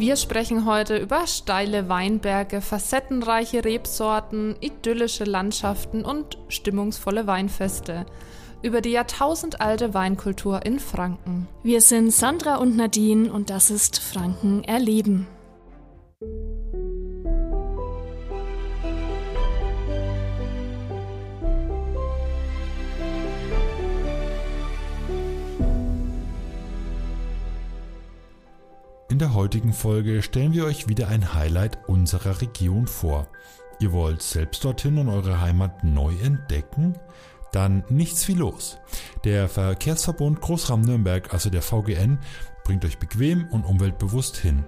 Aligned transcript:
Wir 0.00 0.16
sprechen 0.16 0.64
heute 0.64 0.96
über 0.96 1.26
steile 1.26 1.90
Weinberge, 1.90 2.62
facettenreiche 2.62 3.66
Rebsorten, 3.66 4.56
idyllische 4.58 5.24
Landschaften 5.24 6.06
und 6.06 6.38
stimmungsvolle 6.48 7.26
Weinfeste. 7.26 8.06
Über 8.62 8.80
die 8.80 8.92
jahrtausendalte 8.92 9.92
Weinkultur 9.92 10.64
in 10.64 10.78
Franken. 10.78 11.48
Wir 11.62 11.82
sind 11.82 12.14
Sandra 12.14 12.56
und 12.56 12.78
Nadine 12.78 13.30
und 13.30 13.50
das 13.50 13.70
ist 13.70 13.98
Franken 13.98 14.64
erleben. 14.64 15.26
Der 29.20 29.34
heutigen 29.34 29.74
Folge 29.74 30.22
stellen 30.22 30.54
wir 30.54 30.64
euch 30.64 30.88
wieder 30.88 31.08
ein 31.08 31.34
Highlight 31.34 31.78
unserer 31.88 32.40
Region 32.40 32.86
vor. 32.86 33.28
Ihr 33.78 33.92
wollt 33.92 34.22
selbst 34.22 34.64
dorthin 34.64 34.96
und 34.96 35.10
eure 35.10 35.42
Heimat 35.42 35.84
neu 35.84 36.14
entdecken? 36.22 36.94
Dann 37.52 37.84
nichts 37.90 38.26
wie 38.28 38.34
los. 38.34 38.78
Der 39.24 39.50
Verkehrsverbund 39.50 40.40
Großraum-Nürnberg, 40.40 41.34
also 41.34 41.50
der 41.50 41.60
VGN, 41.60 42.18
bringt 42.64 42.84
euch 42.86 42.98
bequem 42.98 43.46
und 43.50 43.64
umweltbewusst 43.64 44.38
hin. 44.38 44.64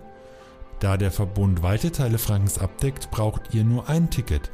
Da 0.80 0.98
der 0.98 1.12
Verbund 1.12 1.62
weite 1.62 1.90
Teile 1.90 2.18
Frankens 2.18 2.58
abdeckt, 2.58 3.10
braucht 3.10 3.54
ihr 3.54 3.64
nur 3.64 3.88
ein 3.88 4.10
Ticket. 4.10 4.50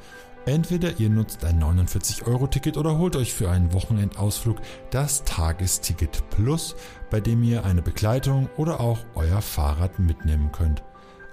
Entweder 0.48 0.98
ihr 0.98 1.10
nutzt 1.10 1.44
ein 1.44 1.62
49-Euro-Ticket 1.62 2.78
oder 2.78 2.96
holt 2.96 3.16
euch 3.16 3.34
für 3.34 3.50
einen 3.50 3.74
Wochenendausflug 3.74 4.56
das 4.90 5.22
Tagesticket 5.24 6.22
Plus, 6.30 6.74
bei 7.10 7.20
dem 7.20 7.42
ihr 7.42 7.66
eine 7.66 7.82
Begleitung 7.82 8.48
oder 8.56 8.80
auch 8.80 9.00
euer 9.14 9.42
Fahrrad 9.42 9.98
mitnehmen 9.98 10.50
könnt. 10.50 10.82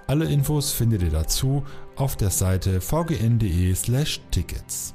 Alle 0.06 0.26
Infos 0.26 0.72
findet 0.72 1.02
ihr 1.02 1.08
dazu 1.08 1.64
auf 1.96 2.16
der 2.16 2.28
Seite 2.28 2.82
vgn.de/tickets. 2.82 4.94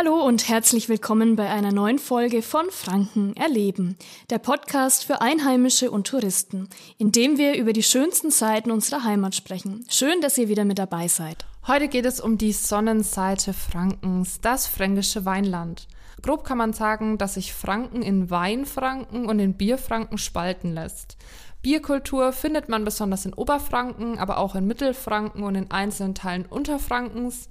Hallo 0.00 0.24
und 0.24 0.48
herzlich 0.48 0.88
willkommen 0.88 1.34
bei 1.34 1.50
einer 1.50 1.72
neuen 1.72 1.98
Folge 1.98 2.40
von 2.40 2.70
Franken 2.70 3.34
erleben, 3.34 3.96
der 4.30 4.38
Podcast 4.38 5.04
für 5.04 5.20
Einheimische 5.20 5.90
und 5.90 6.06
Touristen, 6.06 6.68
in 6.98 7.10
dem 7.10 7.36
wir 7.36 7.56
über 7.56 7.72
die 7.72 7.82
schönsten 7.82 8.30
Seiten 8.30 8.70
unserer 8.70 9.02
Heimat 9.02 9.34
sprechen. 9.34 9.84
Schön, 9.90 10.20
dass 10.20 10.38
ihr 10.38 10.48
wieder 10.48 10.64
mit 10.64 10.78
dabei 10.78 11.08
seid. 11.08 11.46
Heute 11.66 11.88
geht 11.88 12.06
es 12.06 12.20
um 12.20 12.38
die 12.38 12.52
Sonnenseite 12.52 13.52
Frankens, 13.52 14.40
das 14.40 14.68
fränkische 14.68 15.24
Weinland. 15.24 15.88
Grob 16.22 16.44
kann 16.44 16.58
man 16.58 16.74
sagen, 16.74 17.18
dass 17.18 17.34
sich 17.34 17.52
Franken 17.52 18.00
in 18.00 18.30
Weinfranken 18.30 19.26
und 19.26 19.40
in 19.40 19.54
Bierfranken 19.54 20.16
spalten 20.16 20.74
lässt. 20.74 21.16
Bierkultur 21.60 22.32
findet 22.32 22.68
man 22.68 22.84
besonders 22.84 23.26
in 23.26 23.34
Oberfranken, 23.34 24.20
aber 24.20 24.38
auch 24.38 24.54
in 24.54 24.64
Mittelfranken 24.68 25.42
und 25.42 25.56
in 25.56 25.72
einzelnen 25.72 26.14
Teilen 26.14 26.46
Unterfrankens. 26.46 27.48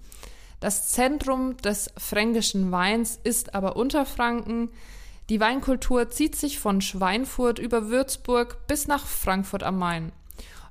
Das 0.59 0.89
Zentrum 0.89 1.57
des 1.57 1.91
fränkischen 1.97 2.71
Weins 2.71 3.19
ist 3.23 3.53
aber 3.53 3.75
Unterfranken. 3.75 4.69
Die 5.29 5.39
Weinkultur 5.39 6.09
zieht 6.09 6.35
sich 6.35 6.59
von 6.59 6.81
Schweinfurt 6.81 7.59
über 7.59 7.89
Würzburg 7.89 8.65
bis 8.67 8.87
nach 8.87 9.05
Frankfurt 9.05 9.63
am 9.63 9.77
Main. 9.77 10.11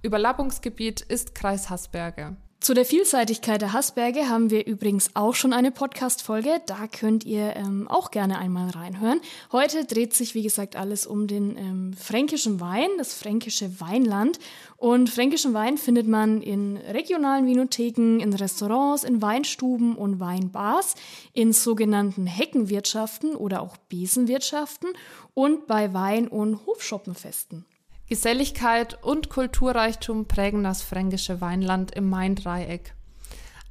Überlappungsgebiet 0.03 1.03
ist 1.03 1.34
Kreis 1.34 1.70
Hasberge. 1.70 2.37
Zu 2.67 2.75
der 2.75 2.84
Vielseitigkeit 2.84 3.62
der 3.62 3.72
Hassberge 3.72 4.28
haben 4.28 4.50
wir 4.50 4.67
übrigens 4.67 5.11
auch 5.14 5.36
schon 5.36 5.53
eine 5.53 5.70
Podcast-Folge. 5.70 6.61
Da 6.67 6.89
könnt 6.89 7.22
ihr 7.25 7.55
ähm, 7.55 7.86
auch 7.86 8.11
gerne 8.11 8.39
einmal 8.41 8.70
reinhören. 8.70 9.20
Heute 9.53 9.84
dreht 9.84 10.14
sich, 10.14 10.34
wie 10.34 10.42
gesagt, 10.42 10.75
alles 10.75 11.06
um 11.06 11.28
den 11.28 11.56
ähm, 11.56 11.92
fränkischen 11.92 12.59
Wein, 12.59 12.89
das 12.98 13.14
fränkische 13.14 13.81
Weinland. 13.81 14.41
Und 14.77 15.11
fränkischen 15.11 15.55
Wein 15.55 15.78
findet 15.78 16.09
man 16.09 16.42
in 16.42 16.77
regionalen 16.77 17.47
Vinotheken, 17.47 18.19
in 18.19 18.32
Restaurants, 18.32 19.05
in 19.05 19.22
Weinstuben 19.22 19.94
und 19.94 20.19
Weinbars, 20.19 20.97
in 21.34 21.53
sogenannten 21.53 22.26
Heckenwirtschaften 22.26 23.37
oder 23.37 23.62
auch 23.62 23.76
Besenwirtschaften 23.76 24.88
und 25.34 25.69
bei 25.69 25.94
Wein- 25.94 26.26
und 26.26 26.66
Hofschoppenfesten. 26.66 27.65
Geselligkeit 28.09 29.03
und 29.03 29.31
Kulturreichtum 29.31 30.27
prägen 30.27 30.62
das 30.62 30.83
fränkische 30.83 31.41
Weinland 31.41 31.91
im 31.91 32.09
Main-Dreieck. 32.09 32.94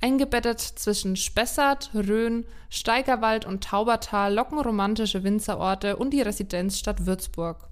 Eingebettet 0.01 0.59
zwischen 0.59 1.15
Spessart, 1.15 1.91
Rhön, 1.93 2.45
Steigerwald 2.69 3.45
und 3.45 3.63
Taubertal 3.63 4.33
locken 4.33 4.59
romantische 4.59 5.23
Winzerorte 5.23 5.95
und 5.95 6.11
die 6.11 6.21
Residenzstadt 6.21 7.05
Würzburg. 7.05 7.69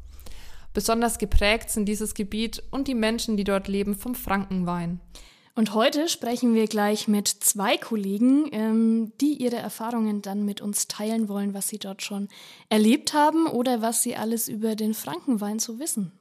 Besonders 0.74 1.20
geprägt 1.20 1.70
sind 1.70 1.86
dieses 1.86 2.16
Gebiet 2.16 2.64
und 2.72 2.88
die 2.88 2.96
Menschen, 2.96 3.36
die 3.36 3.44
dort 3.44 3.68
leben, 3.68 3.94
vom 3.94 4.16
Frankenwein. 4.16 5.02
Und 5.56 5.76
heute 5.76 6.08
sprechen 6.08 6.56
wir 6.56 6.66
gleich 6.66 7.08
mit 7.08 7.28
zwei 7.28 7.78
Kollegen, 7.78 8.48
ähm, 8.52 9.12
die 9.22 9.34
ihre 9.34 9.58
Erfahrungen 9.58 10.24
dann 10.24 10.46
mit 10.46 10.62
uns 10.62 10.88
teilen 10.88 11.28
wollen, 11.28 11.54
was 11.54 11.68
sie 11.68 11.78
dort 11.78 12.02
schon 12.02 12.30
erlebt 12.70 13.14
haben 13.14 13.46
oder 13.46 13.82
was 13.82 14.02
sie 14.02 14.16
alles 14.16 14.48
über 14.48 14.76
den 14.76 14.96
Frankenwein 14.96 15.60
so 15.60 15.78
wissen. 15.78 16.14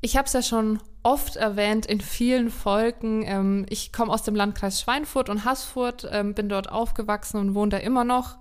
Ich 0.00 0.16
habe 0.16 0.26
es 0.26 0.32
ja 0.32 0.42
schon 0.42 0.78
oft 1.02 1.36
erwähnt 1.36 1.86
in 1.86 2.00
vielen 2.00 2.50
Folgen. 2.50 3.24
Ähm, 3.26 3.66
ich 3.68 3.92
komme 3.92 4.12
aus 4.12 4.22
dem 4.22 4.34
Landkreis 4.34 4.80
Schweinfurt 4.80 5.28
und 5.28 5.44
Haßfurt, 5.44 6.08
ähm, 6.10 6.34
bin 6.34 6.48
dort 6.48 6.70
aufgewachsen 6.70 7.40
und 7.40 7.54
wohne 7.54 7.70
da 7.70 7.76
immer 7.78 8.04
noch. 8.04 8.36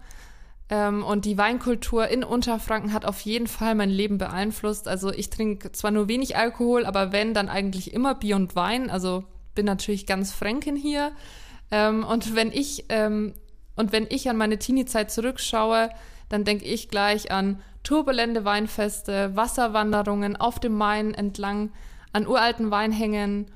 Ähm, 0.70 1.04
und 1.04 1.26
die 1.26 1.38
Weinkultur 1.38 2.08
in 2.08 2.24
Unterfranken 2.24 2.92
hat 2.92 3.06
auf 3.06 3.22
jeden 3.22 3.48
Fall 3.48 3.76
mein 3.76 3.90
Leben 3.90 4.18
beeinflusst. 4.18 4.88
Also 4.88 5.12
ich 5.12 5.30
trinke 5.30 5.72
zwar 5.72 5.92
nur 5.92 6.08
wenig 6.08 6.36
Alkohol, 6.38 6.86
aber 6.86 7.12
wenn, 7.12 7.34
dann 7.34 7.50
eigentlich 7.50 7.94
immer 7.94 8.16
Bier 8.16 8.36
und 8.36 8.56
Wein. 8.56 8.90
Also 8.90 9.24
bin 9.54 9.66
natürlich 9.66 10.06
ganz 10.06 10.32
Fränkin 10.32 10.76
hier. 10.76 11.12
Ähm, 11.72 12.04
und 12.04 12.36
wenn 12.36 12.52
ich 12.52 12.86
ähm, 12.90 13.34
und 13.76 13.92
wenn 13.92 14.08
ich 14.10 14.30
an 14.30 14.38
meine 14.38 14.58
Teenie-Zeit 14.58 15.12
zurückschaue, 15.12 15.90
dann 16.30 16.44
denke 16.44 16.66
ich 16.66 16.90
gleich 16.90 17.32
an 17.32 17.62
turbulente 17.86 18.44
Weinfeste, 18.44 19.36
Wasserwanderungen 19.36 20.36
auf 20.36 20.60
dem 20.60 20.76
Main 20.76 21.14
entlang, 21.14 21.72
an 22.12 22.28
uralten 22.28 22.72
Weinhängen 22.72 23.52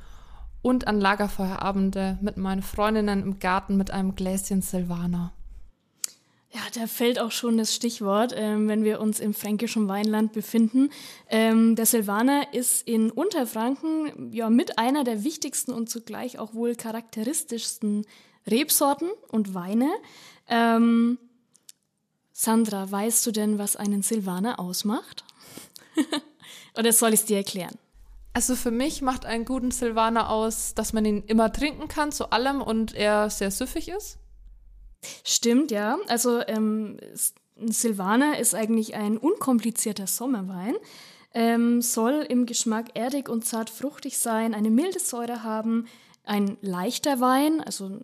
und 0.62 0.88
an 0.88 1.02
Lagerfeuerabende 1.02 2.18
mit 2.22 2.38
meinen 2.38 2.62
Freundinnen 2.62 3.24
im 3.24 3.40
Garten 3.40 3.76
mit 3.76 3.92
einem 3.92 4.16
Gläschen 4.16 4.62
Silvaner. 4.62 5.34
Ja, 6.52 6.62
da 6.74 6.88
fällt 6.88 7.20
auch 7.20 7.32
schon 7.32 7.58
das 7.58 7.76
Stichwort, 7.76 8.34
ähm, 8.36 8.68
wenn 8.68 8.84
wir 8.84 9.00
uns 9.00 9.20
im 9.20 9.36
fränkischen 9.36 9.88
Weinland 9.88 10.34
befinden. 10.34 10.90
Ähm, 11.30 11.76
der 11.76 11.86
Silvaner 11.86 12.54
ist 12.54 12.88
in 12.88 13.12
Unterfranken 13.12 14.32
ja 14.32 14.50
mit 14.50 14.80
einer 14.80 15.04
der 15.04 15.24
wichtigsten 15.24 15.72
und 15.72 15.90
zugleich 15.90 16.40
auch 16.40 16.56
wohl 16.56 16.76
charakteristischsten 16.76 18.06
Rebsorten 18.50 19.10
und 19.28 19.54
Weine. 19.54 19.90
Ähm, 20.48 21.20
Sandra, 22.42 22.90
weißt 22.90 23.28
du 23.28 23.32
denn, 23.32 23.60
was 23.60 23.76
einen 23.76 24.02
Silvaner 24.02 24.62
ausmacht? 24.62 25.26
Oder 26.78 26.94
soll 26.94 27.10
ich 27.10 27.20
es 27.20 27.26
dir 27.26 27.36
erklären? 27.36 27.78
Also 28.32 28.56
für 28.56 28.72
mich 28.72 29.02
macht 29.02 29.26
einen 29.26 29.44
guten 29.44 29.72
Silvaner 29.72 30.30
aus, 30.30 30.74
dass 30.74 30.94
man 30.94 31.04
ihn 31.04 31.22
immer 31.28 31.52
trinken 31.52 31.90
kann 31.90 32.14
zu 32.14 32.32
allem 32.32 32.62
und 32.62 32.96
er 32.96 33.30
sehr 33.30 33.52
süffig 33.52 33.90
ist. 33.90 34.20
Stimmt, 35.26 35.70
ja. 35.70 35.98
Also 36.08 36.40
ähm, 36.48 36.96
ein 37.60 37.74
Silvaner 37.74 38.40
ist 38.40 38.56
eigentlich 38.56 38.96
ein 38.96 39.18
unkomplizierter 39.18 40.08
Sommerwein. 40.08 40.78
Ähm, 41.34 41.82
soll 41.82 42.26
im 42.30 42.46
Geschmack 42.46 42.92
erdig 42.94 43.28
und 43.28 43.44
zart 43.44 43.70
fruchtig 43.70 44.18
sein, 44.18 44.54
eine 44.54 44.70
milde 44.70 45.00
Säure 45.00 45.44
haben, 45.44 45.88
ein 46.24 46.58
leichter 46.62 47.20
Wein, 47.20 47.60
also 47.60 48.00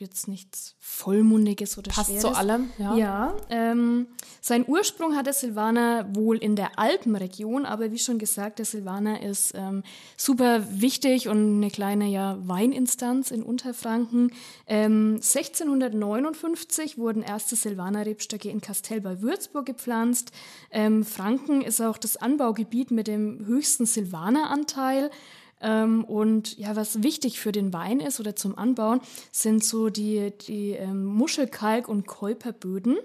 jetzt 0.00 0.28
nichts 0.28 0.74
Vollmundiges 0.78 1.78
oder 1.78 1.90
Passt 1.90 2.10
Schweres. 2.10 2.22
zu 2.22 2.28
allem, 2.28 2.70
ja. 2.78 2.96
Ja, 2.96 3.36
ähm, 3.50 4.06
sein 4.40 4.64
Ursprung 4.66 5.14
hat 5.14 5.26
der 5.26 5.32
Silvaner 5.32 6.08
wohl 6.14 6.38
in 6.38 6.56
der 6.56 6.78
Alpenregion, 6.78 7.66
aber 7.66 7.92
wie 7.92 7.98
schon 7.98 8.18
gesagt, 8.18 8.58
der 8.58 8.66
Silvaner 8.66 9.22
ist 9.22 9.52
ähm, 9.54 9.82
super 10.16 10.64
wichtig 10.80 11.28
und 11.28 11.56
eine 11.56 11.70
kleine 11.70 12.06
ja, 12.06 12.38
Weininstanz 12.40 13.30
in 13.30 13.42
Unterfranken. 13.42 14.32
Ähm, 14.66 15.14
1659 15.16 16.98
wurden 16.98 17.22
erste 17.22 17.56
Silvaner-Rebstöcke 17.56 18.48
in 18.48 18.60
Kastell 18.60 19.00
bei 19.00 19.20
Würzburg 19.20 19.66
gepflanzt. 19.66 20.32
Ähm, 20.70 21.04
Franken 21.04 21.62
ist 21.62 21.80
auch 21.80 21.98
das 21.98 22.16
Anbaugebiet 22.16 22.90
mit 22.90 23.06
dem 23.06 23.44
höchsten 23.46 23.86
Silvaneranteil. 23.86 25.10
Ähm, 25.60 26.04
und 26.04 26.56
ja, 26.58 26.76
was 26.76 27.02
wichtig 27.02 27.40
für 27.40 27.52
den 27.52 27.72
Wein 27.72 28.00
ist 28.00 28.20
oder 28.20 28.36
zum 28.36 28.56
Anbauen, 28.56 29.00
sind 29.32 29.64
so 29.64 29.90
die, 29.90 30.32
die 30.46 30.72
ähm, 30.72 31.04
Muschelkalk- 31.04 31.88
und 31.88 32.06
Käuperböden. 32.06 32.98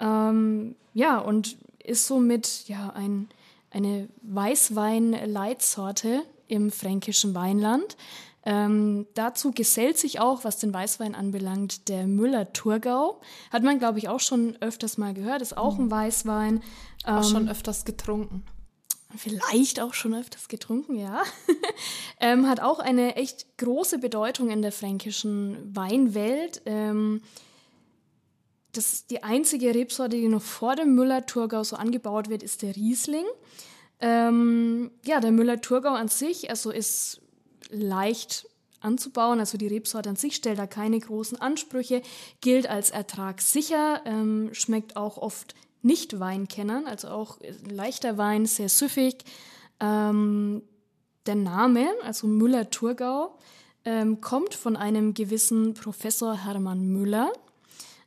Ähm, 0.00 0.74
ja, 0.94 1.18
und 1.18 1.56
ist 1.84 2.06
somit 2.06 2.68
ja 2.68 2.90
ein, 2.90 3.28
eine 3.70 4.08
Weißwein-Leitsorte 4.22 6.22
im 6.48 6.70
fränkischen 6.70 7.34
Weinland. 7.34 7.96
Ähm, 8.44 9.06
dazu 9.14 9.52
gesellt 9.52 9.98
sich 9.98 10.20
auch, 10.20 10.44
was 10.44 10.58
den 10.58 10.72
Weißwein 10.72 11.14
anbelangt, 11.14 11.88
der 11.88 12.06
Müller-Thurgau. 12.06 13.20
Hat 13.52 13.62
man, 13.62 13.78
glaube 13.78 13.98
ich, 13.98 14.08
auch 14.08 14.20
schon 14.20 14.56
öfters 14.60 14.96
mal 14.96 15.12
gehört, 15.12 15.42
ist 15.42 15.56
auch 15.56 15.78
ein 15.78 15.90
Weißwein. 15.90 16.62
Auch 17.04 17.24
schon 17.24 17.48
öfters 17.48 17.84
getrunken. 17.84 18.44
Vielleicht 19.16 19.80
auch 19.80 19.94
schon 19.94 20.14
öfters 20.14 20.48
getrunken, 20.48 20.96
ja. 20.96 21.22
ähm, 22.20 22.46
hat 22.46 22.60
auch 22.60 22.78
eine 22.78 23.16
echt 23.16 23.58
große 23.58 23.98
Bedeutung 23.98 24.50
in 24.50 24.62
der 24.62 24.72
fränkischen 24.72 25.74
Weinwelt. 25.74 26.62
Ähm, 26.66 27.22
das 28.72 28.92
ist 28.92 29.10
die 29.10 29.22
einzige 29.22 29.74
Rebsorte, 29.74 30.16
die 30.16 30.28
noch 30.28 30.42
vor 30.42 30.76
dem 30.76 30.94
Müller-Thurgau 30.94 31.64
so 31.64 31.76
angebaut 31.76 32.28
wird, 32.28 32.42
ist 32.42 32.62
der 32.62 32.76
Riesling. 32.76 33.24
Ähm, 34.00 34.90
ja, 35.04 35.20
der 35.20 35.32
Müller-Thurgau 35.32 35.94
an 35.94 36.08
sich, 36.08 36.50
also 36.50 36.70
ist 36.70 37.20
leicht 37.70 38.46
anzubauen. 38.80 39.40
Also 39.40 39.58
die 39.58 39.66
Rebsorte 39.66 40.10
an 40.10 40.16
sich 40.16 40.36
stellt 40.36 40.58
da 40.58 40.66
keine 40.66 40.98
großen 40.98 41.40
Ansprüche, 41.40 42.02
gilt 42.40 42.68
als 42.68 42.90
ertragssicher, 42.90 44.02
ähm, 44.04 44.50
schmeckt 44.52 44.96
auch 44.96 45.18
oft 45.18 45.54
nicht 45.82 46.18
Weinkennern, 46.20 46.86
also 46.86 47.08
auch 47.08 47.38
leichter 47.68 48.18
Wein, 48.18 48.46
sehr 48.46 48.68
süffig. 48.68 49.24
Ähm, 49.80 50.62
der 51.26 51.36
Name, 51.36 51.86
also 52.02 52.26
Müller-Thurgau, 52.26 53.36
ähm, 53.84 54.20
kommt 54.20 54.54
von 54.54 54.76
einem 54.76 55.14
gewissen 55.14 55.74
Professor 55.74 56.44
Hermann 56.44 56.88
Müller, 56.88 57.32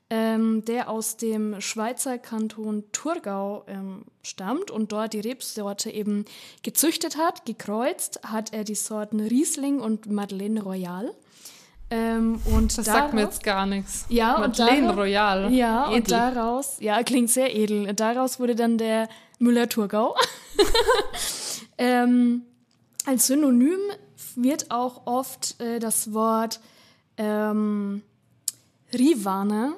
ähm, 0.10 0.66
der 0.66 0.90
aus 0.90 1.18
dem 1.18 1.62
Schweizer 1.62 2.18
Kanton 2.18 2.84
Thurgau 2.92 3.64
ähm, 3.68 4.04
stammt 4.24 4.70
und 4.70 4.92
dort 4.92 5.14
die 5.14 5.22
Rebsorte 5.22 5.90
eben 5.90 6.26
gezüchtet 6.64 7.18
hat, 7.18 7.46
gekreuzt, 7.46 8.20
hat 8.24 8.54
er 8.54 8.64
die 8.64 8.76
Sorten 8.76 9.22
Riesling 9.22 9.80
und 9.80 10.12
Madeleine 10.12 10.62
Royal. 10.62 11.16
Ähm, 11.94 12.40
und 12.46 12.78
das 12.78 12.86
darauf, 12.86 13.02
sagt 13.02 13.14
mir 13.14 13.22
jetzt 13.22 13.44
gar 13.44 13.66
nichts. 13.66 14.06
Ja, 14.08 14.38
Madeleine 14.40 14.82
darauf, 14.84 14.98
Royal. 14.98 15.54
Ja, 15.54 15.88
edel. 15.88 15.98
und 15.98 16.12
daraus, 16.12 16.78
ja, 16.80 17.04
klingt 17.04 17.30
sehr 17.30 17.54
edel. 17.54 17.90
Und 17.90 18.00
daraus 18.00 18.40
wurde 18.40 18.56
dann 18.56 18.78
der 18.78 19.10
Müller-Thurgau. 19.40 20.16
ähm, 21.78 22.44
als 23.06 23.28
Synonym 23.28 23.80
wird 24.36 24.72
auch 24.72 25.06
oft 25.06 25.60
äh, 25.60 25.80
das 25.80 26.14
Wort 26.14 26.62
ähm, 27.18 28.02
Rivana 28.94 29.74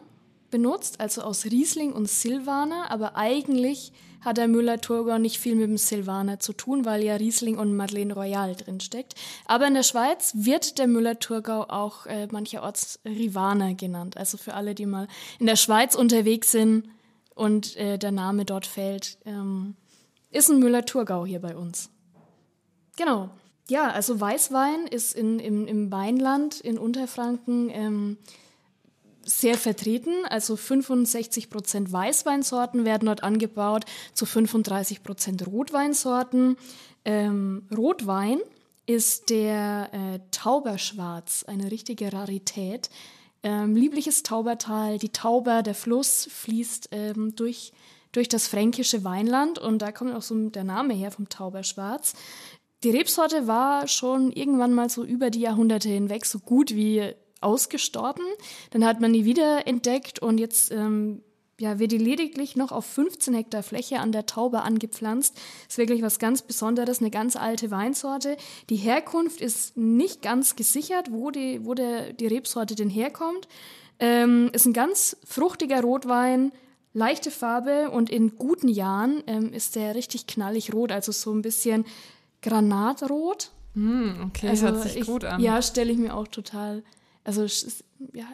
benutzt, 0.51 1.00
also 1.00 1.24
aus 1.24 1.45
Riesling 1.45 1.94
und 1.94 2.07
Silvaner, 2.07 2.92
aber 2.92 3.15
eigentlich 3.15 3.92
hat 4.24 4.38
der 4.38 4.48
Müller-Thurgau 4.48 5.18
nicht 5.18 5.40
viel 5.40 5.56
mit 5.56 5.70
dem 5.70 5.78
Silvaner 5.78 6.40
zu 6.40 6.54
tun, 6.54 6.86
weil 6.86 7.04
ja 7.04 7.16
Riesling 7.16 7.58
und 7.58 7.75
Madeleine 7.75 8.14
Royal 8.14 8.56
drinsteckt. 8.56 9.16
Aber 9.46 9.68
in 9.68 9.74
der 9.74 9.84
Schweiz 9.84 10.34
wird 10.36 10.78
der 10.80 10.88
Müller-Thurgau 10.88 11.64
auch 11.70 12.06
äh, 12.06 12.28
mancherorts 12.31 13.00
Rivaner 13.06 13.74
genannt. 13.74 14.18
Also 14.18 14.38
für 14.38 14.54
alle, 14.54 14.75
die 14.75 14.86
mal 14.86 15.08
in 15.40 15.46
der 15.46 15.56
Schweiz 15.56 15.96
unterwegs 15.96 16.52
sind 16.52 16.90
und 17.36 17.75
äh, 17.78 17.98
der 17.98 18.12
Name 18.12 18.46
dort 18.46 18.66
fällt, 18.66 19.18
ähm, 19.25 19.75
ist 20.31 20.50
ein 20.50 20.60
Müller-Thurgau 20.60 21.25
hier 21.25 21.40
bei 21.40 21.56
uns. 21.56 21.90
Genau. 22.96 23.30
Ja, 23.70 23.90
also 23.92 24.20
Weißwein 24.20 24.88
ist 24.88 25.16
in, 25.16 25.40
im, 25.40 25.68
im 25.68 25.92
Weinland 25.92 26.60
in 26.60 26.78
Unterfranken 26.78 27.70
ähm, 27.70 28.18
sehr 29.25 29.58
vertreten. 29.58 30.25
Also 30.30 30.56
65 30.56 31.50
Prozent 31.50 31.92
Weißweinsorten 31.92 32.86
werden 32.86 33.06
dort 33.06 33.24
angebaut, 33.24 33.86
zu 34.14 34.25
35 34.25 35.04
Prozent 35.04 35.46
Rotweinsorten. 35.48 36.58
Ähm, 37.06 37.68
Rotwein 37.75 38.40
ist 38.86 39.30
der 39.30 39.90
äh, 39.94 40.20
Tauberschwarz, 40.31 41.44
eine 41.48 41.72
richtige 41.72 42.12
Rarität. 42.12 42.90
Ähm, 43.44 43.75
liebliches 43.75 44.24
Taubertal, 44.24 44.98
die 44.98 45.10
Tauber, 45.10 45.64
der 45.64 45.75
Fluss 45.75 46.28
fließt 46.31 46.90
ähm, 46.92 47.36
durch, 47.36 47.74
durch 48.14 48.30
das 48.30 48.48
fränkische 48.48 49.04
Weinland 49.04 49.60
und 49.60 49.81
da 49.81 49.92
kommt 49.92 50.14
auch 50.14 50.22
so 50.22 50.50
der 50.50 50.64
Name 50.64 50.94
her 50.94 51.12
vom 51.12 51.28
Tauberschwarz. 51.28 52.14
Die 52.84 52.90
Rebsorte 52.90 53.48
war 53.48 53.88
schon 53.88 54.31
irgendwann 54.31 54.74
mal 54.74 54.90
so 54.90 55.04
über 55.04 55.30
die 55.30 55.42
Jahrhunderte 55.42 55.90
hinweg 55.90 56.25
so 56.25 56.40
gut 56.40 56.75
wie 56.75 57.14
ausgestorben. 57.44 58.25
Dann 58.72 58.86
hat 58.86 59.01
man 59.01 59.13
die 59.13 59.25
wieder 59.25 59.68
entdeckt 59.68 60.19
und 60.19 60.40
jetzt 60.40 60.72
ähm, 60.72 61.22
ja, 61.60 61.80
wird 61.80 61.92
die 61.92 61.98
lediglich 61.98 62.56
noch 62.56 62.72
auf 62.72 62.86
15 62.86 63.34
Hektar 63.34 63.63
Fläche 63.63 64.00
an 64.00 64.12
der 64.12 64.25
Taube 64.25 64.63
angepflanzt. 64.63 65.40
Ist 65.68 65.78
wirklich 65.78 66.01
was 66.01 66.19
ganz 66.19 66.42
Besonderes, 66.42 67.00
eine 67.00 67.12
ganz 67.12 67.36
alte 67.36 67.72
Weinsorte. 67.72 68.38
Die 68.69 68.75
Herkunft 68.75 69.40
ist 69.40 69.78
nicht 69.78 70.22
ganz 70.22 70.56
gesichert, 70.56 71.12
wo 71.12 71.31
die, 71.31 71.66
wo 71.66 71.74
der, 71.74 72.13
die 72.13 72.28
Rebsorte 72.28 72.75
denn 72.75 72.90
herkommt. 72.90 73.48
Ähm, 74.00 74.50
ist 74.54 74.66
ein 74.66 74.74
ganz 74.74 75.16
fruchtiger 75.25 75.81
Rotwein, 75.81 76.51
leichte 76.94 77.31
Farbe 77.31 77.92
und 77.92 78.10
in 78.10 78.36
guten 78.36 78.68
Jahren 78.68 79.24
ähm, 79.28 79.54
ist 79.54 79.75
der 79.75 79.96
richtig 79.96 80.28
knallig 80.28 80.74
rot, 80.74 80.92
also 80.92 81.12
so 81.12 81.31
ein 81.31 81.44
bisschen 81.44 81.86
Granatrot. 82.42 83.51
Mm, 83.75 84.10
okay, 84.28 84.50
also 84.50 84.68
hört 84.68 84.84
sich 84.84 84.98
ich, 84.98 85.07
gut 85.07 85.24
an. 85.24 85.39
Ja, 85.39 85.62
stelle 85.62 85.92
ich 85.92 85.98
mir 85.98 86.16
auch 86.16 86.28
total 86.28 86.84
also 87.24 87.46
ja, 88.14 88.25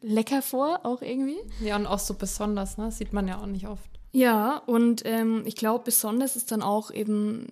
lecker 0.00 0.42
vor, 0.42 0.80
auch 0.84 1.02
irgendwie. 1.02 1.38
Ja, 1.60 1.76
und 1.76 1.86
auch 1.86 1.98
so 1.98 2.14
besonders, 2.14 2.76
ne? 2.76 2.86
Das 2.86 2.98
sieht 2.98 3.12
man 3.12 3.28
ja 3.28 3.40
auch 3.40 3.46
nicht 3.46 3.66
oft. 3.66 3.88
Ja, 4.12 4.58
und 4.66 5.02
ähm, 5.06 5.42
ich 5.46 5.56
glaube, 5.56 5.84
besonders 5.84 6.36
ist 6.36 6.52
dann 6.52 6.60
auch 6.60 6.90
eben, 6.90 7.46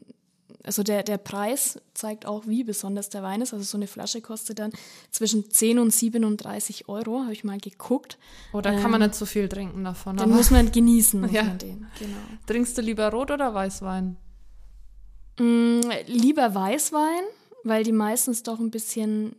also 0.62 0.82
der, 0.82 1.02
der 1.02 1.16
Preis 1.16 1.81
zeigt 1.94 2.26
auch, 2.26 2.46
wie 2.46 2.64
besonders 2.64 3.08
der 3.08 3.22
Wein 3.22 3.40
ist. 3.40 3.54
Also 3.54 3.64
so 3.64 3.78
eine 3.78 3.87
Flasche 3.87 4.20
kostet 4.20 4.58
dann 4.58 4.72
zwischen 5.10 5.50
10 5.50 5.78
und 5.78 5.90
37 5.90 6.88
Euro, 6.88 7.20
habe 7.22 7.32
ich 7.32 7.44
mal 7.44 7.58
geguckt. 7.58 8.19
Oh, 8.52 8.60
da 8.60 8.72
ähm, 8.72 8.82
kann 8.82 8.90
man 8.90 9.00
ähm, 9.00 9.08
nicht 9.08 9.19
so 9.19 9.25
viel 9.25 9.48
trinken 9.48 9.84
davon. 9.84 10.19
Dann 10.19 10.31
muss 10.31 10.50
man 10.50 10.70
genießen, 10.70 11.20
muss 11.22 11.32
ja. 11.32 11.44
man 11.44 11.58
den, 11.58 11.87
genau. 11.98 12.19
Trinkst 12.46 12.76
du 12.76 12.82
lieber 12.82 13.10
Rot- 13.10 13.31
oder 13.31 13.54
Weißwein? 13.54 14.19
Mm, 15.38 15.81
lieber 16.06 16.54
Weißwein, 16.54 17.22
weil 17.64 17.84
die 17.84 17.92
meistens 17.92 18.42
doch 18.42 18.58
ein 18.58 18.70
bisschen 18.70 19.34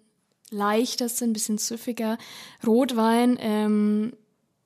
leichter 0.52 1.10
sind, 1.10 1.32
ein 1.32 1.34
bisschen 1.34 1.58
süffiger. 1.58 2.18
Rotwein 2.66 3.38
ähm, 3.40 4.14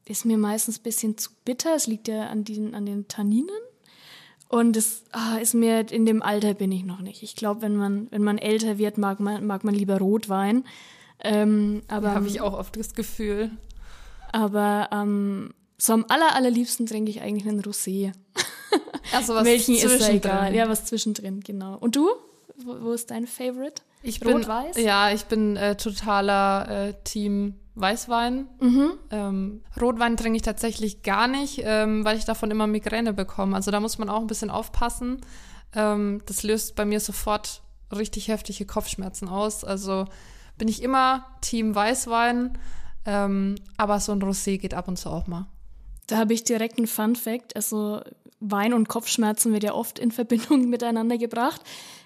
ist 0.05 0.25
mir 0.25 0.37
meistens 0.37 0.79
ein 0.79 0.83
bisschen 0.83 1.17
zu 1.17 1.29
bitter. 1.45 1.75
Es 1.75 1.87
liegt 1.87 2.07
ja 2.07 2.27
an 2.27 2.43
den, 2.43 2.75
an 2.75 2.85
den 2.85 3.07
Tanninen. 3.07 3.49
Und 4.47 4.77
es 4.77 5.03
ah, 5.11 5.37
ist 5.37 5.53
mir, 5.53 5.91
in 5.91 6.05
dem 6.05 6.21
Alter 6.21 6.53
bin 6.53 6.71
ich 6.71 6.83
noch 6.83 6.99
nicht. 6.99 7.23
Ich 7.23 7.35
glaube, 7.35 7.61
wenn 7.61 7.75
man, 7.75 8.07
wenn 8.11 8.23
man 8.23 8.37
älter 8.37 8.77
wird, 8.77 8.97
mag 8.97 9.19
man, 9.19 9.45
mag 9.45 9.63
man 9.63 9.73
lieber 9.73 9.97
Rotwein. 9.97 10.65
Ähm, 11.23 11.81
aber 11.87 12.13
habe 12.13 12.27
ich 12.27 12.41
auch 12.41 12.53
oft 12.53 12.77
das 12.77 12.93
Gefühl. 12.93 13.51
Aber 14.31 14.89
ähm, 14.91 15.53
so 15.77 15.93
am 15.93 16.05
aller, 16.09 16.35
allerliebsten 16.35 16.85
trinke 16.85 17.09
ich 17.09 17.21
eigentlich 17.21 17.47
einen 17.47 17.61
Rosé. 17.61 18.11
Also 19.11 19.33
was 19.33 19.45
Welchen 19.45 19.75
ist 19.75 20.01
da 20.01 20.09
egal. 20.09 20.55
Ja, 20.55 20.69
was 20.69 20.85
zwischendrin, 20.85 21.41
genau. 21.41 21.77
Und 21.77 21.95
du? 21.95 22.09
Wo, 22.63 22.81
wo 22.81 22.91
ist 22.91 23.11
dein 23.11 23.27
Favorite? 23.27 23.81
Ich 24.05 24.19
bin, 24.19 24.47
weiß 24.47 24.77
Ja, 24.77 25.11
ich 25.11 25.25
bin 25.25 25.57
äh, 25.57 25.75
totaler 25.75 26.89
äh, 26.89 26.93
Team 27.03 27.55
Weißwein. 27.75 28.47
Mhm. 28.59 28.91
Ähm, 29.11 29.63
Rotwein 29.79 30.15
trinke 30.15 30.37
ich 30.37 30.41
tatsächlich 30.41 31.03
gar 31.03 31.27
nicht, 31.27 31.61
ähm, 31.63 32.05
weil 32.05 32.17
ich 32.17 32.25
davon 32.25 32.51
immer 32.51 32.67
Migräne 32.67 33.13
bekomme. 33.13 33.55
Also 33.55 33.71
da 33.71 33.79
muss 33.79 33.97
man 33.97 34.09
auch 34.09 34.21
ein 34.21 34.27
bisschen 34.27 34.49
aufpassen. 34.49 35.19
Ähm, 35.73 36.21
das 36.25 36.43
löst 36.43 36.75
bei 36.75 36.85
mir 36.85 36.99
sofort 36.99 37.61
richtig 37.95 38.29
heftige 38.29 38.65
Kopfschmerzen 38.65 39.27
aus. 39.27 39.63
Also 39.65 40.05
bin 40.57 40.67
ich 40.67 40.81
immer 40.81 41.25
Team 41.41 41.75
Weißwein, 41.75 42.57
ähm, 43.05 43.55
aber 43.77 43.99
so 43.99 44.13
ein 44.13 44.21
Rosé 44.21 44.57
geht 44.57 44.73
ab 44.73 44.87
und 44.87 44.97
zu 44.97 45.09
auch 45.09 45.27
mal. 45.27 45.47
Da 46.07 46.17
habe 46.17 46.33
ich 46.33 46.43
direkt 46.43 46.77
einen 46.77 46.87
Fun 46.87 47.15
Fact. 47.15 47.55
Also 47.55 48.01
Wein 48.39 48.73
und 48.73 48.87
Kopfschmerzen 48.87 49.51
wird 49.51 49.63
ja 49.63 49.73
oft 49.73 49.99
in 49.99 50.11
Verbindung 50.11 50.69
miteinander 50.69 51.17
gebracht. 51.17 51.61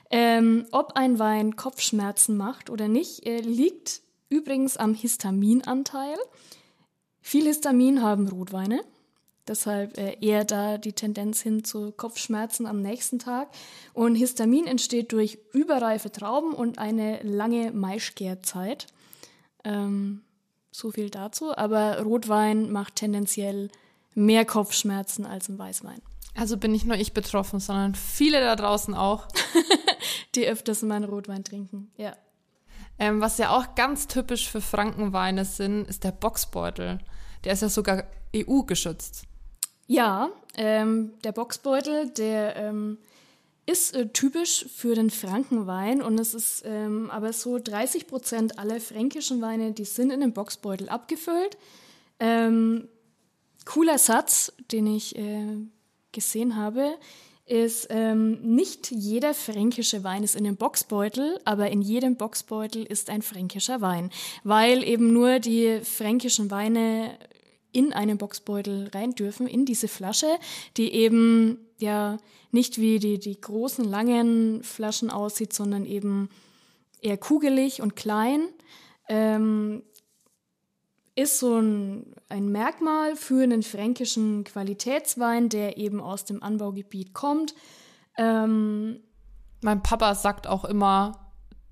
Ähm, 0.09 0.65
ob 0.71 0.93
ein 0.95 1.19
Wein 1.19 1.55
Kopfschmerzen 1.55 2.35
macht 2.35 2.69
oder 2.69 2.87
nicht, 2.87 3.25
äh, 3.25 3.41
liegt 3.41 4.01
übrigens 4.29 4.77
am 4.77 4.93
Histaminanteil. 4.93 6.17
Viel 7.21 7.45
Histamin 7.45 8.01
haben 8.01 8.27
Rotweine, 8.27 8.81
deshalb 9.47 9.97
äh, 9.97 10.17
eher 10.19 10.45
da 10.45 10.77
die 10.79 10.93
Tendenz 10.93 11.41
hin 11.41 11.63
zu 11.63 11.91
Kopfschmerzen 11.91 12.65
am 12.65 12.81
nächsten 12.81 13.19
Tag. 13.19 13.49
Und 13.93 14.15
Histamin 14.15 14.65
entsteht 14.65 15.11
durch 15.11 15.37
überreife 15.53 16.11
Trauben 16.11 16.53
und 16.53 16.79
eine 16.79 17.21
lange 17.21 17.71
Maischgärzeit. 17.71 18.87
Ähm, 19.63 20.21
so 20.71 20.91
viel 20.91 21.09
dazu. 21.09 21.55
Aber 21.55 22.01
Rotwein 22.01 22.71
macht 22.71 22.95
tendenziell 22.95 23.69
mehr 24.15 24.45
Kopfschmerzen 24.45 25.25
als 25.25 25.49
ein 25.49 25.59
Weißwein. 25.59 26.01
Also 26.35 26.57
bin 26.57 26.71
nicht 26.71 26.85
nur 26.85 26.97
ich 26.97 27.13
betroffen, 27.13 27.59
sondern 27.59 27.95
viele 27.95 28.39
da 28.39 28.55
draußen 28.55 28.93
auch. 28.93 29.27
Die 30.35 30.47
öfters 30.47 30.81
mal 30.83 30.95
einen 30.95 31.05
Rotwein 31.05 31.43
trinken, 31.43 31.91
ja. 31.97 32.15
Ähm, 32.99 33.21
was 33.21 33.37
ja 33.37 33.55
auch 33.57 33.75
ganz 33.75 34.07
typisch 34.07 34.49
für 34.49 34.61
Frankenweine 34.61 35.45
sind, 35.45 35.87
ist 35.87 36.03
der 36.03 36.11
Boxbeutel. 36.11 36.99
Der 37.43 37.53
ist 37.53 37.61
ja 37.61 37.69
sogar 37.69 38.03
EU-geschützt. 38.35 39.23
Ja, 39.87 40.29
ähm, 40.55 41.13
der 41.23 41.31
Boxbeutel, 41.31 42.09
der 42.09 42.55
ähm, 42.57 42.99
ist 43.65 43.95
äh, 43.95 44.09
typisch 44.09 44.65
für 44.75 44.95
den 44.95 45.09
Frankenwein 45.09 46.01
und 46.01 46.19
es 46.19 46.33
ist 46.33 46.63
ähm, 46.65 47.09
aber 47.09 47.33
so 47.33 47.57
30 47.57 48.07
Prozent 48.07 48.59
aller 48.59 48.79
fränkischen 48.81 49.41
Weine, 49.41 49.71
die 49.71 49.85
sind 49.85 50.11
in 50.11 50.19
den 50.19 50.33
Boxbeutel 50.33 50.89
abgefüllt. 50.89 51.57
Ähm, 52.19 52.87
cooler 53.65 53.97
Satz, 53.97 54.51
den 54.71 54.87
ich 54.87 55.15
äh, 55.17 55.57
gesehen 56.11 56.55
habe. 56.55 56.97
ist, 57.45 57.87
ähm, 57.89 58.39
nicht 58.41 58.91
jeder 58.91 59.33
fränkische 59.33 60.03
Wein 60.03 60.21
ist 60.23 60.35
in 60.35 60.45
einem 60.45 60.55
Boxbeutel, 60.55 61.39
aber 61.45 61.71
in 61.71 61.81
jedem 61.81 62.15
Boxbeutel 62.15 62.83
ist 62.83 63.09
ein 63.09 63.23
fränkischer 63.23 63.81
Wein, 63.81 64.11
weil 64.43 64.83
eben 64.83 65.11
nur 65.11 65.39
die 65.39 65.79
fränkischen 65.81 66.51
Weine 66.51 67.17
in 67.71 67.91
einen 67.91 68.17
Boxbeutel 68.19 68.89
rein 68.93 69.15
dürfen, 69.15 69.47
in 69.47 69.65
diese 69.65 69.87
Flasche, 69.87 70.27
die 70.77 70.93
eben 70.93 71.57
ja 71.79 72.17
nicht 72.51 72.79
wie 72.79 72.99
die, 72.99 73.19
die 73.19 73.39
großen, 73.39 73.85
langen 73.85 74.63
Flaschen 74.63 75.09
aussieht, 75.09 75.53
sondern 75.53 75.85
eben 75.85 76.29
eher 77.01 77.17
kugelig 77.17 77.81
und 77.81 77.95
klein. 77.95 78.47
Ähm, 79.07 79.83
ist 81.19 81.39
so 81.39 81.59
ein, 81.59 82.13
ein 82.29 82.49
Merkmal 82.49 83.15
für 83.15 83.43
einen 83.43 83.63
fränkischen 83.63 84.45
Qualitätswein, 84.45 85.49
der 85.49 85.77
eben 85.77 85.99
aus 85.99 86.25
dem 86.25 86.41
Anbaugebiet 86.41 87.13
kommt. 87.13 87.53
Ähm, 88.17 89.01
mein 89.61 89.83
Papa 89.83 90.15
sagt 90.15 90.47
auch 90.47 90.63
immer, 90.63 91.31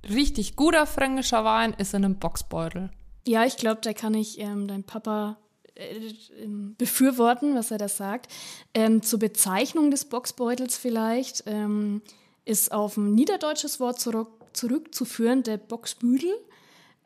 richtig 0.10 0.56
guter 0.56 0.86
fränkischer 0.86 1.46
Wein 1.46 1.74
ist 1.78 1.94
in 1.94 2.04
einem 2.04 2.20
Boxbeutel. 2.20 2.92
Ja, 3.26 3.46
ich 3.46 3.58
glaube, 3.58 3.80
da 3.82 3.94
kann 3.94 4.14
ich 4.14 4.40
ähm, 4.40 4.68
dein 4.68 4.84
Papa 4.84 5.38
äh, 5.76 6.12
ähm, 6.44 6.76
befürworten, 6.78 7.56
was 7.56 7.72
er 7.72 7.78
da 7.78 7.88
sagt. 7.88 8.32
Ähm, 8.74 9.02
zur 9.02 9.20
Bezeichnung 9.20 9.92
des 9.92 10.06
Boxbeutels 10.06 10.78
vielleicht 10.78 11.44
ähm, 11.46 12.02
ist 12.44 12.72
auf 12.74 12.98
ein 12.98 13.16
niederdeutsches 13.16 13.80
Wort 13.80 14.00
zurück, 14.00 14.30
zurückzuführen, 14.54 15.44
der 15.44 15.58
Boxbüdel. 15.58 16.34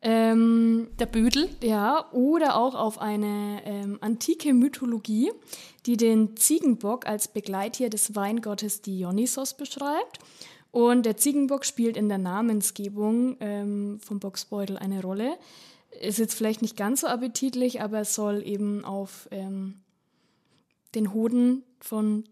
Ähm, 0.03 0.89
der 0.99 1.05
Büdel? 1.05 1.49
Ja, 1.61 2.11
oder 2.11 2.55
auch 2.55 2.73
auf 2.73 2.99
eine 2.99 3.61
ähm, 3.65 3.99
antike 4.01 4.53
Mythologie, 4.53 5.31
die 5.85 5.95
den 5.95 6.35
Ziegenbock 6.35 7.05
als 7.05 7.27
Begleittier 7.27 7.89
des 7.89 8.15
Weingottes 8.15 8.81
Dionysos 8.81 9.55
beschreibt. 9.55 10.19
Und 10.71 11.05
der 11.05 11.17
Ziegenbock 11.17 11.65
spielt 11.65 11.97
in 11.97 12.09
der 12.09 12.17
Namensgebung 12.17 13.37
ähm, 13.41 13.99
vom 13.99 14.19
Boxbeutel 14.19 14.77
eine 14.77 15.01
Rolle. 15.01 15.37
Ist 15.99 16.17
jetzt 16.17 16.33
vielleicht 16.33 16.61
nicht 16.61 16.77
ganz 16.77 17.01
so 17.01 17.07
appetitlich, 17.07 17.81
aber 17.81 17.99
es 17.99 18.15
soll 18.15 18.41
eben 18.45 18.85
auf 18.85 19.27
ähm, 19.31 19.81
den 20.95 21.13
Hoden 21.13 21.63
von 21.79 22.23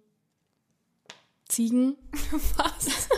Ziegen 1.47 1.97
Was? 2.57 3.09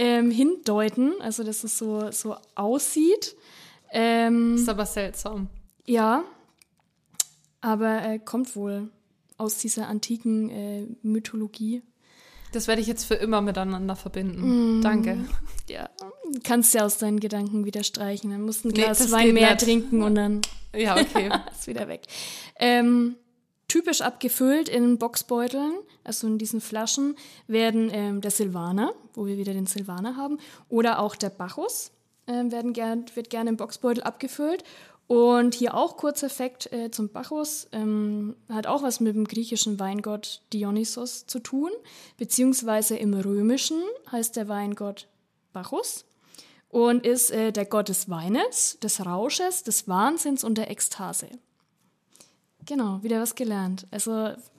Ähm, 0.00 0.30
hindeuten, 0.30 1.12
also 1.20 1.44
dass 1.44 1.62
es 1.62 1.76
so, 1.76 2.10
so 2.10 2.34
aussieht. 2.54 3.36
Ähm, 3.92 4.54
ist 4.54 4.68
aber 4.68 4.86
seltsam. 4.86 5.48
Ja, 5.84 6.24
aber 7.60 8.02
äh, 8.02 8.18
kommt 8.18 8.56
wohl 8.56 8.88
aus 9.36 9.58
dieser 9.58 9.88
antiken 9.88 10.48
äh, 10.48 10.86
Mythologie. 11.02 11.82
Das 12.52 12.66
werde 12.66 12.80
ich 12.80 12.88
jetzt 12.88 13.04
für 13.04 13.14
immer 13.14 13.42
miteinander 13.42 13.94
verbinden. 13.94 14.78
Mm, 14.78 14.82
Danke. 14.82 15.18
Ja, 15.68 15.88
kannst 16.42 16.74
ja 16.74 16.84
aus 16.84 16.98
deinen 16.98 17.20
Gedanken 17.20 17.64
wieder 17.64 17.84
streichen. 17.84 18.30
Dann 18.30 18.42
musst 18.42 18.64
du 18.64 18.70
ein 18.70 18.72
Glas 18.72 18.98
nee, 19.06 19.12
Wein 19.12 19.34
mehr 19.34 19.50
nicht. 19.50 19.60
trinken 19.60 20.02
und 20.02 20.16
dann 20.16 20.40
ja, 20.74 20.96
okay. 20.96 21.30
ist 21.52 21.68
wieder 21.68 21.86
weg. 21.86 22.08
Ähm, 22.58 23.14
typisch 23.68 24.00
abgefüllt 24.00 24.68
in 24.68 24.98
Boxbeuteln, 24.98 25.74
also 26.02 26.26
in 26.26 26.38
diesen 26.38 26.60
Flaschen, 26.60 27.14
werden 27.46 27.88
ähm, 27.92 28.20
der 28.20 28.32
Silvaner, 28.32 28.92
wo 29.14 29.26
wir 29.26 29.36
wieder 29.36 29.52
den 29.52 29.66
Silvaner 29.66 30.16
haben, 30.16 30.38
oder 30.68 30.98
auch 31.00 31.16
der 31.16 31.30
Bacchus 31.30 31.92
äh, 32.26 32.50
werden 32.50 32.72
gern, 32.72 33.04
wird 33.14 33.30
gerne 33.30 33.50
im 33.50 33.56
Boxbeutel 33.56 34.02
abgefüllt. 34.02 34.64
Und 35.06 35.56
hier 35.56 35.74
auch 35.74 35.96
kurzer 35.96 36.28
Effekt 36.28 36.72
äh, 36.72 36.92
zum 36.92 37.08
Bacchus, 37.08 37.66
ähm, 37.72 38.36
hat 38.48 38.68
auch 38.68 38.84
was 38.84 39.00
mit 39.00 39.16
dem 39.16 39.26
griechischen 39.26 39.80
Weingott 39.80 40.40
Dionysos 40.52 41.26
zu 41.26 41.40
tun, 41.40 41.70
beziehungsweise 42.16 42.96
im 42.96 43.14
römischen 43.14 43.82
heißt 44.12 44.36
der 44.36 44.46
Weingott 44.46 45.08
Bacchus 45.52 46.04
und 46.68 47.04
ist 47.04 47.32
äh, 47.32 47.50
der 47.50 47.66
Gott 47.66 47.88
des 47.88 48.08
Weines, 48.08 48.78
des 48.80 49.04
Rausches, 49.04 49.64
des 49.64 49.88
Wahnsinns 49.88 50.44
und 50.44 50.56
der 50.56 50.70
Ekstase. 50.70 51.28
Genau, 52.64 53.02
wieder 53.02 53.20
was 53.20 53.34
gelernt. 53.34 53.86
Also, 53.90 54.12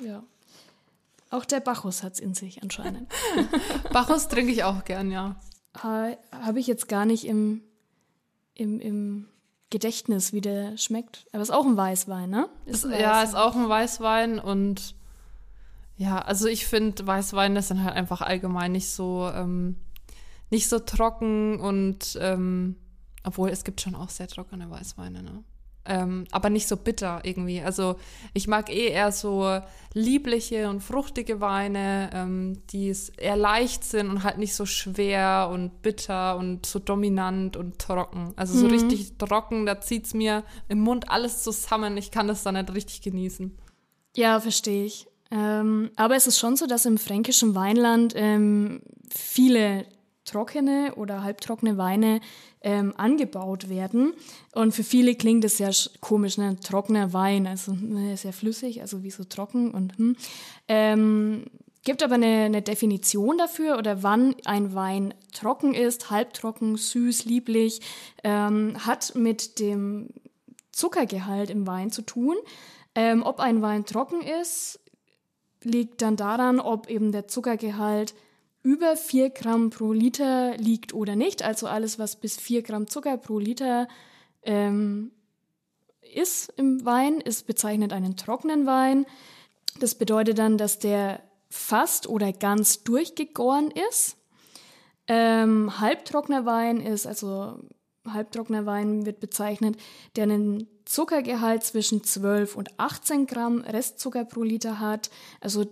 ja. 0.03 0.23
Auch 1.31 1.45
der 1.45 1.61
Bacchus 1.61 2.03
hat 2.03 2.13
es 2.13 2.19
in 2.19 2.33
sich 2.33 2.61
anscheinend. 2.61 3.11
Bacchus 3.93 4.27
trinke 4.27 4.51
ich 4.51 4.63
auch 4.63 4.83
gern, 4.83 5.09
ja. 5.11 5.37
Ha, 5.81 6.09
Habe 6.31 6.59
ich 6.59 6.67
jetzt 6.67 6.89
gar 6.89 7.05
nicht 7.05 7.25
im, 7.25 7.63
im, 8.53 8.79
im 8.79 9.27
Gedächtnis, 9.69 10.33
wie 10.33 10.41
der 10.41 10.77
schmeckt. 10.77 11.25
Aber 11.31 11.41
ist 11.41 11.51
auch 11.51 11.65
ein 11.65 11.77
Weißwein, 11.77 12.29
ne? 12.29 12.49
Ist 12.65 12.83
Weißwein. 12.83 12.99
Ja, 12.99 13.23
ist 13.23 13.35
auch 13.35 13.55
ein 13.55 13.69
Weißwein 13.69 14.39
und 14.39 14.95
ja, 15.95 16.19
also 16.19 16.47
ich 16.47 16.65
finde 16.65 17.07
Weißweine 17.07 17.61
sind 17.61 17.83
halt 17.83 17.95
einfach 17.95 18.21
allgemein 18.21 18.73
nicht 18.73 18.89
so 18.89 19.29
ähm, 19.33 19.77
nicht 20.49 20.67
so 20.67 20.79
trocken 20.79 21.59
und 21.59 22.17
ähm, 22.19 22.75
obwohl 23.23 23.49
es 23.49 23.63
gibt 23.63 23.81
schon 23.81 23.95
auch 23.95 24.09
sehr 24.09 24.27
trockene 24.27 24.69
Weißweine, 24.69 25.23
ne? 25.23 25.43
Ähm, 25.83 26.25
aber 26.31 26.51
nicht 26.51 26.67
so 26.67 26.77
bitter 26.77 27.21
irgendwie. 27.23 27.61
Also 27.61 27.95
ich 28.33 28.47
mag 28.47 28.69
eh 28.69 28.89
eher 28.89 29.11
so 29.11 29.59
liebliche 29.93 30.69
und 30.69 30.81
fruchtige 30.81 31.41
Weine, 31.41 32.11
ähm, 32.13 32.61
die 32.71 32.95
eher 33.17 33.35
leicht 33.35 33.83
sind 33.83 34.09
und 34.09 34.23
halt 34.23 34.37
nicht 34.37 34.53
so 34.53 34.65
schwer 34.65 35.49
und 35.51 35.81
bitter 35.81 36.37
und 36.37 36.65
so 36.65 36.77
dominant 36.77 37.57
und 37.57 37.79
trocken. 37.79 38.33
Also 38.35 38.57
so 38.57 38.65
mhm. 38.65 38.71
richtig 38.71 39.17
trocken, 39.17 39.65
da 39.65 39.81
zieht 39.81 40.05
es 40.05 40.13
mir 40.13 40.43
im 40.67 40.81
Mund 40.81 41.09
alles 41.09 41.41
zusammen. 41.41 41.97
Ich 41.97 42.11
kann 42.11 42.27
das 42.27 42.43
dann 42.43 42.55
nicht 42.55 42.73
richtig 42.73 43.01
genießen. 43.01 43.57
Ja, 44.15 44.39
verstehe 44.39 44.85
ich. 44.85 45.07
Ähm, 45.31 45.91
aber 45.95 46.15
es 46.15 46.27
ist 46.27 46.39
schon 46.39 46.57
so, 46.57 46.67
dass 46.67 46.85
im 46.85 46.97
fränkischen 46.97 47.55
Weinland 47.55 48.13
ähm, 48.15 48.81
viele 49.09 49.85
trockene 50.25 50.93
oder 50.95 51.23
halbtrockene 51.23 51.77
Weine 51.77 52.21
ähm, 52.61 52.93
angebaut 52.97 53.69
werden. 53.69 54.13
Und 54.53 54.73
für 54.73 54.83
viele 54.83 55.15
klingt 55.15 55.43
es 55.43 55.57
sehr 55.57 55.71
komisch, 55.99 56.37
ne? 56.37 56.59
trockener 56.59 57.13
Wein, 57.13 57.47
also 57.47 57.73
ne, 57.73 58.15
sehr 58.17 58.33
flüssig, 58.33 58.81
also 58.81 59.03
wie 59.03 59.11
so 59.11 59.23
trocken 59.23 59.71
und 59.71 59.97
hm. 59.97 60.15
Ähm, 60.67 61.45
gibt 61.83 62.03
aber 62.03 62.15
eine, 62.15 62.45
eine, 62.45 62.61
Definition 62.61 63.37
dafür 63.37 63.77
oder 63.77 64.03
wann 64.03 64.35
ein 64.45 64.75
Wein 64.75 65.13
trocken 65.33 65.73
ist, 65.73 66.11
halbtrocken, 66.11 66.77
süß, 66.77 67.25
lieblich, 67.25 67.81
ähm, 68.23 68.75
hat 68.85 69.15
mit 69.15 69.59
dem 69.59 70.09
Zuckergehalt 70.71 71.49
im 71.49 71.65
Wein 71.67 71.91
zu 71.91 72.03
tun. 72.03 72.35
Ähm, 72.93 73.23
ob 73.23 73.39
ein 73.39 73.61
Wein 73.61 73.85
trocken 73.85 74.21
ist, 74.21 74.79
liegt 75.63 76.01
dann 76.01 76.15
daran, 76.15 76.59
ob 76.59 76.89
eben 76.89 77.11
der 77.11 77.27
Zuckergehalt 77.27 78.13
über 78.63 78.95
4 78.95 79.31
Gramm 79.31 79.69
pro 79.69 79.91
Liter 79.91 80.55
liegt 80.57 80.93
oder 80.93 81.15
nicht. 81.15 81.43
Also 81.43 81.67
alles, 81.67 81.99
was 81.99 82.15
bis 82.15 82.37
4 82.37 82.61
Gramm 82.61 82.87
Zucker 82.87 83.17
pro 83.17 83.39
Liter 83.39 83.87
ähm, 84.43 85.11
ist 86.13 86.53
im 86.57 86.85
Wein, 86.85 87.21
ist 87.21 87.47
bezeichnet 87.47 87.93
einen 87.93 88.17
trockenen 88.17 88.65
Wein. 88.65 89.05
Das 89.79 89.95
bedeutet 89.95 90.37
dann, 90.37 90.57
dass 90.57 90.79
der 90.79 91.21
fast 91.49 92.07
oder 92.07 92.31
ganz 92.33 92.83
durchgegoren 92.83 93.71
ist. 93.89 94.17
Ähm, 95.07 95.79
halbtrockener 95.79 96.45
Wein 96.45 96.79
ist, 96.79 97.07
also 97.07 97.59
halbtrockener 98.07 98.65
Wein 98.65 99.05
wird 99.05 99.19
bezeichnet, 99.19 99.77
der 100.15 100.23
einen 100.23 100.67
Zuckergehalt 100.85 101.63
zwischen 101.63 102.03
12 102.03 102.55
und 102.55 102.79
18 102.79 103.27
Gramm 103.27 103.61
Restzucker 103.61 104.25
pro 104.25 104.43
Liter 104.43 104.79
hat. 104.79 105.09
Also 105.39 105.65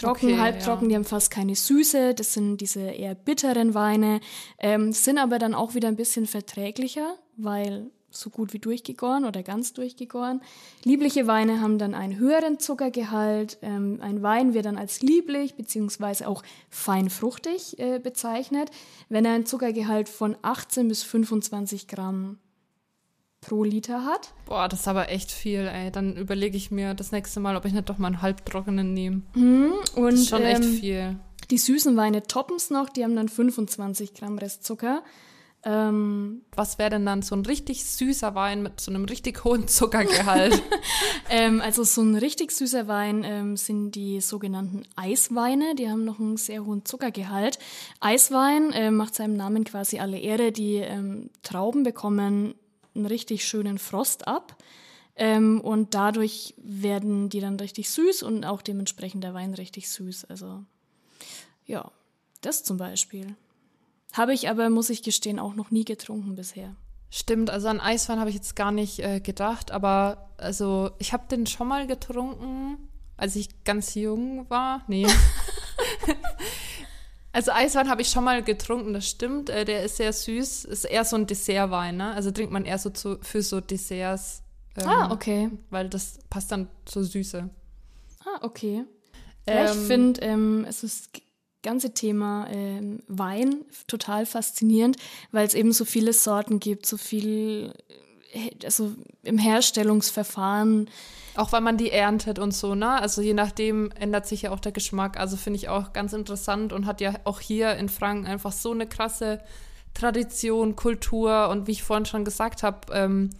trocken, 0.00 0.32
okay, 0.32 0.38
halbtrocken, 0.38 0.84
ja. 0.84 0.88
die 0.88 0.94
haben 0.96 1.04
fast 1.04 1.30
keine 1.30 1.54
Süße, 1.54 2.14
das 2.14 2.34
sind 2.34 2.58
diese 2.58 2.80
eher 2.80 3.14
bitteren 3.14 3.74
Weine, 3.74 4.20
ähm, 4.58 4.92
sind 4.92 5.18
aber 5.18 5.38
dann 5.38 5.54
auch 5.54 5.74
wieder 5.74 5.88
ein 5.88 5.96
bisschen 5.96 6.26
verträglicher, 6.26 7.16
weil 7.36 7.90
so 8.10 8.30
gut 8.30 8.52
wie 8.52 8.58
durchgegoren 8.58 9.24
oder 9.24 9.42
ganz 9.42 9.72
durchgegoren. 9.74 10.40
Liebliche 10.84 11.26
Weine 11.26 11.60
haben 11.60 11.78
dann 11.78 11.94
einen 11.94 12.16
höheren 12.16 12.58
Zuckergehalt. 12.58 13.58
Ähm, 13.62 13.98
ein 14.00 14.22
Wein 14.22 14.54
wird 14.54 14.64
dann 14.64 14.78
als 14.78 15.02
lieblich 15.02 15.56
bzw. 15.56 16.24
auch 16.24 16.42
feinfruchtig 16.70 17.78
äh, 17.78 17.98
bezeichnet, 17.98 18.70
wenn 19.08 19.24
er 19.24 19.34
einen 19.34 19.46
Zuckergehalt 19.46 20.08
von 20.08 20.36
18 20.42 20.88
bis 20.88 21.02
25 21.02 21.86
Gramm 21.86 22.38
pro 23.48 23.64
Liter 23.64 24.04
hat. 24.04 24.34
Boah, 24.44 24.68
das 24.68 24.80
ist 24.80 24.88
aber 24.88 25.08
echt 25.08 25.32
viel, 25.32 25.66
ey. 25.66 25.90
Dann 25.90 26.16
überlege 26.16 26.56
ich 26.56 26.70
mir 26.70 26.94
das 26.94 27.12
nächste 27.12 27.40
Mal, 27.40 27.56
ob 27.56 27.64
ich 27.64 27.72
nicht 27.72 27.88
doch 27.88 27.98
mal 27.98 28.08
einen 28.08 28.22
halbtrockenen 28.22 28.92
nehme. 28.92 29.22
Mhm, 29.34 29.72
und, 29.96 30.12
das 30.12 30.20
ist 30.20 30.28
schon 30.28 30.42
echt 30.42 30.62
ähm, 30.62 30.74
viel. 30.74 31.16
Die 31.50 31.58
süßen 31.58 31.96
Weine 31.96 32.22
toppen 32.24 32.56
es 32.56 32.68
noch, 32.68 32.90
die 32.90 33.04
haben 33.04 33.16
dann 33.16 33.28
25 33.28 34.12
Gramm 34.12 34.36
Restzucker. 34.36 35.02
Ähm, 35.64 36.42
Was 36.54 36.78
wäre 36.78 36.90
denn 36.90 37.06
dann 37.06 37.22
so 37.22 37.34
ein 37.34 37.44
richtig 37.44 37.84
süßer 37.84 38.34
Wein 38.34 38.62
mit 38.62 38.80
so 38.80 38.90
einem 38.90 39.06
richtig 39.06 39.44
hohen 39.44 39.66
Zuckergehalt? 39.66 40.62
ähm, 41.30 41.60
also 41.60 41.84
so 41.84 42.02
ein 42.02 42.16
richtig 42.16 42.52
süßer 42.52 42.86
Wein 42.86 43.24
ähm, 43.24 43.56
sind 43.56 43.92
die 43.92 44.20
sogenannten 44.20 44.82
Eisweine. 44.94 45.74
Die 45.74 45.88
haben 45.88 46.04
noch 46.04 46.20
einen 46.20 46.36
sehr 46.36 46.64
hohen 46.64 46.84
Zuckergehalt. 46.84 47.58
Eiswein 48.00 48.72
äh, 48.72 48.90
macht 48.90 49.14
seinem 49.14 49.36
Namen 49.36 49.64
quasi 49.64 49.98
alle 49.98 50.18
Ehre. 50.18 50.52
Die 50.52 50.76
ähm, 50.76 51.30
Trauben 51.42 51.82
bekommen 51.82 52.54
einen 52.98 53.06
richtig 53.06 53.46
schönen 53.46 53.78
Frost 53.78 54.28
ab. 54.28 54.56
Ähm, 55.16 55.60
und 55.60 55.94
dadurch 55.94 56.54
werden 56.58 57.28
die 57.28 57.40
dann 57.40 57.58
richtig 57.58 57.90
süß 57.90 58.22
und 58.22 58.44
auch 58.44 58.62
dementsprechend 58.62 59.24
der 59.24 59.34
Wein 59.34 59.54
richtig 59.54 59.88
süß. 59.88 60.26
Also 60.26 60.64
Ja, 61.66 61.90
das 62.40 62.62
zum 62.62 62.76
Beispiel. 62.76 63.34
Habe 64.12 64.32
ich 64.32 64.48
aber, 64.48 64.70
muss 64.70 64.90
ich 64.90 65.02
gestehen, 65.02 65.38
auch 65.38 65.54
noch 65.54 65.70
nie 65.70 65.84
getrunken 65.84 66.36
bisher. 66.36 66.76
Stimmt, 67.10 67.50
also 67.50 67.68
an 67.68 67.80
Eiswein 67.80 68.20
habe 68.20 68.30
ich 68.30 68.36
jetzt 68.36 68.54
gar 68.54 68.70
nicht 68.70 69.00
äh, 69.00 69.20
gedacht, 69.20 69.70
aber 69.70 70.30
also 70.36 70.90
ich 70.98 71.12
habe 71.12 71.26
den 71.28 71.46
schon 71.46 71.66
mal 71.66 71.86
getrunken, 71.86 72.76
als 73.16 73.34
ich 73.34 73.64
ganz 73.64 73.94
jung 73.94 74.48
war. 74.50 74.84
Nee. 74.88 75.06
also 77.32 77.52
Eiswein 77.52 77.88
habe 77.88 78.02
ich 78.02 78.08
schon 78.08 78.24
mal 78.24 78.42
getrunken, 78.42 78.92
das 78.92 79.08
stimmt. 79.08 79.50
Äh, 79.50 79.64
der 79.64 79.84
ist 79.84 79.96
sehr 79.96 80.12
süß, 80.12 80.64
ist 80.64 80.84
eher 80.84 81.04
so 81.04 81.16
ein 81.16 81.26
Dessertwein, 81.26 81.96
ne? 81.96 82.12
Also 82.14 82.30
trinkt 82.30 82.52
man 82.52 82.64
eher 82.64 82.78
so 82.78 82.90
zu, 82.90 83.18
für 83.22 83.42
so 83.42 83.60
Desserts. 83.60 84.42
Ähm, 84.76 84.88
ah, 84.88 85.12
okay. 85.12 85.50
Weil 85.70 85.88
das 85.88 86.18
passt 86.30 86.52
dann 86.52 86.68
zur 86.84 87.04
Süße. 87.04 87.48
Ah, 88.24 88.38
okay. 88.42 88.84
Ja, 89.46 89.64
ich 89.64 89.76
ähm, 89.76 89.86
finde, 89.86 90.20
ähm, 90.22 90.66
es 90.68 90.82
ist 90.82 91.10
ganze 91.62 91.92
Thema 91.92 92.46
ähm, 92.50 93.02
Wein 93.08 93.64
total 93.86 94.26
faszinierend, 94.26 94.96
weil 95.32 95.46
es 95.46 95.54
eben 95.54 95.72
so 95.72 95.84
viele 95.84 96.12
Sorten 96.12 96.60
gibt, 96.60 96.86
so 96.86 96.96
viel, 96.96 97.74
also 98.64 98.92
im 99.22 99.38
Herstellungsverfahren. 99.38 100.90
Auch 101.36 101.52
weil 101.52 101.60
man 101.60 101.76
die 101.76 101.92
erntet 101.92 102.40
und 102.40 102.52
so, 102.52 102.74
ne? 102.74 103.00
Also 103.00 103.22
je 103.22 103.34
nachdem 103.34 103.92
ändert 103.92 104.26
sich 104.26 104.42
ja 104.42 104.50
auch 104.50 104.58
der 104.58 104.72
Geschmack. 104.72 105.20
Also 105.20 105.36
finde 105.36 105.58
ich 105.58 105.68
auch 105.68 105.92
ganz 105.92 106.12
interessant 106.12 106.72
und 106.72 106.84
hat 106.84 107.00
ja 107.00 107.14
auch 107.24 107.40
hier 107.40 107.76
in 107.76 107.88
Franken 107.88 108.26
einfach 108.26 108.50
so 108.50 108.72
eine 108.72 108.88
krasse 108.88 109.40
Tradition, 109.94 110.74
Kultur 110.74 111.48
und 111.48 111.66
wie 111.66 111.72
ich 111.72 111.82
vorhin 111.82 112.06
schon 112.06 112.24
gesagt 112.24 112.62
habe, 112.62 112.92
ähm, 112.92 113.30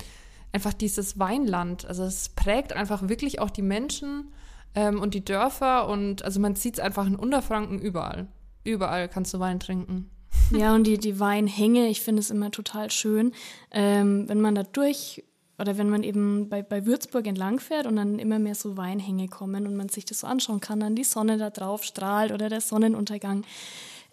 einfach 0.53 0.73
dieses 0.73 1.19
Weinland. 1.19 1.87
Also 1.87 2.05
es 2.05 2.29
prägt 2.31 2.73
einfach 2.73 3.09
wirklich 3.09 3.41
auch 3.41 3.51
die 3.51 3.63
Menschen 3.63 4.33
ähm, 4.75 5.01
und 5.01 5.15
die 5.15 5.25
Dörfer 5.25 5.89
und 5.89 6.25
also 6.25 6.41
man 6.41 6.57
sieht 6.57 6.75
es 6.75 6.81
einfach 6.81 7.07
in 7.07 7.17
Unterfranken 7.17 7.79
überall. 7.79 8.29
Überall 8.65 9.09
kannst 9.09 9.35
du 9.35 9.41
Wein 9.41 9.61
trinken. 9.61 10.11
Ja, 10.51 10.75
und 10.75 10.85
die, 10.85 10.99
die 10.99 11.21
Weinhänge, 11.21 11.89
ich 11.89 12.01
finde 12.01 12.21
es 12.21 12.31
immer 12.31 12.51
total 12.51 12.91
schön, 12.91 13.33
ähm, 13.71 14.29
wenn 14.29 14.41
man 14.41 14.55
da 14.55 14.63
durch 14.63 15.25
oder 15.59 15.77
wenn 15.77 15.91
man 15.91 16.05
eben 16.05 16.49
bei, 16.49 16.63
bei 16.63 16.87
Würzburg 16.87 17.27
entlang 17.27 17.59
fährt 17.59 17.87
und 17.87 17.97
dann 17.97 18.19
immer 18.19 18.39
mehr 18.39 18.55
so 18.55 18.77
Weinhänge 18.77 19.29
kommen 19.29 19.67
und 19.67 19.77
man 19.77 19.89
sich 19.89 20.05
das 20.05 20.21
so 20.21 20.27
anschauen 20.27 20.61
kann, 20.61 20.81
dann 20.81 20.95
die 20.95 21.05
Sonne 21.05 21.37
da 21.37 21.51
drauf 21.51 21.83
strahlt 21.83 22.31
oder 22.31 22.49
der 22.49 22.61
Sonnenuntergang 22.61 23.45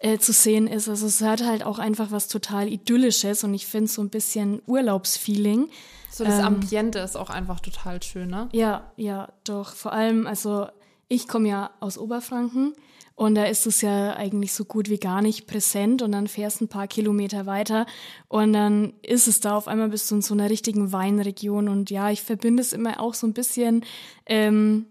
äh, 0.00 0.18
zu 0.18 0.32
sehen 0.32 0.66
ist. 0.66 0.88
Also 0.88 1.06
es 1.06 1.20
hat 1.22 1.44
halt 1.44 1.64
auch 1.64 1.78
einfach 1.78 2.10
was 2.10 2.28
total 2.28 2.68
Idyllisches 2.68 3.44
und 3.44 3.54
ich 3.54 3.66
finde 3.66 3.88
so 3.88 4.02
ein 4.02 4.10
bisschen 4.10 4.60
Urlaubsfeeling. 4.66 5.68
So 6.10 6.24
das 6.24 6.40
ähm, 6.40 6.46
Ambiente 6.46 6.98
ist 6.98 7.16
auch 7.16 7.30
einfach 7.30 7.60
total 7.60 8.02
schön, 8.02 8.28
ne? 8.28 8.48
Ja, 8.52 8.90
ja, 8.96 9.28
doch. 9.44 9.74
Vor 9.74 9.92
allem, 9.92 10.26
also 10.26 10.66
ich 11.08 11.28
komme 11.28 11.48
ja 11.48 11.70
aus 11.78 11.96
Oberfranken 11.96 12.74
und 13.16 13.34
da 13.34 13.46
ist 13.46 13.66
es 13.66 13.80
ja 13.80 14.14
eigentlich 14.14 14.52
so 14.52 14.64
gut 14.66 14.90
wie 14.90 14.98
gar 14.98 15.22
nicht 15.22 15.46
präsent 15.46 16.02
und 16.02 16.12
dann 16.12 16.28
fährst 16.28 16.60
ein 16.60 16.68
paar 16.68 16.86
Kilometer 16.86 17.46
weiter 17.46 17.86
und 18.28 18.52
dann 18.52 18.92
ist 19.02 19.26
es 19.26 19.40
da 19.40 19.56
auf 19.56 19.68
einmal 19.68 19.88
bist 19.88 20.10
du 20.10 20.16
in 20.16 20.22
so 20.22 20.34
einer 20.34 20.50
richtigen 20.50 20.92
Weinregion 20.92 21.68
und 21.68 21.90
ja, 21.90 22.10
ich 22.10 22.22
verbinde 22.22 22.60
es 22.60 22.74
immer 22.74 23.00
auch 23.00 23.14
so 23.14 23.26
ein 23.26 23.32
bisschen 23.32 23.84
ähm, 24.26 24.84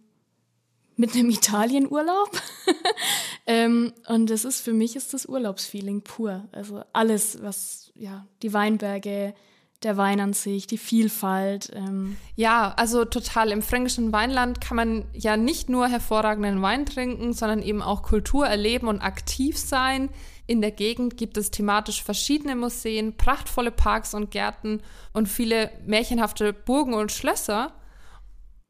mit 0.98 1.14
einem 1.14 1.30
Italienurlaub. 1.30 2.42
ähm, 3.46 3.94
und 4.08 4.30
das 4.32 4.44
ist 4.44 4.62
für 4.62 4.74
mich 4.74 4.96
ist 4.96 5.14
das 5.14 5.28
Urlaubsfeeling 5.28 6.02
pur. 6.02 6.46
Also 6.52 6.82
alles, 6.94 7.44
was 7.44 7.92
ja 7.94 8.26
die 8.42 8.54
Weinberge, 8.54 9.36
der 9.84 9.98
Wein 9.98 10.20
an 10.20 10.34
sich, 10.34 10.68
die 10.68 10.78
Vielfalt. 10.78 11.72
Ähm. 11.74 12.18
Ja, 12.36 12.74
also 12.76 13.06
total. 13.06 13.52
Im 13.52 13.62
fränkischen 13.62 14.12
Weinland 14.12 14.62
kann 14.62 14.78
man 14.78 15.06
ja 15.14 15.38
nicht 15.38 15.70
nur 15.70 15.88
hervorragenden 15.88 16.62
Wein 16.62 16.86
trinken, 16.86 17.34
sondern 17.34 17.62
eben 17.62 17.82
auch 17.82 18.04
Kultur 18.04 18.48
erleben 18.48 18.88
und 18.88 19.02
aktiv 19.02 19.58
sein. 19.58 20.10
In 20.48 20.62
der 20.62 20.72
Gegend 20.72 21.18
gibt 21.18 21.38
es 21.38 21.52
thematisch 21.52 22.04
verschiedene 22.04 22.56
Museen, 22.56 23.18
prachtvolle 23.18 23.72
Parks 23.72 24.14
und 24.14 24.32
Gärten 24.32 24.82
und 25.14 25.28
viele 25.28 25.72
märchenhafte 25.86 26.54
Burgen 26.54 26.94
und 26.94 27.12
Schlösser. 27.12 27.74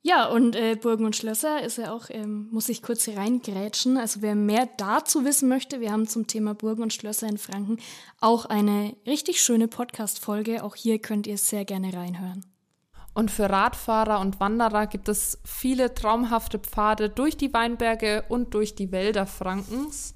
Ja, 0.08 0.28
und 0.28 0.56
äh, 0.56 0.76
Burgen 0.80 1.04
und 1.04 1.16
Schlösser 1.16 1.64
ist 1.64 1.80
ja 1.80 1.92
auch, 1.92 2.12
ähm, 2.12 2.48
muss 2.52 2.70
ich 2.70 2.84
kurz 2.84 3.06
hier 3.06 3.18
reingrätschen. 3.18 3.98
Also 3.98 4.22
wer 4.22 4.36
mehr 4.36 4.70
dazu 4.78 5.26
wissen 5.26 5.50
möchte, 5.50 5.82
wir 5.82 5.92
haben 5.92 6.08
zum 6.08 6.28
Thema 6.28 6.54
Burgen 6.54 6.84
und 6.84 6.94
Schlösser 6.94 7.28
in 7.28 7.40
Franken 7.40 7.80
auch 8.22 8.46
eine 8.46 8.96
richtig 9.08 9.42
schöne 9.42 9.68
Podcast-Folge. 9.68 10.64
Auch 10.64 10.76
hier 10.76 11.00
könnt 11.00 11.26
ihr 11.26 11.40
sehr 11.40 11.66
gerne 11.66 11.92
reinhören. 11.92 12.46
Und 13.16 13.32
für 13.32 13.50
Radfahrer 13.50 14.20
und 14.20 14.40
Wanderer 14.40 14.86
gibt 14.86 15.10
es 15.10 15.40
viele 15.44 15.96
traumhafte 15.96 16.60
Pfade 16.60 17.10
durch 17.10 17.36
die 17.36 17.52
Weinberge 17.52 18.26
und 18.30 18.54
durch 18.54 18.76
die 18.76 18.92
Wälder 18.92 19.26
Frankens. 19.26 20.14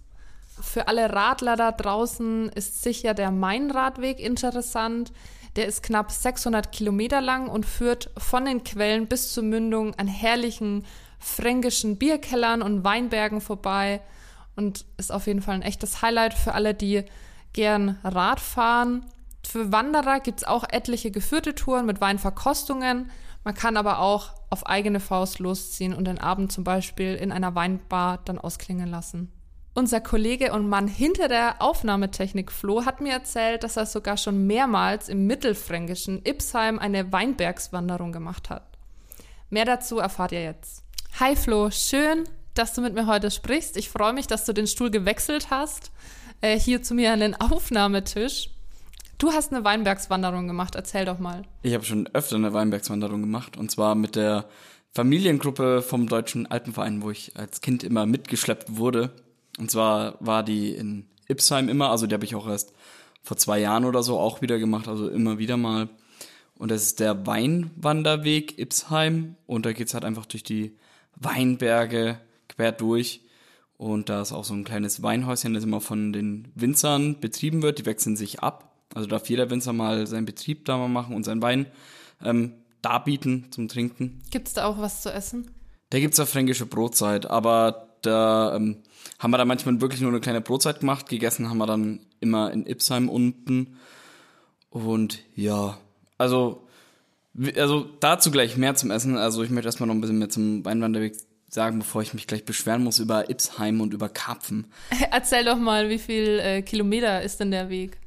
Für 0.62 0.88
alle 0.88 1.14
Radler 1.14 1.56
da 1.56 1.72
draußen 1.72 2.50
ist 2.50 2.84
sicher 2.84 3.14
der 3.14 3.32
Mainradweg 3.32 4.20
interessant. 4.20 5.12
Der 5.56 5.66
ist 5.66 5.84
knapp 5.84 6.12
600 6.12 6.72
Kilometer 6.72 7.22
lang 7.22 7.48
und 7.48 7.66
führt 7.66 8.12
von 8.18 8.46
den 8.46 8.64
Quellen 8.64 9.08
bis 9.08 9.34
zur 9.34 9.44
Mündung 9.44 9.96
an 9.96 10.08
herrlichen 10.08 10.86
fränkischen 11.18 11.98
Bierkellern 11.98 12.62
und 12.62 12.84
Weinbergen 12.84 13.42
vorbei 13.42 14.02
und 14.56 14.86
ist 14.98 15.12
auf 15.12 15.28
jeden 15.28 15.42
Fall 15.42 15.56
ein 15.56 15.62
echtes 15.62 16.02
Highlight 16.02 16.34
für 16.34 16.54
alle, 16.54 16.74
die 16.74 17.04
gern 17.54 17.98
Rad 18.04 18.40
fahren. 18.40 19.06
Für 19.46 19.72
Wanderer 19.72 20.20
gibt 20.20 20.40
es 20.40 20.48
auch 20.48 20.66
etliche 20.70 21.12
geführte 21.12 21.56
Touren 21.56 21.86
mit 21.86 22.02
Weinverkostungen. 22.02 23.10
Man 23.44 23.54
kann 23.54 23.78
aber 23.78 24.00
auch 24.00 24.32
auf 24.50 24.68
eigene 24.68 25.00
Faust 25.00 25.40
losziehen 25.40 25.94
und 25.94 26.06
den 26.06 26.20
Abend 26.20 26.52
zum 26.52 26.64
Beispiel 26.64 27.16
in 27.16 27.32
einer 27.32 27.56
Weinbar 27.56 28.20
dann 28.26 28.38
ausklingen 28.38 28.90
lassen. 28.90 29.32
Unser 29.80 30.02
Kollege 30.02 30.52
und 30.52 30.68
Mann 30.68 30.90
hinter 30.90 31.30
der 31.30 31.62
Aufnahmetechnik 31.62 32.52
Flo 32.52 32.84
hat 32.84 33.00
mir 33.00 33.14
erzählt, 33.14 33.64
dass 33.64 33.78
er 33.78 33.86
sogar 33.86 34.18
schon 34.18 34.46
mehrmals 34.46 35.08
im 35.08 35.26
mittelfränkischen 35.26 36.20
Ipsheim 36.26 36.80
eine 36.80 37.14
Weinbergswanderung 37.14 38.12
gemacht 38.12 38.50
hat. 38.50 38.78
Mehr 39.50 39.64
dazu 39.64 40.00
erfahrt 40.00 40.34
ihr 40.34 40.44
jetzt. 40.44 40.84
Hi 41.22 41.34
Flo, 41.38 41.72
schön, 41.72 42.26
dass 42.56 42.74
du 42.74 42.82
mit 42.82 42.94
mir 42.94 43.08
heute 43.08 43.32
sprichst. 43.32 43.78
Ich 43.78 43.88
freue 43.88 44.12
mich, 44.12 44.28
dass 44.28 44.44
du 44.44 44.52
den 44.52 44.68
Stuhl 44.68 44.92
gewechselt 44.92 45.50
hast, 45.50 45.94
äh, 46.42 46.60
hier 46.60 46.84
zu 46.84 46.94
mir 46.94 47.14
an 47.14 47.22
den 47.22 47.40
Aufnahmetisch. 47.40 48.50
Du 49.18 49.32
hast 49.32 49.54
eine 49.54 49.64
Weinbergswanderung 49.64 50.46
gemacht, 50.46 50.76
erzähl 50.76 51.06
doch 51.06 51.20
mal. 51.20 51.44
Ich 51.62 51.74
habe 51.74 51.86
schon 51.86 52.06
öfter 52.12 52.36
eine 52.36 52.52
Weinbergswanderung 52.52 53.22
gemacht 53.22 53.56
und 53.56 53.72
zwar 53.72 53.96
mit 53.96 54.18
der 54.18 54.44
Familiengruppe 54.92 55.82
vom 55.82 56.10
Deutschen 56.10 56.48
Alpenverein, 56.48 57.02
wo 57.02 57.12
ich 57.12 57.38
als 57.38 57.62
Kind 57.62 57.86
immer 57.86 58.06
mitgeschleppt 58.06 58.76
wurde. 58.76 59.14
Und 59.60 59.70
zwar 59.70 60.16
war 60.20 60.44
die 60.44 60.72
in 60.72 61.06
Ipsheim 61.28 61.70
immer, 61.70 61.90
also 61.90 62.08
die 62.08 62.14
habe 62.14 62.26
ich 62.26 62.36
auch 62.36 62.48
erst 62.48 62.74
vor 63.22 63.38
zwei 63.38 63.60
Jahren 63.60 63.86
oder 63.86 64.02
so 64.02 64.18
auch 64.18 64.42
wieder 64.42 64.58
gemacht, 64.58 64.88
also 64.88 65.10
immer 65.10 65.38
wieder 65.38 65.58
mal. 65.58 65.90
Und 66.56 66.72
das 66.72 66.84
ist 66.84 67.00
der 67.00 67.28
Weinwanderweg 67.28 68.58
Ipsheim 68.58 69.36
und 69.46 69.66
da 69.66 69.74
geht's 69.74 69.94
halt 69.94 70.06
einfach 70.06 70.26
durch 70.26 70.44
die 70.44 70.76
Weinberge 71.16 72.20
quer 72.48 72.72
durch. 72.72 73.22
Und 73.78 74.10
da 74.10 74.22
ist 74.22 74.34
auch 74.34 74.44
so 74.44 74.54
ein 74.54 74.66
kleines 74.66 75.04
Weinhäuschen, 75.04 75.54
das 75.54 75.64
immer 75.64 75.80
von 75.80 76.12
den 76.12 76.50
Winzern 76.56 77.20
betrieben 77.20 77.62
wird. 77.62 77.80
Die 77.80 77.86
wechseln 77.86 78.18
sich 78.18 78.42
ab. 78.42 78.76
Also 78.94 79.08
darf 79.08 79.30
jeder 79.30 79.50
Winzer 79.50 79.72
mal 79.72 80.06
seinen 80.08 80.26
Betrieb 80.26 80.66
da 80.66 80.78
mal 80.78 80.90
machen 80.90 81.16
und 81.16 81.24
seinen 81.24 81.42
Wein 81.42 81.68
ähm, 82.22 82.54
darbieten 82.82 83.48
zum 83.52 83.70
Trinken. 83.70 84.22
Gibt's 84.32 84.54
da 84.54 84.66
auch 84.66 84.80
was 84.80 85.02
zu 85.02 85.14
essen? 85.14 85.52
Da 85.92 86.00
gibt's 86.00 86.18
ja 86.18 86.26
fränkische 86.26 86.66
Brotzeit, 86.66 87.26
aber 87.26 87.89
da 88.02 88.56
ähm, 88.56 88.78
haben 89.20 89.32
wir 89.32 89.38
da 89.38 89.46
manchmal 89.46 89.82
wirklich 89.82 90.02
nur 90.02 90.12
eine 90.12 90.20
kleine 90.20 90.42
Brotzeit 90.42 90.80
gemacht. 90.80 91.10
Gegessen 91.10 91.50
haben 91.50 91.58
wir 91.58 91.68
dann 91.68 92.00
immer 92.20 92.52
in 92.52 92.66
Ipsheim 92.66 93.10
unten. 93.10 93.78
Und 94.70 95.20
ja, 95.36 95.78
also, 96.18 96.68
also 97.56 97.88
dazu 98.00 98.32
gleich 98.32 98.58
mehr 98.58 98.76
zum 98.76 98.92
Essen. 98.92 99.18
Also 99.18 99.44
ich 99.44 99.50
möchte 99.50 99.68
erstmal 99.68 99.88
noch 99.88 99.96
ein 99.96 100.02
bisschen 100.02 100.20
mehr 100.20 100.30
zum 100.30 100.64
Weinwanderweg 100.66 101.16
sagen, 101.50 101.80
bevor 101.80 102.02
ich 102.02 102.14
mich 102.14 102.28
gleich 102.28 102.46
beschweren 102.46 102.84
muss 102.84 103.00
über 103.00 103.30
Ipsheim 103.30 103.82
und 103.82 103.94
über 103.94 104.10
Karpfen. 104.10 104.68
Erzähl 105.12 105.46
doch 105.46 105.58
mal, 105.58 105.90
wie 105.90 106.00
viel 106.00 106.40
äh, 106.40 106.62
Kilometer 106.62 107.22
ist 107.22 107.40
denn 107.40 107.52
der 107.52 107.70
Weg? 107.70 107.98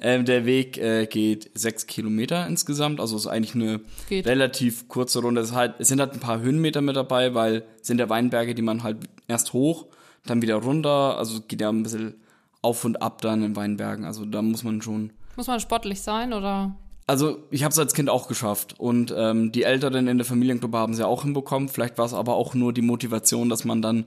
Ähm, 0.00 0.24
der 0.24 0.46
Weg 0.46 0.78
äh, 0.78 1.06
geht 1.06 1.50
sechs 1.54 1.86
Kilometer 1.86 2.46
insgesamt, 2.46 3.00
also 3.00 3.16
ist 3.16 3.26
eigentlich 3.26 3.54
eine 3.54 3.80
geht. 4.08 4.26
relativ 4.26 4.88
kurze 4.88 5.20
Runde. 5.20 5.40
Es, 5.40 5.52
halt, 5.52 5.74
es 5.78 5.88
sind 5.88 6.00
halt 6.00 6.12
ein 6.12 6.20
paar 6.20 6.40
Höhenmeter 6.40 6.80
mit 6.80 6.96
dabei, 6.96 7.34
weil 7.34 7.64
es 7.80 7.86
sind 7.86 7.98
ja 7.98 8.08
Weinberge, 8.08 8.54
die 8.54 8.62
man 8.62 8.82
halt 8.82 8.98
erst 9.26 9.52
hoch, 9.52 9.86
dann 10.26 10.42
wieder 10.42 10.56
runter, 10.56 11.16
also 11.18 11.40
geht 11.40 11.60
ja 11.60 11.68
ein 11.70 11.82
bisschen 11.82 12.14
auf 12.62 12.84
und 12.84 13.00
ab 13.02 13.20
dann 13.22 13.42
in 13.42 13.56
Weinbergen. 13.56 14.04
Also 14.04 14.24
da 14.24 14.42
muss 14.42 14.64
man 14.64 14.82
schon. 14.82 15.12
Muss 15.36 15.46
man 15.46 15.60
sportlich 15.60 16.00
sein 16.00 16.32
oder? 16.32 16.74
Also 17.08 17.42
ich 17.50 17.64
habe 17.64 17.72
es 17.72 17.78
als 17.78 17.94
Kind 17.94 18.10
auch 18.10 18.28
geschafft 18.28 18.78
und 18.78 19.14
ähm, 19.16 19.50
die 19.50 19.62
Älteren 19.62 20.08
in 20.08 20.18
der 20.18 20.26
Familiengruppe 20.26 20.76
haben 20.76 20.92
es 20.92 20.98
ja 20.98 21.06
auch 21.06 21.22
hinbekommen. 21.22 21.70
Vielleicht 21.70 21.96
war 21.96 22.04
es 22.04 22.12
aber 22.12 22.34
auch 22.34 22.52
nur 22.52 22.74
die 22.74 22.82
Motivation, 22.82 23.48
dass 23.48 23.64
man 23.64 23.80
dann 23.80 24.04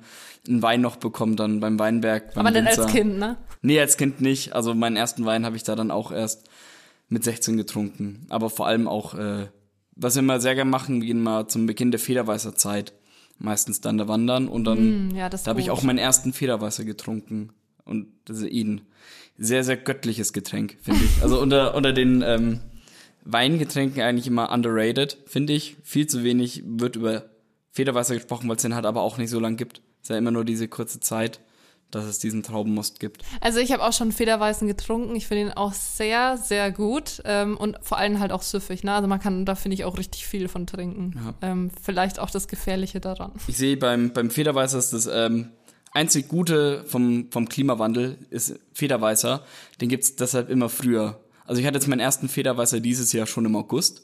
einen 0.48 0.62
Wein 0.62 0.82
noch 0.82 0.98
bekommt 0.98 1.40
dann 1.40 1.60
beim 1.60 1.80
Weinberg. 1.80 2.36
Beim 2.36 2.46
aber 2.46 2.54
dann 2.54 2.68
als 2.68 2.86
Kind, 2.86 3.18
ne? 3.18 3.38
Nee, 3.64 3.80
als 3.80 3.98
Kind 3.98 4.22
nicht. 4.22 4.54
Also 4.54 4.76
meinen 4.76 4.98
ersten 4.98 5.26
Wein 5.26 5.48
habe 5.48 5.56
ich 5.56 5.64
da 5.64 5.76
dann 5.76 5.90
auch 5.90 6.12
erst 6.12 6.48
mit 7.10 7.24
16 7.24 7.58
getrunken. 7.58 8.28
Aber 8.30 8.52
vor 8.52 8.68
allem 8.68 8.88
auch, 8.88 9.16
äh, 9.16 9.48
was 9.96 10.14
wir 10.14 10.20
immer 10.20 10.40
sehr 10.40 10.54
gerne 10.54 10.70
machen, 10.70 11.02
wir 11.02 11.08
gehen 11.08 11.24
mal 11.24 11.48
zum 11.48 11.66
Beginn 11.66 11.90
der 11.90 12.00
Federweißer 12.00 12.54
Zeit 12.54 12.94
meistens 13.40 13.82
dann 13.82 13.98
da 13.98 14.08
wandern 14.08 14.48
und 14.48 14.66
dann 14.66 15.08
mm, 15.08 15.16
ja, 15.16 15.28
da 15.28 15.40
habe 15.48 15.60
ich 15.60 15.72
auch 15.72 15.82
meinen 15.82 15.98
ersten 15.98 16.34
Federweißer 16.34 16.86
getrunken. 16.86 17.50
Und 17.84 18.10
das 18.26 18.38
ist 18.38 18.44
eben 18.44 18.82
sehr, 19.40 19.64
sehr 19.64 19.78
göttliches 19.78 20.34
Getränk, 20.34 20.78
finde 20.84 21.04
ich. 21.04 21.24
Also 21.24 21.42
unter, 21.42 21.74
unter 21.74 21.94
den 21.94 22.22
ähm, 22.22 22.60
Weingetränken 23.24 24.02
eigentlich 24.02 24.28
immer 24.28 24.52
underrated, 24.52 25.18
finde 25.26 25.54
ich. 25.54 25.78
Viel 25.84 26.08
zu 26.08 26.24
wenig 26.24 26.64
wird 26.66 26.96
über 26.96 27.26
Federweißer 27.72 28.16
gesprochen, 28.16 28.50
weil 28.50 28.56
es 28.56 28.62
den 28.62 28.76
halt 28.76 28.86
aber 28.86 29.02
auch 29.02 29.18
nicht 29.18 29.30
so 29.30 29.40
lang 29.40 29.58
gibt. 29.58 29.82
Es 30.02 30.06
ist 30.06 30.10
ja 30.10 30.18
immer 30.18 30.32
nur 30.32 30.46
diese 30.46 30.68
kurze 30.68 31.00
Zeit, 31.00 31.40
dass 31.92 32.06
es 32.06 32.20
diesen 32.20 32.42
Traubenmost 32.42 33.00
gibt. 33.00 33.24
Also 33.42 33.60
ich 33.60 33.72
habe 33.72 33.84
auch 33.84 33.94
schon 33.94 34.12
Federweißen 34.12 34.68
getrunken. 34.68 35.16
Ich 35.16 35.28
finde 35.28 35.44
ihn 35.44 35.52
auch 35.52 35.74
sehr, 35.74 36.38
sehr 36.38 36.72
gut 36.72 37.22
ähm, 37.26 37.58
und 37.58 37.78
vor 37.82 37.98
allem 37.98 38.20
halt 38.20 38.32
auch 38.32 38.42
süffig. 38.42 38.84
Ne? 38.84 38.94
Also 38.94 39.08
man 39.08 39.20
kann 39.20 39.46
da 39.46 39.56
finde 39.56 39.76
ich 39.76 39.86
auch 39.86 39.98
richtig 39.98 40.26
viel 40.26 40.48
von 40.48 40.66
trinken. 40.66 41.14
Ja. 41.16 41.50
Ähm, 41.50 41.70
vielleicht 41.82 42.20
auch 42.20 42.30
das 42.30 42.48
Gefährliche 42.48 43.00
daran. 43.00 43.34
Ich 43.48 43.58
sehe 43.58 43.78
beim, 43.78 44.14
beim 44.14 44.32
Federweißer 44.32 44.80
ist 44.80 44.94
das 44.94 45.08
ähm, 45.08 45.50
einzig 45.92 46.28
Gute 46.28 46.84
vom, 46.86 47.28
vom 47.32 47.48
Klimawandel 47.48 48.18
ist 48.30 48.60
Federweißer. 48.74 49.44
Den 49.80 49.90
gibt's 49.90 50.16
deshalb 50.16 50.50
immer 50.50 50.70
früher. 50.70 51.20
Also 51.46 51.60
ich 51.62 51.68
hatte 51.68 51.78
jetzt 51.78 51.88
meinen 51.88 52.00
ersten 52.00 52.30
Federweißer 52.30 52.80
dieses 52.80 53.12
Jahr 53.14 53.26
schon 53.28 53.46
im 53.46 53.56
August. 53.56 54.04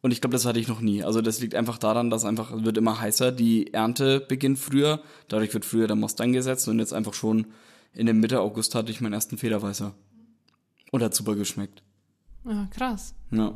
Und 0.00 0.12
ich 0.12 0.20
glaube, 0.20 0.32
das 0.32 0.46
hatte 0.46 0.60
ich 0.60 0.68
noch 0.68 0.80
nie. 0.80 1.02
Also 1.02 1.20
das 1.20 1.40
liegt 1.40 1.54
einfach 1.54 1.78
daran, 1.78 2.08
dass 2.08 2.24
einfach 2.24 2.52
es 2.52 2.64
wird 2.64 2.78
immer 2.78 3.00
heißer. 3.00 3.32
Die 3.32 3.72
Ernte 3.74 4.20
beginnt 4.20 4.58
früher. 4.58 5.00
Dadurch 5.26 5.52
wird 5.54 5.64
früher 5.64 5.88
der 5.88 5.96
Most 5.96 6.20
eingesetzt. 6.20 6.68
Und 6.68 6.78
jetzt 6.78 6.92
einfach 6.92 7.14
schon 7.14 7.48
in 7.92 8.06
der 8.06 8.14
Mitte 8.14 8.40
August 8.40 8.74
hatte 8.74 8.92
ich 8.92 9.00
meinen 9.00 9.14
ersten 9.14 9.38
Federweißer. 9.38 9.92
Und 10.92 11.02
hat 11.02 11.14
super 11.14 11.34
geschmeckt. 11.34 11.82
Ja, 12.44 12.68
krass. 12.70 13.14
Ja. 13.30 13.54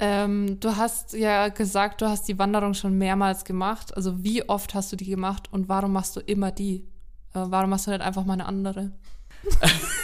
Ähm, 0.00 0.60
du 0.60 0.76
hast 0.76 1.14
ja 1.14 1.48
gesagt, 1.48 2.02
du 2.02 2.08
hast 2.08 2.28
die 2.28 2.38
Wanderung 2.38 2.74
schon 2.74 2.96
mehrmals 2.98 3.44
gemacht. 3.44 3.96
Also 3.96 4.22
wie 4.22 4.48
oft 4.48 4.74
hast 4.74 4.92
du 4.92 4.96
die 4.96 5.06
gemacht 5.06 5.48
und 5.50 5.68
warum 5.68 5.92
machst 5.92 6.14
du 6.14 6.20
immer 6.20 6.52
die? 6.52 6.86
Äh, 7.34 7.44
warum 7.46 7.70
machst 7.70 7.86
du 7.86 7.90
nicht 7.90 8.02
einfach 8.02 8.24
mal 8.24 8.34
eine 8.34 8.46
andere? 8.46 8.92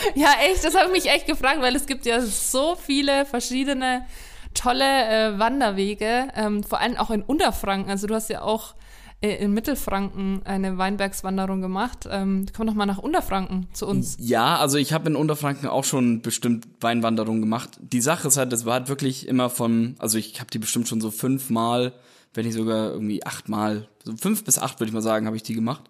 ja, 0.14 0.30
echt, 0.50 0.64
das 0.64 0.74
habe 0.74 0.86
ich 0.86 1.04
mich 1.04 1.12
echt 1.12 1.26
gefragt, 1.26 1.60
weil 1.60 1.74
es 1.76 1.86
gibt 1.86 2.06
ja 2.06 2.20
so 2.20 2.76
viele 2.76 3.26
verschiedene 3.26 4.04
tolle 4.54 4.84
äh, 4.84 5.38
Wanderwege, 5.38 6.28
ähm, 6.34 6.62
vor 6.62 6.80
allem 6.80 6.96
auch 6.96 7.10
in 7.10 7.22
Unterfranken. 7.22 7.90
Also 7.90 8.06
du 8.06 8.14
hast 8.14 8.28
ja 8.30 8.42
auch 8.42 8.74
äh, 9.20 9.36
in 9.36 9.52
Mittelfranken 9.52 10.42
eine 10.44 10.78
Weinbergswanderung 10.78 11.60
gemacht. 11.60 12.08
Ähm, 12.10 12.46
komm 12.56 12.66
doch 12.66 12.74
mal 12.74 12.86
nach 12.86 12.98
Unterfranken 12.98 13.68
zu 13.72 13.86
uns. 13.86 14.16
Ja, 14.20 14.56
also 14.58 14.78
ich 14.78 14.92
habe 14.92 15.08
in 15.08 15.16
Unterfranken 15.16 15.68
auch 15.68 15.84
schon 15.84 16.22
bestimmt 16.22 16.68
Weinwanderungen 16.80 17.40
gemacht. 17.40 17.78
Die 17.80 18.00
Sache 18.00 18.28
ist 18.28 18.36
halt, 18.36 18.52
das 18.52 18.64
war 18.64 18.74
halt 18.74 18.88
wirklich 18.88 19.26
immer 19.26 19.50
von, 19.50 19.96
also 19.98 20.18
ich 20.18 20.40
habe 20.40 20.50
die 20.50 20.58
bestimmt 20.58 20.88
schon 20.88 21.00
so 21.00 21.10
fünfmal, 21.10 21.92
wenn 22.34 22.46
nicht 22.46 22.54
sogar 22.54 22.92
irgendwie 22.92 23.24
achtmal, 23.24 23.88
so 24.04 24.16
fünf 24.16 24.44
bis 24.44 24.58
acht 24.58 24.78
würde 24.78 24.88
ich 24.88 24.94
mal 24.94 25.02
sagen, 25.02 25.26
habe 25.26 25.36
ich 25.36 25.42
die 25.42 25.54
gemacht. 25.54 25.82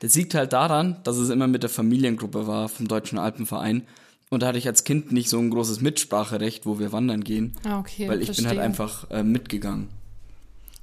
Das 0.00 0.14
liegt 0.14 0.34
halt 0.34 0.52
daran, 0.52 0.96
dass 1.04 1.16
es 1.16 1.30
immer 1.30 1.46
mit 1.46 1.62
der 1.62 1.70
Familiengruppe 1.70 2.46
war 2.46 2.68
vom 2.68 2.88
Deutschen 2.88 3.18
Alpenverein. 3.18 3.86
Und 4.30 4.42
da 4.42 4.48
hatte 4.48 4.58
ich 4.58 4.66
als 4.66 4.84
Kind 4.84 5.12
nicht 5.12 5.28
so 5.28 5.38
ein 5.38 5.50
großes 5.50 5.80
Mitspracherecht, 5.80 6.64
wo 6.66 6.78
wir 6.78 6.92
wandern 6.92 7.22
gehen. 7.24 7.54
Ah, 7.64 7.78
okay. 7.78 8.08
weil 8.08 8.22
ich 8.22 8.28
bin 8.28 8.46
halt 8.46 8.56
verstehe. 8.56 8.62
einfach 8.62 9.10
äh, 9.10 9.22
mitgegangen. 9.22 9.88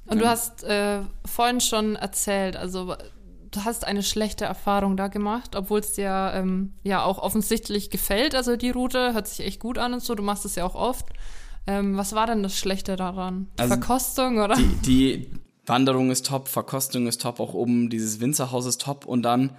Und 0.06 0.20
du 0.20 0.28
hast 0.28 0.64
äh, 0.64 1.00
vorhin 1.24 1.60
schon 1.60 1.96
erzählt, 1.96 2.56
also 2.56 2.94
du 3.50 3.64
hast 3.64 3.84
eine 3.84 4.02
schlechte 4.02 4.44
Erfahrung 4.44 4.96
da 4.96 5.08
gemacht, 5.08 5.56
obwohl 5.56 5.80
es 5.80 5.92
dir 5.92 6.32
ähm, 6.34 6.72
ja 6.82 7.02
auch 7.02 7.18
offensichtlich 7.18 7.90
gefällt. 7.90 8.34
Also 8.34 8.56
die 8.56 8.70
Route 8.70 9.14
hört 9.14 9.26
sich 9.26 9.44
echt 9.46 9.60
gut 9.60 9.78
an 9.78 9.94
und 9.94 10.02
so. 10.02 10.14
Du 10.14 10.22
machst 10.22 10.44
es 10.44 10.54
ja 10.54 10.64
auch 10.64 10.74
oft. 10.74 11.06
Ähm, 11.66 11.96
was 11.96 12.14
war 12.14 12.26
denn 12.26 12.42
das 12.42 12.56
Schlechte 12.56 12.96
daran? 12.96 13.48
Die 13.56 13.62
Also 13.62 13.74
Verkostung 13.74 14.38
oder? 14.38 14.56
Die, 14.56 14.76
die 14.86 15.30
Wanderung 15.68 16.10
ist 16.10 16.26
top, 16.26 16.48
Verkostung 16.48 17.06
ist 17.06 17.22
top, 17.22 17.40
auch 17.40 17.54
oben 17.54 17.90
dieses 17.90 18.20
Winzerhaus 18.20 18.66
ist 18.66 18.80
top. 18.80 19.06
Und 19.06 19.22
dann 19.22 19.50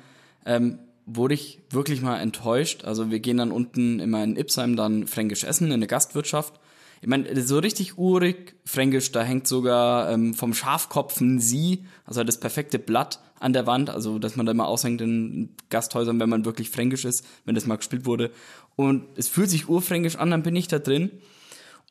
ähm, 0.45 0.79
wurde 1.05 1.33
ich 1.33 1.59
wirklich 1.69 2.01
mal 2.01 2.19
enttäuscht. 2.19 2.85
Also 2.85 3.11
wir 3.11 3.19
gehen 3.19 3.37
dann 3.37 3.51
unten 3.51 3.99
immer 3.99 4.23
in 4.23 4.35
Ipsheim 4.35 4.75
dann 4.75 5.07
fränkisch 5.07 5.43
essen 5.43 5.67
in 5.67 5.73
eine 5.73 5.87
Gastwirtschaft. 5.87 6.59
Ich 7.01 7.07
meine, 7.07 7.41
so 7.41 7.59
richtig 7.59 7.97
urig 7.97 8.55
fränkisch, 8.65 9.11
da 9.11 9.23
hängt 9.23 9.47
sogar 9.47 10.11
ähm, 10.11 10.33
vom 10.33 10.53
Schafkopf 10.53 11.21
ein 11.21 11.39
Sie, 11.39 11.85
also 12.05 12.23
das 12.25 12.39
perfekte 12.39 12.77
Blatt 12.77 13.21
an 13.39 13.53
der 13.53 13.65
Wand, 13.65 13.89
also 13.89 14.19
dass 14.19 14.35
man 14.35 14.45
da 14.45 14.51
immer 14.51 14.67
aushängt 14.67 14.99
in 14.99 15.55
Gasthäusern, 15.69 16.19
wenn 16.19 16.27
man 16.27 16.43
wirklich 16.43 16.69
fränkisch 16.69 17.05
ist, 17.05 17.25
wenn 17.45 17.55
das 17.55 17.65
mal 17.65 17.77
gespielt 17.77 18.05
wurde. 18.05 18.31
Und 18.75 19.05
es 19.15 19.29
fühlt 19.29 19.49
sich 19.49 19.69
urfränkisch 19.69 20.17
an, 20.17 20.31
dann 20.31 20.43
bin 20.43 20.57
ich 20.57 20.67
da 20.67 20.79
drin 20.79 21.11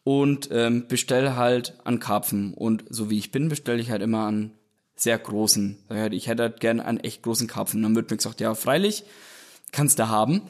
und 0.09 0.49
ähm, 0.53 0.87
bestelle 0.88 1.37
halt 1.37 1.75
an 1.85 2.01
Karpfen. 2.01 2.55
Und 2.55 2.83
so 2.88 3.11
wie 3.11 3.18
ich 3.18 3.31
bin, 3.31 3.51
bestelle 3.51 3.79
ich 3.79 3.90
halt 3.90 4.01
immer 4.01 4.21
an 4.21 4.53
sehr 4.97 5.18
großen. 5.18 5.77
Halt, 5.90 6.14
Ich 6.14 6.29
hätte 6.29 6.44
halt 6.44 6.61
gern 6.61 6.81
einen 6.81 6.99
echt 6.99 7.23
großen 7.23 7.47
Karpfen. 7.47 7.83
Dann 7.83 7.94
wird 7.94 8.11
mir 8.11 8.16
gesagt, 8.16 8.40
ja, 8.40 8.55
freilich, 8.55 9.05
kannst 9.71 9.99
du 9.99 10.09
haben. 10.09 10.40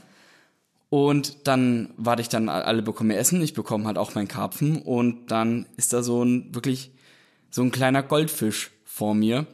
Und 0.91 1.49
dann 1.49 1.91
warte 1.97 2.23
ich 2.23 2.29
dann, 2.29 2.49
alle 2.49 2.83
bekommen 2.83 3.11
ihr 3.11 3.19
Essen, 3.19 3.43
ich 3.43 3.53
bekomme 3.53 3.87
halt 3.87 3.99
auch 3.99 4.15
meinen 4.15 4.29
Karpfen 4.29 4.81
und 4.81 5.27
dann 5.33 5.67
ist 5.77 5.93
da 5.93 6.05
so 6.05 6.23
ein 6.23 6.55
wirklich 6.55 6.93
so 7.51 7.63
ein 7.63 7.73
kleiner 7.73 8.05
Goldfisch 8.05 8.71
vor 8.85 9.13
mir. 9.17 9.49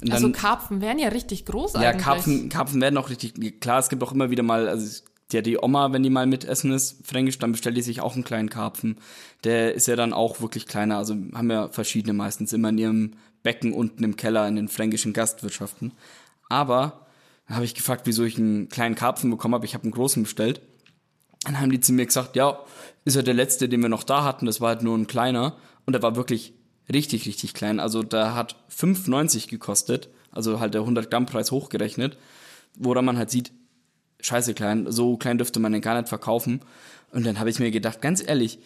Und 0.00 0.12
also 0.12 0.28
dann- 0.28 0.32
Karpfen 0.40 0.80
wären 0.80 1.00
ja 1.00 1.08
richtig 1.08 1.44
groß 1.44 1.72
ja, 1.72 1.80
eigentlich. 1.80 2.04
Karpfen, 2.04 2.48
Karpfen 2.50 2.80
werden 2.80 2.96
auch 2.98 3.10
richtig, 3.10 3.60
klar, 3.60 3.80
es 3.80 3.88
gibt 3.88 4.00
auch 4.04 4.12
immer 4.12 4.30
wieder 4.30 4.44
mal, 4.44 4.68
also 4.68 5.02
ja, 5.32 5.42
die 5.42 5.58
Oma, 5.58 5.92
wenn 5.92 6.02
die 6.02 6.10
mal 6.10 6.26
mitessen 6.26 6.72
ist, 6.72 7.06
fränkisch, 7.06 7.38
dann 7.38 7.52
bestellt 7.52 7.76
die 7.76 7.82
sich 7.82 8.00
auch 8.00 8.14
einen 8.14 8.24
kleinen 8.24 8.50
Karpfen. 8.50 8.98
Der 9.44 9.74
ist 9.74 9.86
ja 9.86 9.96
dann 9.96 10.12
auch 10.12 10.40
wirklich 10.40 10.66
kleiner, 10.66 10.98
also 10.98 11.14
haben 11.34 11.50
ja 11.50 11.68
verschiedene 11.68 12.12
meistens 12.12 12.52
immer 12.52 12.70
in 12.70 12.78
ihrem 12.78 13.12
Becken 13.42 13.72
unten 13.72 14.04
im 14.04 14.16
Keller 14.16 14.46
in 14.48 14.56
den 14.56 14.68
fränkischen 14.68 15.12
Gastwirtschaften. 15.12 15.92
Aber 16.48 17.06
dann 17.46 17.56
habe 17.56 17.64
ich 17.64 17.74
gefragt, 17.74 18.02
wieso 18.04 18.24
ich 18.24 18.38
einen 18.38 18.68
kleinen 18.68 18.94
Karpfen 18.94 19.30
bekommen 19.30 19.54
habe. 19.54 19.66
Ich 19.66 19.74
habe 19.74 19.84
einen 19.84 19.92
großen 19.92 20.22
bestellt. 20.22 20.60
Dann 21.44 21.58
haben 21.58 21.72
die 21.72 21.80
zu 21.80 21.92
mir 21.92 22.06
gesagt, 22.06 22.36
ja, 22.36 22.60
ist 23.04 23.16
ja 23.16 23.22
der 23.22 23.34
letzte, 23.34 23.68
den 23.68 23.80
wir 23.80 23.88
noch 23.88 24.04
da 24.04 24.24
hatten. 24.24 24.46
Das 24.46 24.60
war 24.60 24.68
halt 24.68 24.82
nur 24.82 24.96
ein 24.96 25.06
kleiner. 25.06 25.56
Und 25.86 25.94
der 25.94 26.02
war 26.02 26.16
wirklich 26.16 26.52
richtig, 26.92 27.26
richtig 27.26 27.54
klein. 27.54 27.80
Also 27.80 28.02
der 28.02 28.34
hat 28.34 28.56
5,90 28.70 29.48
gekostet. 29.48 30.10
Also 30.30 30.60
halt 30.60 30.74
der 30.74 30.82
100 30.82 31.10
Gramm 31.10 31.26
Preis 31.26 31.50
hochgerechnet. 31.50 32.18
Woran 32.76 33.04
man 33.04 33.18
halt 33.18 33.30
sieht, 33.30 33.52
scheiße 34.22 34.54
klein. 34.54 34.86
So 34.90 35.16
klein 35.16 35.38
dürfte 35.38 35.60
man 35.60 35.72
den 35.72 35.82
gar 35.82 35.96
nicht 35.96 36.08
verkaufen. 36.08 36.60
Und 37.12 37.26
dann 37.26 37.38
habe 37.38 37.50
ich 37.50 37.58
mir 37.58 37.70
gedacht, 37.70 38.00
ganz 38.00 38.22
ehrlich, 38.26 38.58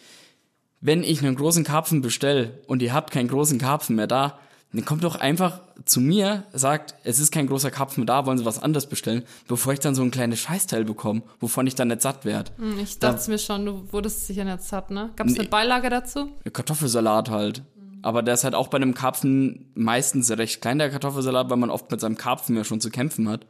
wenn 0.81 1.03
ich 1.03 1.21
einen 1.23 1.35
großen 1.35 1.63
Karpfen 1.63 2.01
bestelle 2.01 2.59
und 2.67 2.81
ihr 2.81 2.93
habt 2.93 3.11
keinen 3.11 3.27
großen 3.27 3.57
Karpfen 3.57 3.95
mehr 3.95 4.07
da, 4.07 4.37
dann 4.71 4.83
kommt 4.83 5.03
doch 5.03 5.15
einfach 5.15 5.61
zu 5.85 6.01
mir, 6.01 6.43
sagt, 6.51 6.95
es 7.05 7.19
ist 7.19 7.31
kein 7.31 7.47
großer 7.47 7.71
Karpfen 7.71 8.01
mehr 8.01 8.07
da, 8.07 8.25
wollen 8.25 8.37
Sie 8.37 8.45
was 8.45 8.61
anderes 8.61 8.87
bestellen, 8.87 9.23
bevor 9.47 9.71
ich 9.73 9.79
dann 9.79 9.95
so 9.95 10.01
ein 10.03 10.11
kleines 10.11 10.39
Scheißteil 10.39 10.83
bekomme, 10.83 11.21
wovon 11.39 11.65
ich 11.65 11.75
dann 11.75 11.87
nicht 11.87 12.01
satt 12.01 12.25
werde. 12.25 12.51
Hm, 12.57 12.79
Ich 12.79 12.99
dachte 12.99 13.31
mir 13.31 13.37
schon, 13.39 13.65
du 13.65 13.91
wurdest 13.93 14.27
sicher 14.27 14.43
nicht 14.43 14.61
satt, 14.63 14.91
ne? 14.91 15.11
Gab 15.15 15.27
es 15.27 15.39
eine 15.39 15.47
Beilage 15.47 15.89
dazu? 15.89 16.29
Kartoffelsalat 16.51 17.29
halt. 17.29 17.63
Aber 18.01 18.21
der 18.21 18.33
ist 18.35 18.43
halt 18.43 18.53
auch 18.53 18.67
bei 18.67 18.75
einem 18.75 18.93
Karpfen 18.93 19.71
meistens 19.75 20.29
recht 20.29 20.61
klein, 20.61 20.77
der 20.77 20.89
Kartoffelsalat, 20.91 21.49
weil 21.49 21.57
man 21.57 21.69
oft 21.69 21.89
mit 21.89 22.01
seinem 22.01 22.17
Karpfen 22.17 22.55
ja 22.55 22.63
schon 22.63 22.81
zu 22.81 22.89
kämpfen 22.91 23.29
hat. 23.29 23.45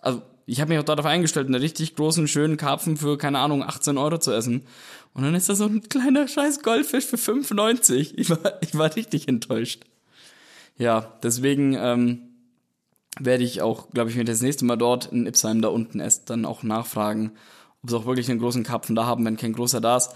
Also 0.00 0.20
ich 0.46 0.60
habe 0.60 0.70
mich 0.70 0.78
auch 0.78 0.84
darauf 0.84 1.06
eingestellt, 1.06 1.46
einen 1.46 1.60
richtig 1.60 1.96
großen, 1.96 2.28
schönen 2.28 2.56
Karpfen 2.56 2.96
für, 2.96 3.18
keine 3.18 3.40
Ahnung, 3.40 3.64
18 3.64 3.98
Euro 3.98 4.18
zu 4.18 4.32
essen. 4.32 4.62
Und 5.12 5.24
dann 5.24 5.34
ist 5.34 5.48
da 5.48 5.56
so 5.56 5.66
ein 5.66 5.88
kleiner 5.88 6.28
scheiß 6.28 6.62
Goldfisch 6.62 7.04
für 7.04 7.18
95. 7.18 8.16
Ich 8.16 8.30
war, 8.30 8.62
ich 8.62 8.76
war 8.78 8.94
richtig 8.94 9.26
enttäuscht. 9.26 9.82
Ja, 10.78 11.18
deswegen 11.22 11.74
ähm, 11.74 12.20
werde 13.18 13.42
ich 13.42 13.60
auch, 13.60 13.90
glaube 13.90 14.10
ich, 14.10 14.16
wenn 14.16 14.22
ich 14.22 14.30
das 14.30 14.42
nächste 14.42 14.64
Mal 14.64 14.76
dort 14.76 15.06
in 15.06 15.26
Ipsheim 15.26 15.62
da 15.62 15.68
unten 15.68 15.98
esse, 15.98 16.22
dann 16.26 16.44
auch 16.44 16.62
nachfragen, 16.62 17.32
ob 17.82 17.90
sie 17.90 17.96
auch 17.96 18.06
wirklich 18.06 18.30
einen 18.30 18.40
großen 18.40 18.62
Karpfen 18.62 18.94
da 18.94 19.04
haben, 19.04 19.24
wenn 19.24 19.36
kein 19.36 19.52
großer 19.52 19.80
da 19.80 19.96
ist. 19.96 20.10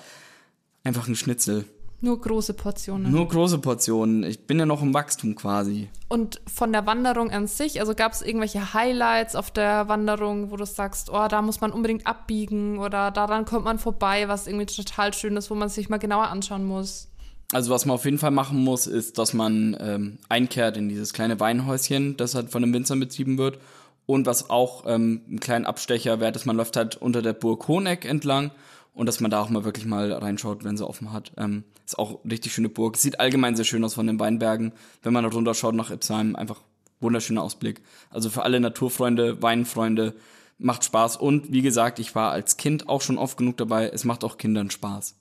Einfach 0.84 1.08
ein 1.08 1.16
Schnitzel. 1.16 1.64
Nur 2.02 2.18
große 2.18 2.54
Portionen. 2.54 3.12
Nur 3.12 3.28
große 3.28 3.58
Portionen. 3.58 4.22
Ich 4.24 4.46
bin 4.46 4.58
ja 4.58 4.64
noch 4.64 4.80
im 4.80 4.94
Wachstum 4.94 5.34
quasi. 5.34 5.90
Und 6.08 6.40
von 6.50 6.72
der 6.72 6.86
Wanderung 6.86 7.30
an 7.30 7.46
sich, 7.46 7.78
also 7.80 7.94
gab 7.94 8.12
es 8.12 8.22
irgendwelche 8.22 8.72
Highlights 8.72 9.36
auf 9.36 9.50
der 9.50 9.86
Wanderung, 9.88 10.50
wo 10.50 10.56
du 10.56 10.64
sagst, 10.64 11.10
oh, 11.10 11.28
da 11.28 11.42
muss 11.42 11.60
man 11.60 11.72
unbedingt 11.72 12.06
abbiegen 12.06 12.78
oder 12.78 13.10
daran 13.10 13.44
kommt 13.44 13.64
man 13.64 13.78
vorbei, 13.78 14.28
was 14.28 14.46
irgendwie 14.46 14.66
total 14.66 15.12
schön 15.12 15.36
ist, 15.36 15.50
wo 15.50 15.54
man 15.54 15.68
sich 15.68 15.90
mal 15.90 15.98
genauer 15.98 16.28
anschauen 16.28 16.64
muss. 16.64 17.08
Also 17.52 17.70
was 17.70 17.84
man 17.84 17.96
auf 17.96 18.04
jeden 18.04 18.18
Fall 18.18 18.30
machen 18.30 18.64
muss, 18.64 18.86
ist, 18.86 19.18
dass 19.18 19.34
man 19.34 19.76
ähm, 19.78 20.18
einkehrt 20.28 20.76
in 20.78 20.88
dieses 20.88 21.12
kleine 21.12 21.38
Weinhäuschen, 21.38 22.16
das 22.16 22.34
halt 22.34 22.50
von 22.50 22.62
den 22.62 22.72
Winzern 22.72 23.00
betrieben 23.00 23.36
wird. 23.36 23.58
Und 24.06 24.26
was 24.26 24.50
auch 24.50 24.84
ähm, 24.86 25.20
ein 25.30 25.40
kleinen 25.40 25.66
Abstecher 25.66 26.18
wert 26.18 26.34
ist, 26.34 26.46
man 26.46 26.56
läuft 26.56 26.76
halt 26.76 26.96
unter 26.96 27.22
der 27.22 27.34
Burg 27.34 27.68
Honeck 27.68 28.04
entlang 28.04 28.52
und 28.94 29.06
dass 29.06 29.20
man 29.20 29.30
da 29.30 29.40
auch 29.40 29.48
mal 29.48 29.64
wirklich 29.64 29.86
mal 29.86 30.12
reinschaut, 30.12 30.64
wenn 30.64 30.76
sie 30.76 30.86
offen 30.86 31.12
hat. 31.12 31.32
Ähm, 31.36 31.64
ist 31.86 31.98
auch 31.98 32.22
eine 32.22 32.32
richtig 32.32 32.52
schöne 32.52 32.68
Burg. 32.68 32.96
Sieht 32.96 33.20
allgemein 33.20 33.56
sehr 33.56 33.64
schön 33.64 33.84
aus 33.84 33.94
von 33.94 34.06
den 34.06 34.18
Weinbergen. 34.18 34.72
Wenn 35.02 35.12
man 35.12 35.24
da 35.24 35.30
runter 35.30 35.54
schaut 35.54 35.74
nach 35.74 35.90
Ipsheim, 35.90 36.36
einfach 36.36 36.62
wunderschöner 37.00 37.42
Ausblick. 37.42 37.82
Also 38.10 38.30
für 38.30 38.42
alle 38.42 38.60
Naturfreunde, 38.60 39.42
Weinfreunde, 39.42 40.14
macht 40.58 40.84
Spaß. 40.84 41.16
Und 41.16 41.52
wie 41.52 41.62
gesagt, 41.62 41.98
ich 41.98 42.14
war 42.14 42.32
als 42.32 42.56
Kind 42.56 42.88
auch 42.88 43.00
schon 43.00 43.18
oft 43.18 43.38
genug 43.38 43.56
dabei. 43.56 43.88
Es 43.88 44.04
macht 44.04 44.24
auch 44.24 44.36
Kindern 44.36 44.70
Spaß. 44.70 45.16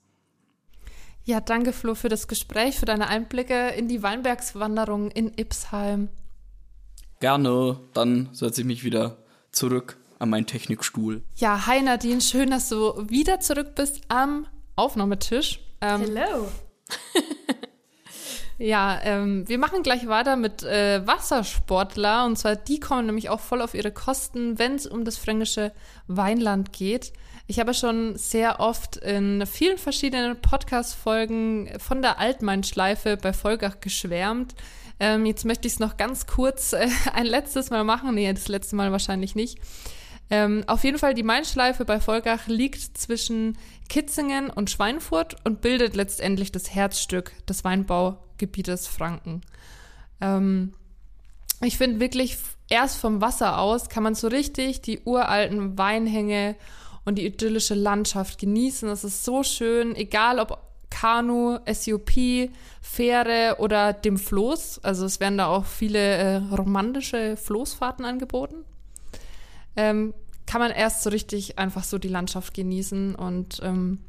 Ja, 1.24 1.40
danke 1.40 1.74
Flo 1.74 1.96
für 1.96 2.10
das 2.10 2.28
Gespräch, 2.28 2.80
für 2.80 2.86
deine 2.86 3.08
Einblicke 3.08 3.70
in 3.70 3.88
die 3.88 4.02
Weinbergswanderung 4.02 5.12
in 5.12 5.32
Ipsheim. 5.38 6.10
Gerne, 7.20 7.80
dann 7.94 8.30
setze 8.32 8.62
ich 8.62 8.68
mich 8.68 8.84
wieder 8.84 9.18
zurück 9.52 9.99
an 10.20 10.30
meinen 10.30 10.46
Technikstuhl. 10.46 11.24
Ja, 11.36 11.66
hi 11.66 11.82
Nadine, 11.82 12.22
schön, 12.22 12.52
dass 12.52 12.70
du 12.70 13.10
wieder 13.10 13.40
zurück 13.40 13.74
bist 13.76 14.02
am 14.10 14.46
Aufnahmetisch. 14.76 15.62
Ähm, 15.82 16.02
Hello. 16.02 16.48
ja, 18.58 19.00
ähm, 19.04 19.48
wir 19.48 19.58
machen 19.58 19.82
gleich 19.82 20.08
weiter 20.08 20.36
mit 20.36 20.62
äh, 20.64 21.06
Wassersportler 21.08 22.26
und 22.26 22.38
zwar 22.38 22.58
die 22.58 22.82
kommen 22.82 23.06
nämlich 23.06 23.30
auch 23.30 23.40
voll 23.40 23.62
auf 23.62 23.74
ihre 23.74 23.92
Kosten, 23.92 24.60
wenn 24.60 24.76
es 24.76 24.86
um 24.86 25.06
das 25.06 25.18
fränkische 25.18 25.72
Weinland 26.08 26.74
geht. 26.74 27.14
Ich 27.48 27.60
habe 27.60 27.74
schon 27.74 28.16
sehr 28.16 28.60
oft 28.60 28.98
in 28.98 29.46
vielen 29.48 29.78
verschiedenen 29.78 30.40
Podcast-Folgen 30.40 31.80
von 31.80 32.02
der 32.02 32.20
Altmain-Schleife 32.20 33.18
bei 33.18 33.34
Volgach 33.34 33.80
geschwärmt. 33.80 34.54
Ähm, 35.00 35.26
jetzt 35.26 35.46
möchte 35.46 35.66
ich 35.66 35.74
es 35.74 35.80
noch 35.80 35.96
ganz 35.96 36.28
kurz 36.28 36.74
äh, 36.74 36.90
ein 37.14 37.26
letztes 37.26 37.70
Mal 37.70 37.86
machen. 37.86 38.16
Nee, 38.16 38.32
das 38.32 38.50
letzte 38.50 38.76
Mal 38.76 38.92
wahrscheinlich 38.92 39.34
nicht. 39.34 39.60
Ähm, 40.32 40.64
auf 40.68 40.84
jeden 40.84 41.00
Fall, 41.00 41.14
die 41.14 41.24
Main-Schleife 41.24 41.86
bei 41.86 42.00
Volgach 42.00 42.48
liegt 42.48 42.98
zwischen 42.98 43.58
Kitzingen 43.88 44.50
und 44.52 44.70
Schweinfurt 44.70 45.38
und 45.44 45.62
bildet 45.62 45.96
letztendlich 45.96 46.52
das 46.52 46.74
Herzstück 46.74 47.32
des 47.48 47.64
Weinbaugebietes 47.64 48.88
Franken. 48.88 49.42
Ähm, 50.22 50.74
ich 51.62 51.78
finde 51.78 52.00
wirklich, 52.00 52.38
erst 52.70 53.00
vom 53.00 53.22
Wasser 53.22 53.60
aus 53.60 53.90
kann 53.90 54.04
man 54.04 54.14
so 54.14 54.28
richtig 54.28 54.82
die 54.82 55.02
uralten 55.04 55.78
Weinhänge 55.78 56.56
und 57.06 57.16
die 57.16 57.26
idyllische 57.26 57.74
Landschaft 57.74 58.40
genießen. 58.40 58.88
Das 58.88 59.04
ist 59.04 59.26
so 59.26 59.42
schön, 59.42 59.96
egal 59.96 60.40
ob 60.40 60.60
Kanu, 60.92 61.58
SUP, 61.72 62.52
Fähre 62.82 63.56
oder 63.60 63.94
dem 63.94 64.18
Floß. 64.18 64.84
Also 64.84 65.06
es 65.06 65.20
werden 65.20 65.40
da 65.40 65.48
auch 65.48 65.66
viele 65.66 66.00
äh, 66.00 66.36
romantische 66.56 67.36
Floßfahrten 67.36 68.06
angeboten 68.06 68.66
ähm, 69.80 70.14
kann 70.46 70.60
man 70.60 70.72
erst 70.72 71.04
so 71.04 71.10
richtig 71.10 71.58
einfach 71.58 71.86
so 71.86 71.98
die 71.98 72.10
Landschaft 72.10 72.54
genießen 72.54 73.16
und 73.16 73.62
ähm, 73.64 74.00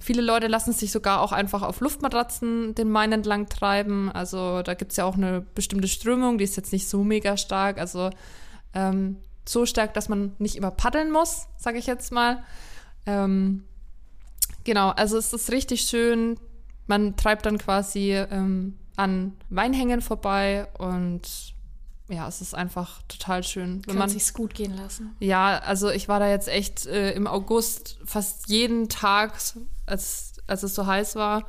Viele 0.00 0.20
Leute 0.20 0.48
lassen 0.48 0.72
sich 0.72 0.90
sogar 0.90 1.20
auch 1.20 1.32
einfach 1.32 1.62
auf 1.62 1.80
Luftmatratzen 1.80 2.74
den 2.74 2.90
Main 2.90 3.12
entlang 3.12 3.48
treiben. 3.48 4.10
Also 4.10 4.62
da 4.62 4.74
gibt 4.74 4.90
es 4.90 4.96
ja 4.96 5.04
auch 5.04 5.16
eine 5.16 5.42
bestimmte 5.54 5.88
Strömung, 5.88 6.38
die 6.38 6.44
ist 6.44 6.56
jetzt 6.56 6.72
nicht 6.72 6.88
so 6.88 7.04
mega 7.04 7.36
stark. 7.36 7.78
Also 7.78 8.10
ähm, 8.74 9.16
so 9.48 9.64
stark, 9.64 9.94
dass 9.94 10.08
man 10.08 10.34
nicht 10.38 10.56
immer 10.56 10.70
paddeln 10.70 11.10
muss, 11.10 11.46
sage 11.56 11.78
ich 11.78 11.86
jetzt 11.86 12.12
mal. 12.12 12.42
Ähm, 13.06 13.64
genau, 14.64 14.90
also 14.90 15.18
es 15.18 15.32
ist 15.32 15.52
richtig 15.52 15.82
schön. 15.82 16.36
Man 16.86 17.16
treibt 17.16 17.46
dann 17.46 17.58
quasi 17.58 18.12
ähm, 18.12 18.76
an 18.96 19.34
Weinhängen 19.50 20.02
vorbei 20.02 20.68
und 20.78 21.54
ja, 22.08 22.28
es 22.28 22.40
ist 22.40 22.54
einfach 22.54 23.02
total 23.08 23.42
schön. 23.42 23.82
Wenn 23.84 23.94
Kann 23.94 23.98
man 23.98 24.08
sich's 24.08 24.32
gut 24.32 24.54
gehen 24.54 24.76
lassen. 24.76 25.16
Ja, 25.18 25.58
also 25.58 25.90
ich 25.90 26.08
war 26.08 26.20
da 26.20 26.30
jetzt 26.30 26.48
echt 26.48 26.86
äh, 26.86 27.12
im 27.12 27.26
August 27.26 27.98
fast 28.04 28.48
jeden 28.48 28.88
Tag, 28.88 29.34
als, 29.86 30.34
als 30.46 30.62
es 30.62 30.74
so 30.74 30.86
heiß 30.86 31.16
war. 31.16 31.44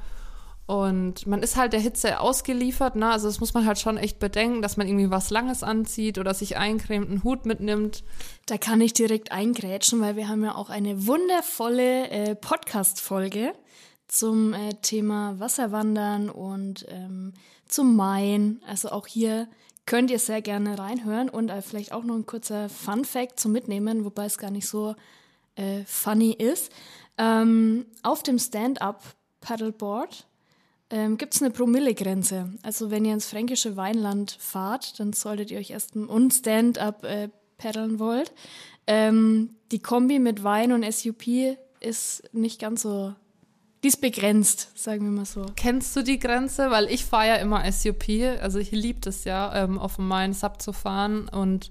Und 0.66 1.26
man 1.26 1.44
ist 1.44 1.56
halt 1.56 1.72
der 1.72 1.80
Hitze 1.80 2.20
ausgeliefert, 2.20 2.98
ne? 2.98 3.10
Also 3.10 3.28
das 3.28 3.40
muss 3.40 3.54
man 3.54 3.66
halt 3.66 3.80
schon 3.80 3.96
echt 3.96 4.20
bedenken, 4.20 4.62
dass 4.62 4.76
man 4.76 4.86
irgendwie 4.86 5.10
was 5.10 5.30
Langes 5.30 5.64
anzieht 5.64 6.18
oder 6.18 6.34
sich 6.34 6.58
eincremt, 6.58 7.10
einen 7.10 7.24
Hut 7.24 7.46
mitnimmt. 7.46 8.04
Da 8.48 8.58
kann 8.58 8.82
ich 8.82 8.92
direkt 8.92 9.32
eingrätschen, 9.32 10.02
weil 10.02 10.18
wir 10.18 10.28
haben 10.28 10.44
ja 10.44 10.56
auch 10.56 10.70
eine 10.70 11.08
wundervolle 11.08 12.10
äh, 12.10 12.36
Podcast-Folge 12.36 13.54
zum 14.10 14.54
äh, 14.54 14.74
Thema 14.82 15.40
Wasserwandern 15.40 16.30
und 16.30 16.86
ähm, 16.90 17.34
zum 17.68 17.96
Main. 17.96 18.62
Also 18.68 18.90
auch 18.90 19.08
hier 19.08 19.48
könnt 19.88 20.12
ihr 20.12 20.20
sehr 20.20 20.44
gerne 20.44 20.78
reinhören 20.78 21.30
und 21.30 21.50
äh, 21.50 21.64
vielleicht 21.64 21.92
auch 21.92 22.04
noch 22.04 22.16
ein 22.16 22.28
kurzer 22.28 22.70
Fun 22.70 23.04
Fact 23.04 23.40
zum 23.40 23.54
Mitnehmen, 23.54 24.06
wobei 24.06 24.26
es 24.26 24.38
gar 24.38 24.52
nicht 24.52 24.68
so 24.68 24.96
äh, 25.56 25.84
funny 25.86 26.34
ist. 26.34 26.72
Ähm, 27.18 27.88
auf 28.04 28.22
dem 28.22 28.38
Stand-up 28.38 29.02
Paddleboard 29.42 30.28
ähm, 30.92 31.18
gibt 31.18 31.34
es 31.34 31.42
eine 31.42 31.52
Promillegrenze. 31.52 32.54
Also 32.62 32.92
wenn 32.92 33.06
ihr 33.06 33.14
ins 33.14 33.28
fränkische 33.28 33.76
Weinland 33.76 34.38
fahrt, 34.40 35.00
dann 35.00 35.14
solltet 35.14 35.50
ihr 35.50 35.58
euch 35.58 35.72
erst 35.72 35.96
und 35.96 36.34
Stand-up 36.34 37.04
äh, 37.04 37.30
paddeln 37.58 37.98
wollt. 37.98 38.32
Ähm, 38.86 39.56
die 39.72 39.80
Kombi 39.80 40.20
mit 40.20 40.44
Wein 40.44 40.72
und 40.72 40.86
SUP 40.94 41.24
ist 41.80 42.24
nicht 42.34 42.60
ganz 42.60 42.84
so 42.84 43.16
die 43.84 43.90
ist 43.90 44.02
begrenzt, 44.02 44.72
sagen 44.76 45.04
wir 45.06 45.12
mal 45.12 45.26
so. 45.26 45.46
Kennst 45.56 45.96
du 45.96 46.02
die 46.02 46.20
Grenze? 46.20 46.72
Weil 46.72 46.86
ich 46.86 47.06
fahre 47.06 47.28
ja 47.28 47.36
immer 47.36 47.70
SUP, 47.72 48.06
also 48.42 48.60
ich 48.60 48.72
liebe 48.72 49.08
es 49.08 49.24
ja, 49.24 49.54
ähm, 49.56 49.78
auf 49.78 49.98
dem 49.98 50.08
Main 50.08 50.34
Sub 50.34 50.62
zu 50.62 50.74
fahren 50.74 51.30
und 51.30 51.70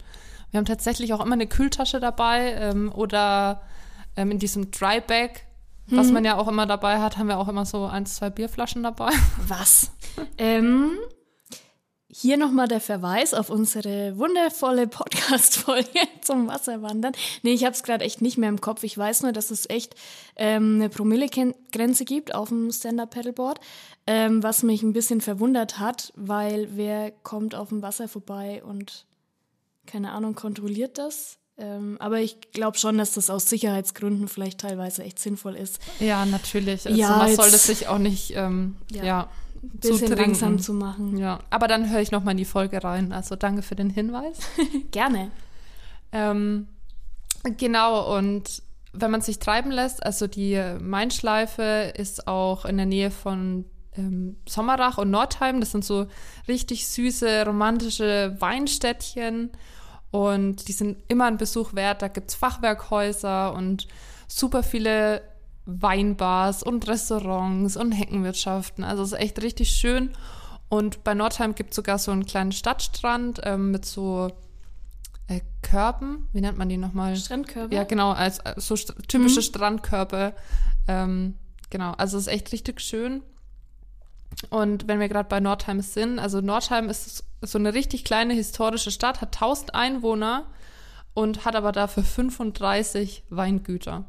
wir 0.50 0.58
haben 0.58 0.66
tatsächlich 0.66 1.12
auch 1.12 1.24
immer 1.24 1.34
eine 1.34 1.48
Kühltasche 1.48 2.00
dabei 2.00 2.52
ähm, 2.54 2.92
oder 2.92 3.62
ähm, 4.16 4.30
in 4.30 4.38
diesem 4.38 4.70
Dryback, 4.70 5.46
was 5.88 6.08
mhm. 6.08 6.14
man 6.14 6.24
ja 6.24 6.38
auch 6.38 6.48
immer 6.48 6.66
dabei 6.66 7.00
hat, 7.00 7.18
haben 7.18 7.28
wir 7.28 7.38
auch 7.38 7.48
immer 7.48 7.66
so 7.66 7.86
ein, 7.86 8.06
zwei 8.06 8.30
Bierflaschen 8.30 8.82
dabei. 8.82 9.10
Was? 9.46 9.92
ähm, 10.38 10.92
hier 12.08 12.36
nochmal 12.36 12.68
der 12.68 12.80
Verweis 12.80 13.34
auf 13.34 13.50
unsere 13.50 14.16
wundervolle 14.16 14.86
Podcast-Folge 14.86 16.00
zum 16.20 16.46
Wasserwandern. 16.46 17.12
Nee, 17.42 17.52
ich 17.52 17.64
habe 17.64 17.74
es 17.74 17.82
gerade 17.82 18.04
echt 18.04 18.22
nicht 18.22 18.38
mehr 18.38 18.48
im 18.48 18.60
Kopf. 18.60 18.84
Ich 18.84 18.96
weiß 18.96 19.22
nur, 19.22 19.32
dass 19.32 19.50
es 19.50 19.68
echt 19.68 19.96
ähm, 20.36 20.76
eine 20.76 20.88
Promillegrenze 20.88 22.04
gibt 22.04 22.34
auf 22.34 22.48
dem 22.50 22.70
Stand-Up-Paddleboard, 22.70 23.58
ähm, 24.06 24.42
was 24.42 24.62
mich 24.62 24.82
ein 24.82 24.92
bisschen 24.92 25.20
verwundert 25.20 25.78
hat, 25.80 26.12
weil 26.14 26.68
wer 26.76 27.10
kommt 27.10 27.54
auf 27.54 27.70
dem 27.70 27.82
Wasser 27.82 28.06
vorbei 28.06 28.62
und, 28.64 29.04
keine 29.86 30.12
Ahnung, 30.12 30.36
kontrolliert 30.36 30.98
das? 30.98 31.38
Ähm, 31.58 31.96
aber 32.00 32.20
ich 32.20 32.52
glaube 32.52 32.78
schon, 32.78 32.98
dass 32.98 33.12
das 33.14 33.30
aus 33.30 33.48
Sicherheitsgründen 33.48 34.28
vielleicht 34.28 34.60
teilweise 34.60 35.02
echt 35.02 35.18
sinnvoll 35.18 35.56
ist. 35.56 35.80
Ja, 35.98 36.24
natürlich. 36.26 36.86
Also 36.86 37.00
ja, 37.00 37.16
man 37.16 37.34
soll 37.34 37.50
das 37.50 37.66
sich 37.66 37.88
auch 37.88 37.98
nicht, 37.98 38.34
ähm, 38.36 38.76
ja. 38.92 39.04
ja 39.04 39.30
bisschen 39.68 40.16
langsam 40.16 40.58
zu 40.58 40.72
machen. 40.72 41.16
Ja, 41.16 41.40
aber 41.50 41.68
dann 41.68 41.90
höre 41.90 42.00
ich 42.00 42.10
noch 42.10 42.24
mal 42.24 42.32
in 42.32 42.36
die 42.36 42.44
Folge 42.44 42.82
rein. 42.82 43.12
Also 43.12 43.36
danke 43.36 43.62
für 43.62 43.76
den 43.76 43.90
Hinweis. 43.90 44.38
Gerne. 44.90 45.30
Ähm, 46.12 46.68
genau, 47.56 48.16
und 48.16 48.62
wenn 48.92 49.10
man 49.10 49.20
sich 49.20 49.38
treiben 49.38 49.70
lässt, 49.70 50.04
also 50.04 50.26
die 50.26 50.60
Mainschleife 50.80 51.92
ist 51.96 52.26
auch 52.26 52.64
in 52.64 52.76
der 52.76 52.86
Nähe 52.86 53.10
von 53.10 53.66
ähm, 53.96 54.36
Sommerach 54.48 54.98
und 54.98 55.10
Nordheim. 55.10 55.60
Das 55.60 55.72
sind 55.72 55.84
so 55.84 56.06
richtig 56.48 56.86
süße, 56.88 57.44
romantische 57.46 58.36
Weinstädtchen. 58.38 59.50
Und 60.10 60.68
die 60.68 60.72
sind 60.72 61.02
immer 61.08 61.26
ein 61.26 61.36
Besuch 61.36 61.74
wert. 61.74 62.02
Da 62.02 62.08
gibt 62.08 62.30
es 62.30 62.36
Fachwerkhäuser 62.36 63.54
und 63.54 63.86
super 64.28 64.62
viele 64.62 65.22
Weinbars 65.66 66.62
und 66.62 66.86
Restaurants 66.88 67.76
und 67.76 67.92
Heckenwirtschaften. 67.92 68.84
Also 68.84 69.02
es 69.02 69.12
ist 69.12 69.18
echt 69.18 69.42
richtig 69.42 69.70
schön. 69.70 70.10
Und 70.68 71.04
bei 71.04 71.14
Nordheim 71.14 71.54
gibt 71.54 71.70
es 71.70 71.76
sogar 71.76 71.98
so 71.98 72.10
einen 72.10 72.24
kleinen 72.24 72.52
Stadtstrand 72.52 73.40
ähm, 73.44 73.70
mit 73.72 73.84
so 73.84 74.30
äh, 75.28 75.40
Körben. 75.62 76.28
Wie 76.32 76.40
nennt 76.40 76.58
man 76.58 76.68
die 76.68 76.76
nochmal? 76.76 77.16
Strandkörbe? 77.16 77.74
Ja, 77.74 77.84
genau, 77.84 78.12
als, 78.12 78.40
als 78.40 78.66
so 78.66 78.76
st 78.76 78.94
typische 79.08 79.40
mhm. 79.40 79.44
Strandkörbe. 79.44 80.34
Ähm, 80.88 81.34
genau, 81.70 81.92
also 81.92 82.16
es 82.16 82.26
ist 82.26 82.32
echt 82.32 82.52
richtig 82.52 82.80
schön. 82.80 83.22
Und 84.50 84.86
wenn 84.86 85.00
wir 85.00 85.08
gerade 85.08 85.28
bei 85.28 85.40
Nordheim 85.40 85.80
sind, 85.80 86.18
also 86.18 86.40
Nordheim 86.40 86.88
ist 86.88 87.24
so 87.42 87.58
eine 87.58 87.74
richtig 87.74 88.04
kleine 88.04 88.34
historische 88.34 88.90
Stadt, 88.90 89.20
hat 89.20 89.34
1000 89.34 89.74
Einwohner 89.74 90.46
und 91.14 91.44
hat 91.44 91.56
aber 91.56 91.72
dafür 91.72 92.02
35 92.02 93.24
Weingüter. 93.30 94.04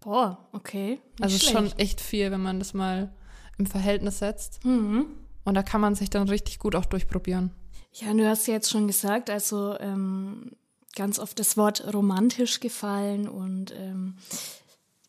Boah, 0.00 0.48
okay. 0.52 0.90
Nicht 0.90 1.22
also 1.22 1.38
schlecht. 1.38 1.52
schon 1.52 1.78
echt 1.78 2.00
viel, 2.00 2.30
wenn 2.30 2.42
man 2.42 2.58
das 2.58 2.74
mal 2.74 3.12
im 3.58 3.66
Verhältnis 3.66 4.18
setzt. 4.18 4.64
Mhm. 4.64 5.06
Und 5.44 5.54
da 5.54 5.62
kann 5.62 5.80
man 5.80 5.94
sich 5.94 6.10
dann 6.10 6.28
richtig 6.28 6.58
gut 6.58 6.74
auch 6.74 6.86
durchprobieren. 6.86 7.52
Ja, 7.92 8.12
du 8.12 8.28
hast 8.28 8.46
ja 8.46 8.54
jetzt 8.54 8.70
schon 8.70 8.86
gesagt, 8.86 9.30
also 9.30 9.78
ähm, 9.78 10.52
ganz 10.94 11.18
oft 11.18 11.38
das 11.38 11.56
Wort 11.56 11.92
romantisch 11.92 12.60
gefallen 12.60 13.28
und 13.28 13.74
ähm, 13.76 14.16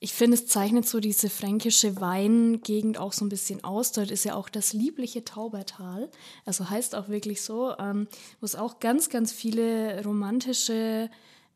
ich 0.04 0.14
finde, 0.14 0.34
es 0.34 0.48
zeichnet 0.48 0.88
so 0.88 1.00
diese 1.00 1.30
fränkische 1.30 2.02
Weingegend 2.02 2.98
auch 2.98 3.14
so 3.14 3.24
ein 3.24 3.30
bisschen 3.30 3.64
aus. 3.64 3.92
Dort 3.92 4.10
ist 4.10 4.26
ja 4.26 4.34
auch 4.34 4.50
das 4.50 4.74
liebliche 4.74 5.24
Taubertal, 5.24 6.10
also 6.44 6.72
heißt 6.72 6.96
auch 6.96 7.08
wirklich 7.08 7.44
so, 7.44 7.78
ähm, 7.78 8.08
wo 8.40 8.46
es 8.46 8.56
auch 8.56 8.80
ganz, 8.80 9.10
ganz 9.10 9.32
viele 9.32 10.04
romantische 10.04 11.12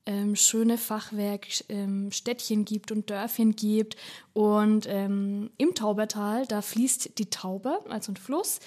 ähm, 0.06 0.36
schöne 0.36 0.78
Fachwerkstädtchen 0.78 2.60
ähm, 2.60 2.66
gibt 2.66 2.92
und 2.92 3.10
Dörfchen 3.10 3.56
gibt. 3.56 3.96
Und 4.34 4.86
ähm, 4.88 5.50
im 5.58 5.74
Taubertal, 5.74 6.46
da 6.46 6.62
fließt 6.62 7.18
die 7.18 7.30
Tauber, 7.30 7.80
also 7.90 8.12
ein 8.12 8.18
Fluss, 8.18 8.60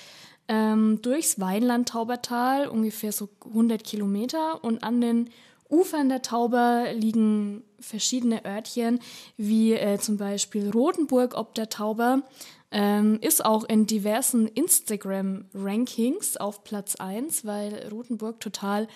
ähm, 0.49 1.01
durchs 1.03 1.39
Weinland 1.39 1.89
Taubertal, 1.91 2.69
ungefähr 2.69 3.13
so 3.13 3.29
100 3.47 3.85
Kilometer. 3.85 4.65
Und 4.65 4.83
an 4.83 5.01
den 5.01 5.31
Ufern 5.69 6.09
der 6.09 6.23
Tauber 6.23 6.87
liegen 6.95 7.63
verschiedene 7.79 8.45
Örtchen, 8.45 9.01
wie 9.37 9.75
äh, 9.75 9.99
zum 9.99 10.17
Beispiel 10.17 10.71
Rotenburg 10.71 11.37
ob 11.37 11.55
der 11.55 11.69
Tauber. 11.69 12.23
Ähm, 12.71 13.19
ist 13.23 13.45
auch 13.45 13.65
in 13.65 13.87
diversen 13.87 14.47
Instagram-Rankings 14.47 16.37
auf 16.37 16.65
Platz 16.65 16.97
1, 16.97 17.47
weil 17.47 17.89
Rotenburg 17.91 18.41
total 18.41 18.89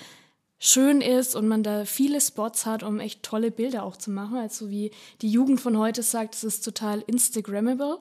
schön 0.64 1.01
ist 1.01 1.35
und 1.35 1.48
man 1.48 1.64
da 1.64 1.85
viele 1.85 2.20
Spots 2.20 2.66
hat, 2.66 2.85
um 2.85 3.01
echt 3.01 3.25
tolle 3.25 3.51
Bilder 3.51 3.83
auch 3.83 3.96
zu 3.96 4.12
machen. 4.12 4.37
Also 4.37 4.70
wie 4.70 4.92
die 5.20 5.29
Jugend 5.29 5.61
von 5.61 5.77
heute 5.77 6.05
sagt, 6.05 6.37
es 6.37 6.44
ist 6.44 6.64
total 6.64 7.03
Instagrammable. 7.09 7.98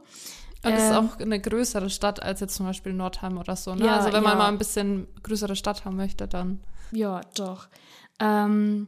Und 0.64 0.72
es 0.72 0.84
ist 0.84 0.92
auch 0.92 1.18
eine 1.18 1.42
größere 1.42 1.90
Stadt 1.90 2.22
als 2.22 2.40
jetzt 2.40 2.54
zum 2.54 2.68
Beispiel 2.68 2.94
Nordheim 2.94 3.40
oder 3.40 3.56
so. 3.56 3.74
Ne? 3.74 3.88
Ja, 3.88 3.98
also 3.98 4.14
wenn 4.14 4.22
man 4.22 4.38
mal 4.38 4.48
ein 4.48 4.60
bisschen 4.60 5.08
größere 5.24 5.56
Stadt 5.56 5.86
haben 5.86 5.96
möchte, 5.96 6.28
dann. 6.28 6.60
Ja, 6.92 7.22
doch. 7.34 7.68
Ähm, 8.20 8.88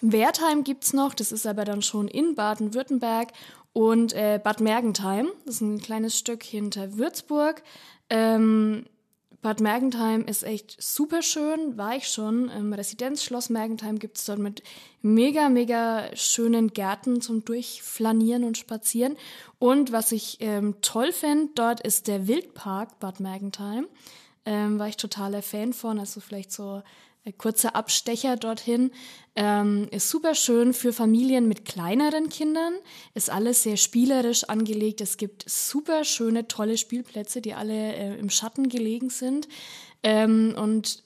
Wertheim 0.00 0.62
gibt 0.62 0.84
es 0.84 0.92
noch, 0.92 1.12
das 1.12 1.32
ist 1.32 1.44
aber 1.44 1.64
dann 1.64 1.82
schon 1.82 2.06
in 2.06 2.36
Baden-Württemberg. 2.36 3.32
Und 3.72 4.12
äh, 4.12 4.38
Bad 4.42 4.60
Mergentheim, 4.60 5.28
das 5.44 5.56
ist 5.56 5.60
ein 5.62 5.80
kleines 5.80 6.16
Stück 6.16 6.44
hinter 6.44 6.96
Würzburg. 6.98 7.64
Ähm, 8.10 8.84
Bad 9.42 9.60
Mergentheim 9.60 10.24
ist 10.24 10.44
echt 10.44 10.80
super 10.80 11.20
schön, 11.20 11.76
war 11.76 11.96
ich 11.96 12.06
schon. 12.06 12.48
Im 12.48 12.72
Residenzschloss 12.72 13.50
Mergentheim 13.50 13.98
gibt 13.98 14.16
es 14.16 14.24
dort 14.24 14.38
mit 14.38 14.62
mega, 15.02 15.48
mega 15.48 16.14
schönen 16.14 16.72
Gärten 16.72 17.20
zum 17.20 17.44
Durchflanieren 17.44 18.44
und 18.44 18.56
Spazieren. 18.56 19.16
Und 19.58 19.90
was 19.90 20.12
ich 20.12 20.36
ähm, 20.40 20.76
toll 20.80 21.10
finde, 21.10 21.50
dort 21.56 21.80
ist 21.80 22.06
der 22.06 22.28
Wildpark 22.28 23.00
Bad 23.00 23.18
Mergentheim. 23.18 23.88
Ähm, 24.46 24.78
war 24.78 24.86
ich 24.86 24.96
totaler 24.96 25.42
Fan 25.42 25.72
von, 25.72 25.98
also 25.98 26.20
vielleicht 26.20 26.52
so 26.52 26.82
ein 27.24 27.36
kurzer 27.36 27.74
Abstecher 27.74 28.36
dorthin. 28.36 28.92
Ähm, 29.34 29.88
ist 29.90 30.10
super 30.10 30.34
schön 30.34 30.74
für 30.74 30.92
Familien 30.92 31.48
mit 31.48 31.64
kleineren 31.64 32.28
Kindern. 32.28 32.74
Ist 33.14 33.30
alles 33.30 33.62
sehr 33.62 33.78
spielerisch 33.78 34.44
angelegt. 34.44 35.00
Es 35.00 35.16
gibt 35.16 35.48
super 35.48 36.04
schöne, 36.04 36.48
tolle 36.48 36.76
Spielplätze, 36.76 37.40
die 37.40 37.54
alle 37.54 37.94
äh, 37.94 38.18
im 38.18 38.28
Schatten 38.28 38.68
gelegen 38.68 39.08
sind. 39.08 39.48
Ähm, 40.02 40.54
und 40.58 41.02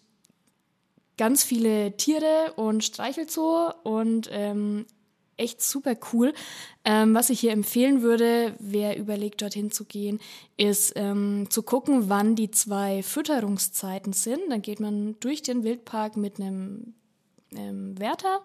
ganz 1.17 1.45
viele 1.45 1.97
Tiere 1.97 2.55
und 2.57 2.83
Streichelzoo 2.85 3.71
und 3.85 4.29
ähm, 4.33 4.87
echt 5.37 5.62
super 5.62 5.95
cool. 6.12 6.33
Ähm, 6.85 7.15
was 7.15 7.31
ich 7.31 7.41
hier 7.41 7.53
empfehlen 7.53 8.03
würde, 8.03 8.55
wer 8.59 8.99
überlegt, 8.99 9.43
dorthin 9.43 9.71
zu 9.71 9.85
gehen, 9.85 10.19
ist 10.57 10.95
ähm, 10.97 11.47
zu 11.51 11.62
gucken, 11.62 12.09
wann 12.09 12.35
die 12.35 12.51
zwei 12.51 13.03
Fütterungszeiten 13.03 14.12
sind. 14.12 14.41
Dann 14.49 14.62
geht 14.62 14.81
man 14.81 15.17
durch 15.21 15.43
den 15.43 15.62
Wildpark 15.62 16.17
mit 16.17 16.41
einem 16.41 16.95
ähm, 17.54 17.98
Wärter 17.98 18.40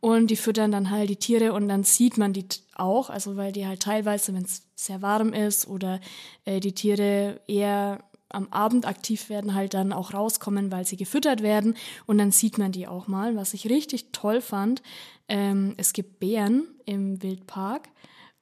und 0.00 0.28
die 0.28 0.36
füttern 0.36 0.70
dann 0.70 0.90
halt 0.90 1.10
die 1.10 1.16
Tiere 1.16 1.52
und 1.52 1.68
dann 1.68 1.84
sieht 1.84 2.18
man 2.18 2.32
die 2.32 2.46
auch, 2.74 3.10
also 3.10 3.36
weil 3.36 3.52
die 3.52 3.66
halt 3.66 3.80
teilweise, 3.80 4.34
wenn 4.34 4.44
es 4.44 4.62
sehr 4.74 5.02
warm 5.02 5.32
ist 5.32 5.66
oder 5.66 6.00
äh, 6.44 6.60
die 6.60 6.74
Tiere 6.74 7.40
eher 7.46 8.04
am 8.28 8.48
Abend 8.50 8.86
aktiv 8.86 9.28
werden, 9.28 9.54
halt 9.54 9.74
dann 9.74 9.92
auch 9.92 10.12
rauskommen, 10.12 10.70
weil 10.70 10.84
sie 10.84 10.96
gefüttert 10.96 11.42
werden. 11.42 11.76
Und 12.06 12.18
dann 12.18 12.32
sieht 12.32 12.58
man 12.58 12.72
die 12.72 12.86
auch 12.86 13.06
mal. 13.06 13.36
Was 13.36 13.54
ich 13.54 13.68
richtig 13.70 14.12
toll 14.12 14.40
fand, 14.40 14.82
ähm, 15.28 15.74
es 15.76 15.92
gibt 15.92 16.18
Bären 16.18 16.66
im 16.84 17.22
Wildpark. 17.22 17.88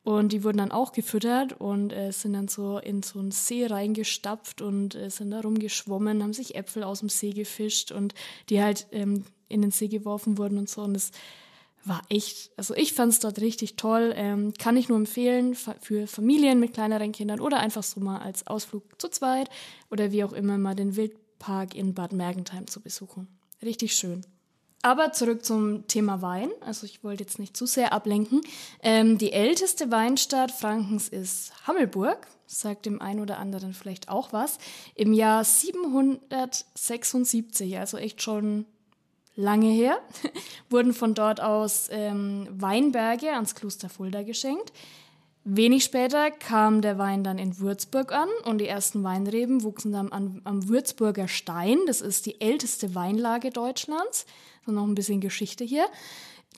Und 0.03 0.33
die 0.33 0.45
wurden 0.45 0.59
dann 0.59 0.73
auch 0.73 0.93
gefüttert 0.93 1.59
und 1.59 1.91
äh, 1.91 2.13
sind 2.13 2.35
dann 2.35 2.49
so 2.49 2.77
in 2.77 3.03
so 3.03 3.19
einen 3.21 3.31
See 3.31 3.65
reingestapft 3.65 4.61
und 4.61 4.95
äh, 4.95 5.09
sind 5.09 5.31
da 5.31 5.41
rumgeschwommen, 5.41 6.23
haben 6.23 6.35
sich 6.35 6.57
Äpfel 6.57 6.83
aus 6.83 7.01
dem 7.01 7.09
See 7.09 7.31
gefischt 7.31 7.91
und 7.91 8.13
die 8.51 8.63
halt 8.63 8.87
ähm, 8.93 9.25
in 9.55 9.63
den 9.63 9.71
See 9.71 9.89
geworfen 9.89 10.37
wurden 10.37 10.59
und 10.59 10.69
so. 10.69 10.83
Und 10.83 10.95
das 10.95 11.13
war 11.85 12.03
echt, 12.09 12.51
also 12.57 12.75
ich 12.75 12.95
fand 12.95 13.13
es 13.13 13.21
dort 13.21 13.41
richtig 13.41 13.77
toll. 13.77 14.13
Ähm, 14.17 14.55
kann 14.55 14.77
ich 14.77 14.89
nur 14.89 14.99
empfehlen 14.99 15.55
für 15.55 16.07
Familien 16.07 16.61
mit 16.61 16.75
kleineren 16.75 17.13
Kindern 17.13 17.41
oder 17.41 17.61
einfach 17.61 17.83
so 17.83 18.01
mal 18.01 18.19
als 18.19 18.47
Ausflug 18.47 18.85
zu 19.01 19.09
zweit 19.09 19.49
oder 19.91 20.13
wie 20.13 20.25
auch 20.25 20.33
immer 20.33 20.59
mal 20.59 20.75
den 20.75 20.97
Wildpark 20.97 21.75
in 21.75 21.95
Bad 21.95 22.13
Mergentheim 22.13 22.67
zu 22.67 22.81
besuchen. 22.81 23.29
Richtig 23.63 23.95
schön. 23.95 24.27
Aber 24.83 25.13
zurück 25.13 25.45
zum 25.47 25.87
Thema 25.87 26.21
Wein. 26.21 26.51
Also 26.61 26.85
ich 26.85 27.03
wollte 27.03 27.25
jetzt 27.25 27.39
nicht 27.39 27.57
zu 27.57 27.65
sehr 27.65 27.95
ablenken. 27.95 28.43
Ähm, 28.83 29.17
die 29.17 29.33
älteste 29.33 29.91
Weinstadt 29.91 30.53
Frankens 30.53 31.09
ist 31.09 31.55
Hammelburg. 31.67 32.27
Sagt 32.47 32.85
dem 32.85 33.01
einen 33.01 33.21
oder 33.21 33.39
anderen 33.39 33.73
vielleicht 33.73 34.11
auch 34.11 34.35
was. 34.35 34.59
Im 34.95 35.15
Jahr 35.15 35.43
776, 35.43 37.79
also 37.79 37.97
echt 37.97 38.21
schon 38.21 38.67
lange 39.37 39.71
her, 39.71 39.99
wurden 40.71 40.93
von 40.93 41.15
dort 41.15 41.41
aus 41.41 41.89
ähm, 41.91 42.49
Weinberge 42.51 43.33
ans 43.33 43.55
Kloster 43.55 43.89
Fulda 43.89 44.23
geschenkt. 44.23 44.73
Wenig 45.47 45.85
später 45.85 46.31
kam 46.31 46.81
der 46.81 46.97
Wein 46.97 47.23
dann 47.23 47.39
in 47.39 47.59
Würzburg 47.59 48.13
an 48.13 48.31
und 48.45 48.57
die 48.59 48.67
ersten 48.67 49.05
Weinreben 49.05 49.63
wuchsen 49.63 49.93
dann 49.93 50.11
am, 50.11 50.41
am 50.45 50.71
Würzburger 50.71 51.29
Stein. 51.29 51.81
Das 51.87 52.01
ist 52.01 52.25
die 52.25 52.41
älteste 52.41 52.95
Weinlage 52.95 53.51
Deutschlands. 53.51 54.25
So 54.65 54.73
noch 54.73 54.87
ein 54.87 54.95
bisschen 54.95 55.21
Geschichte 55.21 55.63
hier. 55.63 55.85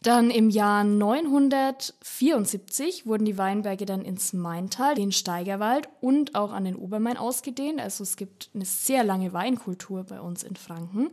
Dann 0.03 0.31
im 0.31 0.51
Jahr 0.51 0.85
974 0.85 3.07
wurden 3.07 3.25
die 3.25 3.39
Weinberge 3.39 3.87
dann 3.87 4.05
ins 4.05 4.33
Maintal, 4.33 4.95
den 4.95 5.11
Steigerwald 5.11 5.89
und 6.01 6.37
auch 6.37 6.53
an 6.53 6.65
den 6.65 6.77
Obermain 6.77 7.17
ausgedehnt. 7.17 7.81
Also 7.81 8.05
es 8.05 8.17
gibt 8.17 8.51
eine 8.55 8.67
sehr 8.67 9.03
lange 9.03 9.33
Weinkultur 9.33 10.05
bei 10.05 10.21
uns 10.21 10.45
in 10.45 10.55
Franken. 10.55 11.11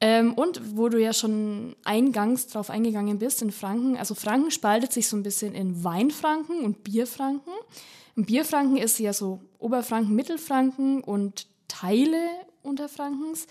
Ähm, 0.00 0.34
und 0.34 0.76
wo 0.76 0.88
du 0.88 1.00
ja 1.00 1.12
schon 1.12 1.74
eingangs 1.84 2.48
drauf 2.48 2.68
eingegangen 2.68 3.18
bist, 3.18 3.40
in 3.40 3.50
Franken, 3.50 3.96
also 3.96 4.14
Franken 4.14 4.50
spaltet 4.50 4.92
sich 4.92 5.08
so 5.08 5.16
ein 5.16 5.22
bisschen 5.22 5.54
in 5.54 5.82
Weinfranken 5.84 6.60
und 6.60 6.84
Bierfranken. 6.84 7.52
Und 8.14 8.26
Bierfranken 8.26 8.76
ist 8.76 8.98
ja 8.98 9.12
so 9.12 9.40
Oberfranken, 9.58 10.14
Mittelfranken 10.14 11.02
und 11.02 11.46
Teile 11.68 12.28
Unterfrankens. 12.62 13.46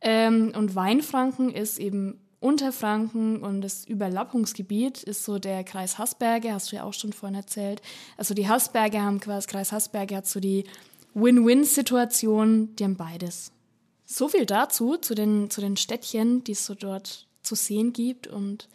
Ähm, 0.00 0.52
und 0.56 0.76
Weinfranken 0.76 1.50
ist 1.50 1.78
eben 1.78 2.20
Unterfranken 2.40 3.42
und 3.42 3.62
das 3.62 3.84
Überlappungsgebiet 3.84 5.02
ist 5.02 5.24
so 5.24 5.40
der 5.40 5.64
Kreis 5.64 5.98
Haßberge, 5.98 6.52
hast 6.52 6.70
du 6.70 6.76
ja 6.76 6.84
auch 6.84 6.92
schon 6.92 7.12
vorhin 7.12 7.34
erzählt. 7.34 7.82
Also 8.16 8.32
die 8.32 8.48
Haßberge 8.48 9.02
haben 9.02 9.18
quasi, 9.18 9.48
Kreis 9.48 9.72
Haßberge 9.72 10.14
hat 10.16 10.26
so 10.26 10.38
die 10.38 10.64
Win-Win-Situation, 11.14 12.76
die 12.76 12.84
haben 12.84 12.96
beides. 12.96 13.50
So 14.10 14.26
viel 14.26 14.46
dazu, 14.46 14.96
zu 14.96 15.14
den, 15.14 15.50
zu 15.50 15.60
den 15.60 15.76
Städtchen, 15.76 16.42
die 16.42 16.52
es 16.52 16.64
so 16.64 16.74
dort 16.74 17.26
zu 17.42 17.54
sehen 17.54 17.92
gibt 17.92 18.26
und 18.26 18.66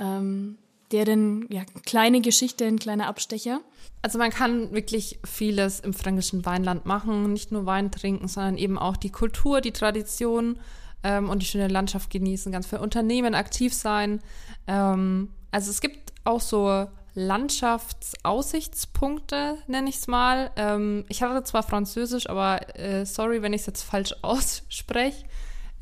ähm, 0.00 0.58
deren 0.90 1.46
ja, 1.52 1.62
kleine 1.86 2.20
Geschichte, 2.20 2.66
ein 2.66 2.80
kleiner 2.80 3.06
Abstecher. 3.06 3.60
Also 4.02 4.18
man 4.18 4.30
kann 4.30 4.72
wirklich 4.72 5.20
vieles 5.24 5.78
im 5.78 5.94
fränkischen 5.94 6.44
Weinland 6.44 6.84
machen, 6.84 7.32
nicht 7.32 7.52
nur 7.52 7.64
Wein 7.64 7.92
trinken, 7.92 8.26
sondern 8.26 8.58
eben 8.58 8.76
auch 8.76 8.96
die 8.96 9.12
Kultur, 9.12 9.60
die 9.60 9.70
Tradition 9.70 10.58
ähm, 11.04 11.30
und 11.30 11.42
die 11.42 11.46
schöne 11.46 11.68
Landschaft 11.68 12.10
genießen, 12.10 12.50
ganz 12.50 12.66
für 12.66 12.80
Unternehmen 12.80 13.36
aktiv 13.36 13.72
sein. 13.72 14.20
Ähm, 14.66 15.30
also 15.52 15.70
es 15.70 15.80
gibt 15.80 16.12
auch 16.24 16.40
so 16.40 16.88
Landschaftsaussichtspunkte, 17.14 19.58
nenne 19.66 19.88
ich 19.88 19.96
es 19.96 20.06
mal. 20.06 20.50
Ähm, 20.56 21.04
ich 21.08 21.22
hatte 21.22 21.42
zwar 21.44 21.62
Französisch, 21.62 22.28
aber 22.28 22.78
äh, 22.78 23.04
sorry, 23.04 23.42
wenn 23.42 23.52
ich 23.52 23.62
es 23.62 23.66
jetzt 23.66 23.82
falsch 23.82 24.14
ausspreche. 24.22 25.24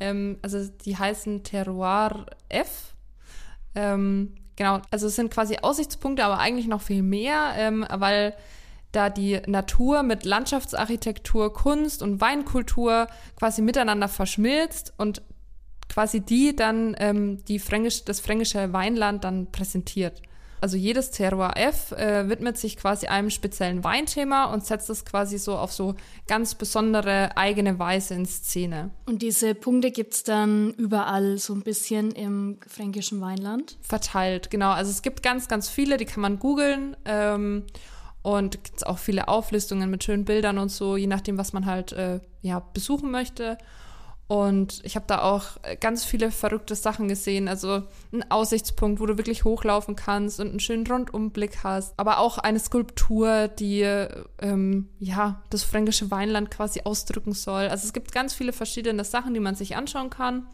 Ähm, 0.01 0.39
also 0.43 0.67
die 0.85 0.97
heißen 0.97 1.45
Terroir 1.45 2.27
F. 2.49 2.95
Ähm, 3.75 4.35
genau, 4.57 4.81
also 4.91 5.07
es 5.07 5.17
sind 5.17 5.31
quasi 5.31 5.59
Aussichtspunkte, 5.59 6.25
aber 6.25 6.39
eigentlich 6.39 6.67
noch 6.67 6.83
viel 6.83 7.03
mehr, 7.03 7.53
ähm, 7.57 7.87
weil 7.91 8.35
da 8.93 9.09
die 9.09 9.41
Natur 9.47 10.03
mit 10.03 10.25
Landschaftsarchitektur, 10.25 11.53
Kunst 11.53 12.03
und 12.03 12.21
Weinkultur 12.21 13.07
quasi 13.37 13.63
miteinander 13.63 14.09
verschmilzt 14.09 14.95
und 14.97 15.23
quasi 15.89 16.21
die 16.21 16.57
dann 16.57 16.97
ähm, 16.99 17.45
die 17.45 17.59
Fränkisch, 17.59 18.05
das 18.05 18.21
fränkische 18.21 18.73
Weinland 18.73 19.23
dann 19.23 19.53
präsentiert. 19.53 20.23
Also 20.61 20.77
jedes 20.77 21.11
Terroir 21.11 21.53
F 21.57 21.93
äh, 21.93 22.29
widmet 22.29 22.59
sich 22.59 22.77
quasi 22.77 23.07
einem 23.07 23.31
speziellen 23.31 23.83
Weinthema 23.83 24.45
und 24.53 24.65
setzt 24.65 24.91
es 24.91 25.05
quasi 25.05 25.39
so 25.39 25.57
auf 25.57 25.73
so 25.73 25.95
ganz 26.27 26.55
besondere 26.55 27.37
eigene 27.37 27.79
Weise 27.79 28.15
in 28.15 28.27
Szene. 28.27 28.91
Und 29.07 29.23
diese 29.23 29.55
Punkte 29.55 29.91
gibt 29.91 30.15
es 30.15 30.23
dann 30.23 30.73
überall 30.75 31.39
so 31.39 31.55
ein 31.55 31.63
bisschen 31.63 32.11
im 32.13 32.59
fränkischen 32.67 33.21
Weinland? 33.21 33.79
Verteilt, 33.81 34.51
genau. 34.51 34.71
Also 34.71 34.91
es 34.91 35.03
gibt 35.03 35.23
ganz, 35.23 35.49
ganz 35.49 35.69
viele, 35.69 35.97
die 35.97 36.05
kann 36.05 36.21
man 36.21 36.39
googeln. 36.39 36.97
Ähm, 37.05 37.65
und 38.23 38.63
gibt 38.65 38.87
auch 38.87 38.99
viele 38.99 39.29
Auflistungen 39.29 39.91
mit 39.91 40.05
schönen 40.05 40.27
Bildern 40.27 40.59
und 40.59 40.69
so, 40.69 40.97
je 40.97 41.07
nachdem, 41.07 41.39
was 41.39 41.53
man 41.53 41.67
halt 41.67 41.93
äh, 41.93 42.21
ja, 42.43 42.61
besuchen 42.61 43.11
möchte. 43.11 43.57
Und 44.31 44.81
ich 44.85 44.95
habe 44.95 45.07
da 45.09 45.23
auch 45.23 45.57
äh, 45.63 45.75
ganz 45.75 46.05
viele 46.05 46.31
verrückte 46.31 46.77
Sachen 46.77 47.09
gesehen. 47.09 47.49
Also 47.49 47.83
ein 48.13 48.31
Aussichtspunkt, 48.31 49.01
wo 49.01 49.07
du 49.07 49.19
wirklich 49.19 49.43
hochlaufen 49.43 49.97
kannst 49.97 50.39
und 50.39 50.51
einen 50.51 50.61
schönen 50.61 50.87
Rundumblick 50.87 51.65
hast. 51.65 51.95
Aber 51.97 52.21
auch 52.21 52.39
eine 52.39 52.61
Skulptur, 52.61 53.49
die 53.49 53.81
ähm, 54.39 54.89
ja 55.01 55.43
das 55.51 55.65
fränkische 55.65 56.13
Weinland 56.13 56.49
quasi 56.49 56.83
ausdrücken 56.85 57.33
soll. 57.33 57.67
Also 57.67 57.85
es 57.85 57.93
gibt 57.93 58.13
ganz 58.13 58.33
viele 58.33 58.53
verschiedene 58.53 59.03
Sachen, 59.03 59.35
die 59.35 59.41
man 59.41 59.57
sich 59.57 59.75
anschauen 59.75 60.11
kann, 60.11 60.47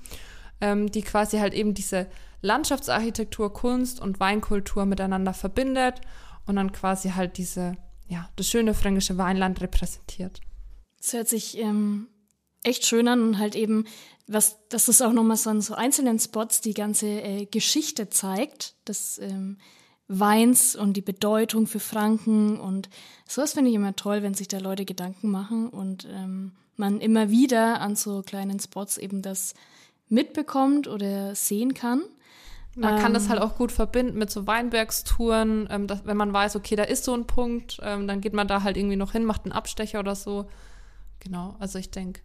ähm, 0.62 0.90
die 0.90 1.02
quasi 1.02 1.36
halt 1.36 1.52
eben 1.52 1.74
diese 1.74 2.06
Landschaftsarchitektur, 2.40 3.52
Kunst 3.52 4.00
und 4.00 4.20
Weinkultur 4.20 4.86
miteinander 4.86 5.34
verbindet 5.34 6.00
und 6.46 6.56
dann 6.56 6.72
quasi 6.72 7.10
halt 7.10 7.36
diese, 7.36 7.76
ja, 8.08 8.30
das 8.36 8.48
schöne 8.48 8.72
fränkische 8.72 9.18
Weinland 9.18 9.60
repräsentiert. 9.60 10.40
Das 10.98 11.12
hört 11.12 11.28
sich 11.28 11.58
ähm, 11.58 12.08
echt 12.66 12.86
schön 12.86 13.08
an 13.08 13.22
und 13.22 13.38
halt 13.38 13.54
eben, 13.54 13.84
was, 14.26 14.58
dass 14.68 14.88
es 14.88 15.02
auch 15.02 15.12
nochmal 15.12 15.36
so 15.36 15.50
an 15.50 15.60
so 15.60 15.74
einzelnen 15.74 16.18
Spots 16.18 16.60
die 16.60 16.74
ganze 16.74 17.06
äh, 17.06 17.46
Geschichte 17.46 18.10
zeigt, 18.10 18.74
des 18.88 19.18
ähm, 19.18 19.58
Weins 20.08 20.76
und 20.76 20.94
die 20.94 21.02
Bedeutung 21.02 21.66
für 21.66 21.80
Franken 21.80 22.60
und 22.60 22.88
sowas 23.28 23.54
finde 23.54 23.70
ich 23.70 23.76
immer 23.76 23.96
toll, 23.96 24.22
wenn 24.22 24.34
sich 24.34 24.48
da 24.48 24.58
Leute 24.58 24.84
Gedanken 24.84 25.30
machen 25.30 25.68
und 25.68 26.06
ähm, 26.10 26.52
man 26.76 27.00
immer 27.00 27.30
wieder 27.30 27.80
an 27.80 27.96
so 27.96 28.22
kleinen 28.22 28.60
Spots 28.60 28.98
eben 28.98 29.22
das 29.22 29.54
mitbekommt 30.08 30.86
oder 30.86 31.34
sehen 31.34 31.74
kann. 31.74 32.02
Man 32.76 33.00
kann 33.00 33.14
das 33.14 33.24
Ähm. 33.24 33.30
halt 33.30 33.40
auch 33.40 33.56
gut 33.56 33.72
verbinden 33.72 34.18
mit 34.18 34.30
so 34.30 34.46
Weinbergstouren, 34.46 35.66
ähm, 35.70 35.86
dass, 35.86 36.04
wenn 36.04 36.16
man 36.16 36.32
weiß, 36.32 36.56
okay, 36.56 36.76
da 36.76 36.82
ist 36.84 37.04
so 37.04 37.14
ein 37.14 37.26
Punkt, 37.26 37.78
ähm, 37.82 38.06
dann 38.06 38.20
geht 38.20 38.34
man 38.34 38.46
da 38.46 38.62
halt 38.62 38.76
irgendwie 38.76 38.96
noch 38.96 39.12
hin, 39.12 39.24
macht 39.24 39.44
einen 39.44 39.52
Abstecher 39.52 39.98
oder 39.98 40.14
so. 40.14 40.46
Genau, 41.20 41.56
also 41.58 41.78
ich 41.78 41.90
denke, 41.90 42.20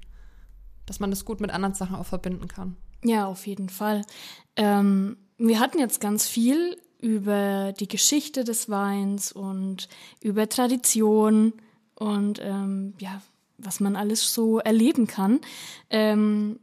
dass 0.91 0.99
man 0.99 1.09
das 1.09 1.23
gut 1.23 1.39
mit 1.39 1.51
anderen 1.51 1.73
Sachen 1.73 1.95
auch 1.95 2.05
verbinden 2.05 2.49
kann. 2.49 2.75
Ja, 3.01 3.25
auf 3.25 3.47
jeden 3.47 3.69
Fall. 3.69 4.01
Ähm, 4.57 5.15
wir 5.37 5.61
hatten 5.61 5.79
jetzt 5.79 6.01
ganz 6.01 6.27
viel 6.27 6.75
über 6.99 7.71
die 7.71 7.87
Geschichte 7.87 8.43
des 8.43 8.69
Weins 8.69 9.31
und 9.31 9.87
über 10.19 10.49
Tradition 10.49 11.53
und 11.95 12.41
ähm, 12.43 12.93
ja, 12.99 13.21
was 13.57 13.79
man 13.79 13.95
alles 13.95 14.33
so 14.33 14.59
erleben 14.59 15.07
kann. 15.07 15.39
Ähm, 15.89 16.59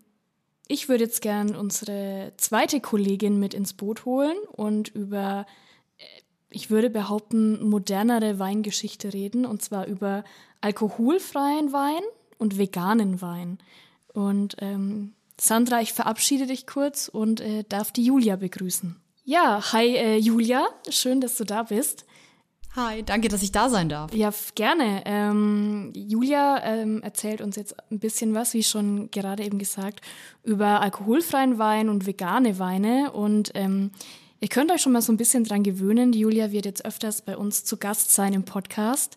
ich 0.66 0.90
würde 0.90 1.04
jetzt 1.04 1.22
gern 1.22 1.56
unsere 1.56 2.34
zweite 2.36 2.82
Kollegin 2.82 3.40
mit 3.40 3.54
ins 3.54 3.72
Boot 3.72 4.04
holen 4.04 4.36
und 4.52 4.88
über, 4.88 5.46
äh, 5.96 6.04
ich 6.50 6.68
würde 6.68 6.90
behaupten, 6.90 7.66
modernere 7.66 8.38
Weingeschichte 8.38 9.14
reden, 9.14 9.46
und 9.46 9.62
zwar 9.62 9.86
über 9.86 10.22
alkoholfreien 10.60 11.72
Wein 11.72 12.02
und 12.36 12.58
veganen 12.58 13.22
Wein. 13.22 13.58
Und 14.12 14.56
ähm, 14.58 15.14
Sandra, 15.40 15.80
ich 15.80 15.92
verabschiede 15.92 16.46
dich 16.46 16.66
kurz 16.66 17.08
und 17.08 17.40
äh, 17.40 17.64
darf 17.68 17.92
die 17.92 18.04
Julia 18.04 18.36
begrüßen. 18.36 18.96
Ja, 19.24 19.72
hi 19.72 19.94
äh, 19.96 20.16
Julia, 20.16 20.66
schön, 20.88 21.20
dass 21.20 21.36
du 21.36 21.44
da 21.44 21.64
bist. 21.64 22.06
Hi, 22.76 23.02
danke, 23.02 23.28
dass 23.28 23.42
ich 23.42 23.50
da 23.50 23.68
sein 23.68 23.88
darf. 23.88 24.12
Ja, 24.14 24.32
gerne. 24.54 25.02
Ähm, 25.04 25.92
Julia 25.94 26.62
ähm, 26.64 27.02
erzählt 27.02 27.40
uns 27.40 27.56
jetzt 27.56 27.74
ein 27.90 27.98
bisschen 27.98 28.34
was, 28.34 28.54
wie 28.54 28.62
schon 28.62 29.10
gerade 29.10 29.42
eben 29.44 29.58
gesagt, 29.58 30.00
über 30.44 30.80
alkoholfreien 30.80 31.58
Wein 31.58 31.88
und 31.88 32.06
vegane 32.06 32.58
Weine. 32.58 33.12
Und 33.12 33.50
ähm, 33.54 33.90
ihr 34.40 34.48
könnt 34.48 34.70
euch 34.70 34.82
schon 34.82 34.92
mal 34.92 35.02
so 35.02 35.12
ein 35.12 35.16
bisschen 35.16 35.44
dran 35.44 35.62
gewöhnen. 35.62 36.12
Die 36.12 36.20
Julia 36.20 36.52
wird 36.52 36.66
jetzt 36.66 36.84
öfters 36.84 37.22
bei 37.22 37.36
uns 37.36 37.64
zu 37.64 37.78
Gast 37.78 38.12
sein 38.12 38.32
im 38.32 38.44
Podcast 38.44 39.16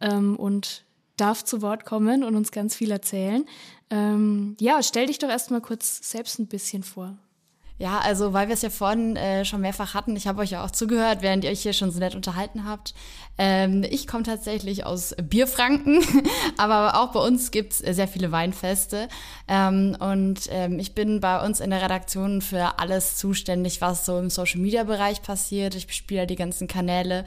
ähm, 0.00 0.36
und 0.36 0.84
darf 1.22 1.44
zu 1.44 1.62
Wort 1.62 1.84
kommen 1.84 2.24
und 2.24 2.34
uns 2.34 2.50
ganz 2.50 2.74
viel 2.74 2.90
erzählen. 2.90 3.44
Ähm, 3.90 4.56
ja, 4.58 4.82
stell 4.82 5.06
dich 5.06 5.18
doch 5.18 5.28
erstmal 5.28 5.60
kurz 5.60 6.10
selbst 6.10 6.38
ein 6.40 6.48
bisschen 6.48 6.82
vor. 6.82 7.16
Ja, 7.78 7.98
also 7.98 8.32
weil 8.32 8.48
wir 8.48 8.54
es 8.54 8.62
ja 8.62 8.70
vorhin 8.70 9.16
äh, 9.16 9.44
schon 9.44 9.60
mehrfach 9.60 9.94
hatten, 9.94 10.14
ich 10.14 10.26
habe 10.26 10.42
euch 10.42 10.50
ja 10.50 10.64
auch 10.64 10.70
zugehört, 10.70 11.20
während 11.20 11.42
ihr 11.42 11.50
euch 11.50 11.62
hier 11.62 11.72
schon 11.72 11.90
so 11.90 11.98
nett 11.98 12.14
unterhalten 12.14 12.64
habt. 12.64 12.94
Ähm, 13.38 13.84
ich 13.88 14.06
komme 14.06 14.22
tatsächlich 14.22 14.84
aus 14.86 15.14
Bierfranken, 15.20 16.00
aber 16.58 17.00
auch 17.00 17.12
bei 17.12 17.20
uns 17.20 17.50
gibt's 17.50 17.78
sehr 17.78 18.08
viele 18.08 18.30
Weinfeste. 18.30 19.08
Ähm, 19.48 19.96
und 19.98 20.48
ähm, 20.50 20.78
ich 20.78 20.94
bin 20.94 21.20
bei 21.20 21.44
uns 21.44 21.60
in 21.60 21.70
der 21.70 21.82
Redaktion 21.82 22.40
für 22.40 22.78
alles 22.78 23.16
zuständig, 23.16 23.80
was 23.80 24.06
so 24.06 24.18
im 24.18 24.30
Social-Media-Bereich 24.30 25.22
passiert. 25.22 25.74
Ich 25.74 25.86
bespiele 25.86 26.26
die 26.26 26.36
ganzen 26.36 26.68
Kanäle 26.68 27.24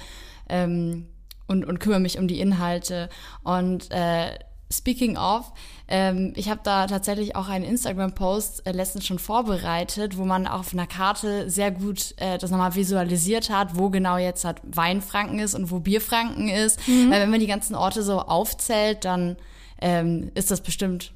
ähm, 0.47 1.07
und, 1.47 1.65
und 1.65 1.79
kümmere 1.79 1.99
mich 1.99 2.17
um 2.19 2.27
die 2.27 2.39
Inhalte. 2.39 3.09
Und 3.43 3.91
äh, 3.91 4.37
Speaking 4.71 5.15
of, 5.15 5.53
ähm, 5.87 6.33
ich 6.35 6.49
habe 6.49 6.61
da 6.63 6.87
tatsächlich 6.87 7.35
auch 7.35 7.47
einen 7.49 7.63
Instagram-Post 7.63 8.65
äh, 8.65 8.71
letztens 8.71 9.05
schon 9.05 9.19
vorbereitet, 9.19 10.17
wo 10.17 10.25
man 10.25 10.47
auf 10.47 10.73
einer 10.73 10.87
Karte 10.87 11.49
sehr 11.51 11.69
gut 11.69 12.15
äh, 12.17 12.39
das 12.39 12.49
nochmal 12.49 12.73
visualisiert 12.73 13.51
hat, 13.51 13.77
wo 13.77 13.89
genau 13.91 14.17
jetzt 14.17 14.43
halt 14.43 14.57
Weinfranken 14.63 15.37
ist 15.37 15.53
und 15.53 15.69
wo 15.69 15.79
Bierfranken 15.79 16.49
ist. 16.49 16.79
Weil 16.87 17.21
wenn 17.21 17.29
man 17.29 17.39
die 17.39 17.47
ganzen 17.47 17.75
Orte 17.75 18.01
so 18.01 18.19
aufzählt, 18.19 19.05
dann 19.05 19.37
ähm, 19.81 20.31
ist 20.33 20.49
das 20.49 20.61
bestimmt 20.61 21.13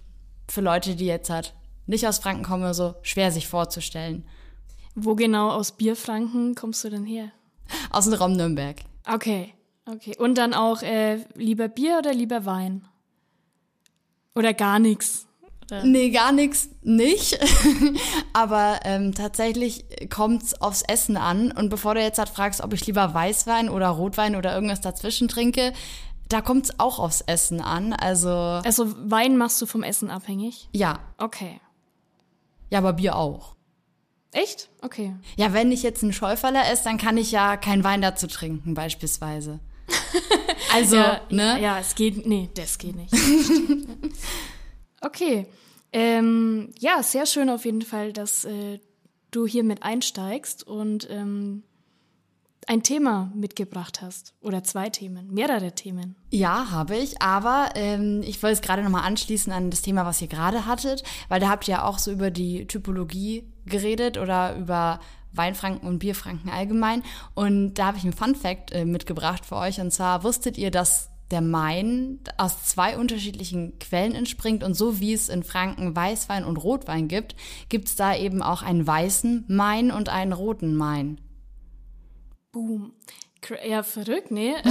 für 0.48 0.62
Leute, 0.62 0.96
die 0.96 1.06
jetzt 1.06 1.32
halt 1.32 1.56
nicht 1.88 2.08
aus 2.08 2.20
Franken 2.20 2.44
kommen, 2.44 2.72
so 2.76 2.94
schwer 3.02 3.32
sich 3.32 3.48
vorzustellen. 3.48 4.26
Wo 4.94 5.16
genau 5.16 5.50
aus 5.50 5.72
Bierfranken 5.72 6.54
kommst 6.54 6.84
du 6.84 6.90
denn 6.90 7.06
her? 7.06 7.32
Aus 7.90 8.06
dem 8.06 8.14
Raum 8.14 8.34
Nürnberg. 8.34 8.78
Okay, 9.12 9.54
okay. 9.86 10.16
Und 10.18 10.36
dann 10.38 10.54
auch 10.54 10.82
äh, 10.82 11.24
lieber 11.36 11.68
Bier 11.68 11.98
oder 12.00 12.14
lieber 12.14 12.46
Wein? 12.46 12.88
Oder 14.36 14.54
gar 14.54 14.80
nichts? 14.80 15.26
Nee, 15.84 16.10
gar 16.10 16.32
nichts 16.32 16.70
nicht. 16.82 17.38
Aber 18.34 18.80
ähm, 18.86 19.14
tatsächlich 19.14 19.86
kommt's 20.10 20.60
aufs 20.60 20.82
Essen 20.82 21.16
an. 21.16 21.52
Und 21.52 21.70
bevor 21.70 21.94
du 21.94 22.02
jetzt 22.02 22.18
halt 22.18 22.30
fragst, 22.30 22.62
ob 22.62 22.74
ich 22.74 22.88
lieber 22.88 23.14
Weißwein 23.14 23.70
oder 23.70 23.90
Rotwein 23.90 24.36
oder 24.36 24.54
irgendwas 24.56 24.82
dazwischen 24.82 25.28
trinke, 25.28 25.74
da 26.28 26.42
kommt's 26.42 26.80
auch 26.80 26.98
aufs 26.98 27.22
Essen 27.22 27.62
an. 27.62 27.94
Also 27.94 28.30
Also 28.32 28.94
Wein 29.12 29.38
machst 29.38 29.62
du 29.62 29.68
vom 29.68 29.84
Essen 29.84 30.10
abhängig? 30.10 30.70
ja, 30.74 31.00
Okay. 31.20 31.60
ja, 32.72 32.80
aber 32.80 32.94
Bier 32.94 33.16
auch. 33.16 33.56
Echt? 34.32 34.70
Okay. 34.82 35.16
Ja, 35.38 35.54
wenn 35.54 35.72
ich 35.72 35.84
jetzt 35.84 36.02
einen 36.02 36.14
Schäuferler 36.14 36.68
esse, 36.72 36.84
dann 36.86 36.98
kann 36.98 37.18
ich 37.18 37.32
ja 37.32 37.58
keinen 37.58 37.84
Wein 37.84 38.02
dazu 38.02 38.26
trinken, 38.26 38.74
beispielsweise. 38.74 39.60
Also, 40.72 40.98
ja, 40.98 41.22
ne? 41.30 41.60
Ja, 41.62 41.80
es 41.80 41.96
geht. 41.96 42.28
Nee, 42.28 42.50
das 42.54 42.78
geht 42.78 42.96
nicht. 42.96 43.12
okay. 45.02 45.48
Ähm, 45.92 46.72
ja, 46.78 47.02
sehr 47.02 47.26
schön 47.26 47.50
auf 47.50 47.66
jeden 47.66 47.82
Fall, 47.82 48.14
dass 48.14 48.46
äh, 48.46 48.80
du 49.32 49.48
hier 49.48 49.64
mit 49.64 49.82
einsteigst 49.82 50.66
und 50.66 51.10
ähm, 51.10 51.64
ein 52.68 52.84
Thema 52.84 53.32
mitgebracht 53.34 54.02
hast. 54.02 54.36
Oder 54.42 54.64
zwei 54.64 54.90
Themen, 54.90 55.34
mehrere 55.34 55.72
Themen. 55.72 56.16
Ja, 56.30 56.70
habe 56.70 56.98
ich, 56.98 57.20
aber 57.20 57.70
ähm, 57.74 58.22
ich 58.24 58.44
wollte 58.44 58.54
es 58.54 58.62
gerade 58.62 58.84
nochmal 58.84 59.06
anschließen 59.06 59.52
an 59.52 59.72
das 59.72 59.82
Thema, 59.82 60.06
was 60.06 60.22
ihr 60.22 60.28
gerade 60.28 60.68
hattet, 60.68 61.04
weil 61.30 61.40
da 61.40 61.50
habt 61.50 61.68
ihr 61.68 61.76
ja 61.76 61.86
auch 61.86 61.98
so 61.98 62.12
über 62.12 62.30
die 62.30 62.68
Typologie 62.68 63.52
geredet 63.66 64.20
oder 64.20 64.56
über 64.56 65.00
Weinfranken 65.34 65.88
und 65.88 66.00
Bierfranken 66.00 66.50
allgemein. 66.50 67.04
Und 67.36 67.76
da 67.76 67.88
habe 67.88 67.98
ich 67.98 68.04
einen 68.04 68.14
Fun 68.14 68.36
Fact 68.36 68.72
äh, 68.72 68.86
mitgebracht 68.86 69.46
für 69.46 69.56
euch. 69.56 69.80
Und 69.80 69.92
zwar 69.92 70.24
wusstet 70.24 70.58
ihr, 70.58 70.72
dass 70.72 71.10
der 71.32 71.42
Main 71.42 72.20
aus 72.38 72.64
zwei 72.66 72.98
unterschiedlichen 72.98 73.78
Quellen 73.80 74.16
entspringt 74.16 74.64
und 74.64 74.74
so 74.74 75.00
wie 75.00 75.14
es 75.14 75.30
in 75.30 75.44
Franken 75.44 75.96
Weißwein 75.96 76.44
und 76.44 76.58
Rotwein 76.58 77.08
gibt, 77.08 77.36
gibt 77.70 77.88
es 77.88 77.96
da 77.96 78.16
eben 78.16 78.42
auch 78.42 78.64
einen 78.64 78.86
weißen 78.86 79.46
Main 79.48 79.92
und 79.92 80.10
einen 80.10 80.34
roten 80.34 80.76
Main. 80.76 81.22
Boom. 82.52 82.94
Ja, 83.66 83.84
verrückt, 83.84 84.32
nee. 84.32 84.54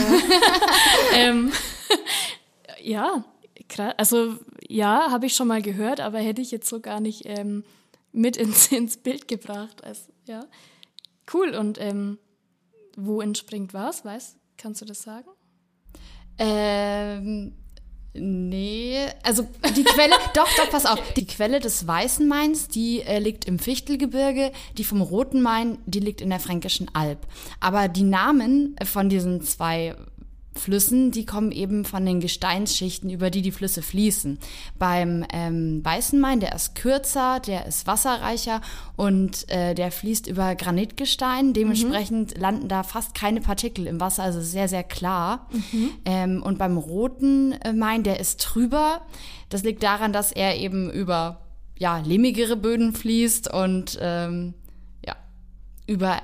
Äh, 1.14 1.28
ähm, 1.28 1.52
ja, 2.82 3.24
krass. 3.68 3.94
Also 3.96 4.36
ja, 4.68 5.10
habe 5.10 5.26
ich 5.26 5.34
schon 5.34 5.48
mal 5.48 5.62
gehört, 5.62 6.00
aber 6.00 6.18
hätte 6.18 6.42
ich 6.42 6.50
jetzt 6.50 6.68
so 6.68 6.80
gar 6.80 7.00
nicht 7.00 7.22
ähm, 7.24 7.64
mit 8.12 8.36
ins, 8.36 8.70
ins 8.72 8.96
Bild 8.96 9.28
gebracht. 9.28 9.84
Also, 9.84 10.12
ja. 10.28 10.44
Cool. 11.32 11.50
Und 11.54 11.80
ähm, 11.80 12.18
wo 12.96 13.20
entspringt 13.20 13.74
was? 13.74 14.04
Weißt, 14.04 14.36
kannst 14.56 14.80
du 14.80 14.84
das 14.84 15.02
sagen? 15.02 15.28
Ähm, 16.38 17.54
nee, 18.14 19.06
also 19.24 19.46
die 19.76 19.84
Quelle, 19.84 20.14
doch, 20.34 20.48
doch, 20.56 20.70
pass 20.70 20.86
auf. 20.86 21.00
Die 21.14 21.26
Quelle 21.26 21.60
des 21.60 21.86
Weißen 21.86 22.26
Mains, 22.26 22.68
die 22.68 23.02
äh, 23.02 23.18
liegt 23.18 23.44
im 23.46 23.58
Fichtelgebirge, 23.58 24.52
die 24.76 24.84
vom 24.84 25.02
Roten 25.02 25.42
Main, 25.42 25.78
die 25.86 26.00
liegt 26.00 26.20
in 26.20 26.30
der 26.30 26.40
Fränkischen 26.40 26.90
Alb. 26.94 27.26
Aber 27.60 27.88
die 27.88 28.04
Namen 28.04 28.76
von 28.84 29.08
diesen 29.08 29.42
zwei 29.42 29.96
Flüssen, 30.58 31.10
die 31.10 31.24
kommen 31.24 31.52
eben 31.52 31.84
von 31.84 32.04
den 32.04 32.20
Gesteinsschichten, 32.20 33.10
über 33.10 33.30
die 33.30 33.42
die 33.42 33.52
Flüsse 33.52 33.82
fließen. 33.82 34.38
Beim 34.78 35.24
ähm, 35.32 35.84
Weißen 35.84 36.20
Main, 36.20 36.40
der 36.40 36.54
ist 36.54 36.74
kürzer, 36.74 37.40
der 37.40 37.66
ist 37.66 37.86
wasserreicher 37.86 38.60
und 38.96 39.48
äh, 39.50 39.74
der 39.74 39.90
fließt 39.90 40.26
über 40.26 40.54
Granitgestein. 40.54 41.52
Dementsprechend 41.52 42.36
landen 42.38 42.68
da 42.68 42.82
fast 42.82 43.14
keine 43.14 43.40
Partikel 43.40 43.86
im 43.86 44.00
Wasser, 44.00 44.22
also 44.22 44.40
sehr, 44.40 44.68
sehr 44.68 44.84
klar. 44.84 45.48
Ähm, 46.04 46.42
und 46.42 46.58
beim 46.58 46.76
Roten 46.76 47.52
äh, 47.52 47.72
Main, 47.72 48.02
der 48.02 48.20
ist 48.20 48.40
trüber. 48.40 49.02
Das 49.48 49.62
liegt 49.62 49.82
daran, 49.82 50.12
dass 50.12 50.32
er 50.32 50.56
eben 50.56 50.90
über 50.90 51.40
ja, 51.78 51.98
lehmigere 51.98 52.56
Böden 52.56 52.94
fließt 52.94 53.52
und 53.52 53.98
ähm, 54.00 54.54
ja, 55.06 55.16
über 55.86 56.20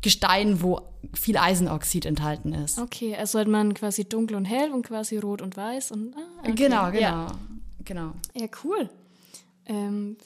Gestein, 0.00 0.62
wo 0.62 0.80
viel 1.14 1.36
Eisenoxid 1.36 2.06
enthalten 2.06 2.52
ist. 2.52 2.78
Okay, 2.78 3.16
also 3.16 3.38
hat 3.38 3.48
man 3.48 3.74
quasi 3.74 4.08
dunkel 4.08 4.36
und 4.36 4.44
hell 4.44 4.72
und 4.72 4.82
quasi 4.86 5.18
rot 5.18 5.42
und 5.42 5.56
weiß 5.56 5.92
und 5.92 6.14
ah, 6.16 6.40
okay. 6.40 6.52
Genau, 6.54 6.86
genau, 6.90 7.00
Ja, 7.00 7.26
genau. 7.84 8.12
ja 8.34 8.46
cool. 8.64 8.88
Ähm, 9.66 10.16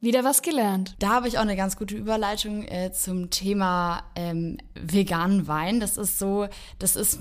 wieder 0.00 0.22
was 0.22 0.42
gelernt. 0.42 0.96
Da 0.98 1.08
habe 1.08 1.28
ich 1.28 1.38
auch 1.38 1.42
eine 1.42 1.56
ganz 1.56 1.76
gute 1.76 1.96
Überleitung 1.96 2.62
äh, 2.64 2.92
zum 2.92 3.30
Thema 3.30 4.02
ähm, 4.14 4.58
veganen 4.74 5.48
Wein. 5.48 5.80
Das 5.80 5.96
ist 5.96 6.18
so, 6.18 6.46
das 6.78 6.94
ist 6.94 7.20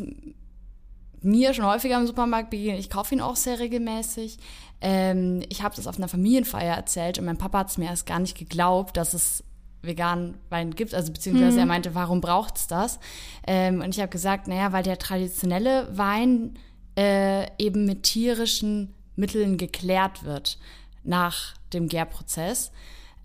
mir 1.21 1.53
schon 1.53 1.65
häufiger 1.65 1.97
im 1.97 2.05
Supermarkt 2.05 2.49
begegnet. 2.49 2.80
Ich 2.80 2.89
kaufe 2.89 3.15
ihn 3.15 3.21
auch 3.21 3.38
sehr 3.38 3.59
regelmäßig. 3.59 4.38
Ähm, 4.82 5.41
ich 5.47 5.63
habe 5.63 5.76
das 5.76 5.88
auf 5.88 5.97
einer 5.97 6.09
Familienfeier 6.09 6.76
erzählt 6.76 7.17
und 7.17 7.26
mein 7.26 7.38
Papa 7.38 7.59
hat 7.59 7.69
es 7.69 7.78
mir 7.78 7.86
erst 7.86 8.05
gar 8.05 8.19
nicht 8.19 8.38
geglaubt, 8.38 8.97
dass 8.97 9.13
es 9.13 9.43
veganen 9.84 10.36
Wein 10.49 10.71
gibt, 10.71 10.93
also 10.93 11.11
beziehungsweise 11.11 11.53
mhm. 11.53 11.59
er 11.59 11.65
meinte, 11.65 11.95
warum 11.95 12.21
braucht's 12.21 12.67
das? 12.67 12.99
Ähm, 13.45 13.81
und 13.81 13.89
ich 13.89 13.99
habe 13.99 14.09
gesagt, 14.09 14.47
naja, 14.47 14.71
weil 14.71 14.84
der 14.84 14.97
traditionelle 14.97 15.88
Wein 15.95 16.57
äh, 16.97 17.47
eben 17.57 17.86
mit 17.86 18.03
tierischen 18.03 18.93
Mitteln 19.15 19.57
geklärt 19.57 20.23
wird 20.23 20.57
nach 21.03 21.53
dem 21.73 21.88
Gärprozess. 21.88 22.71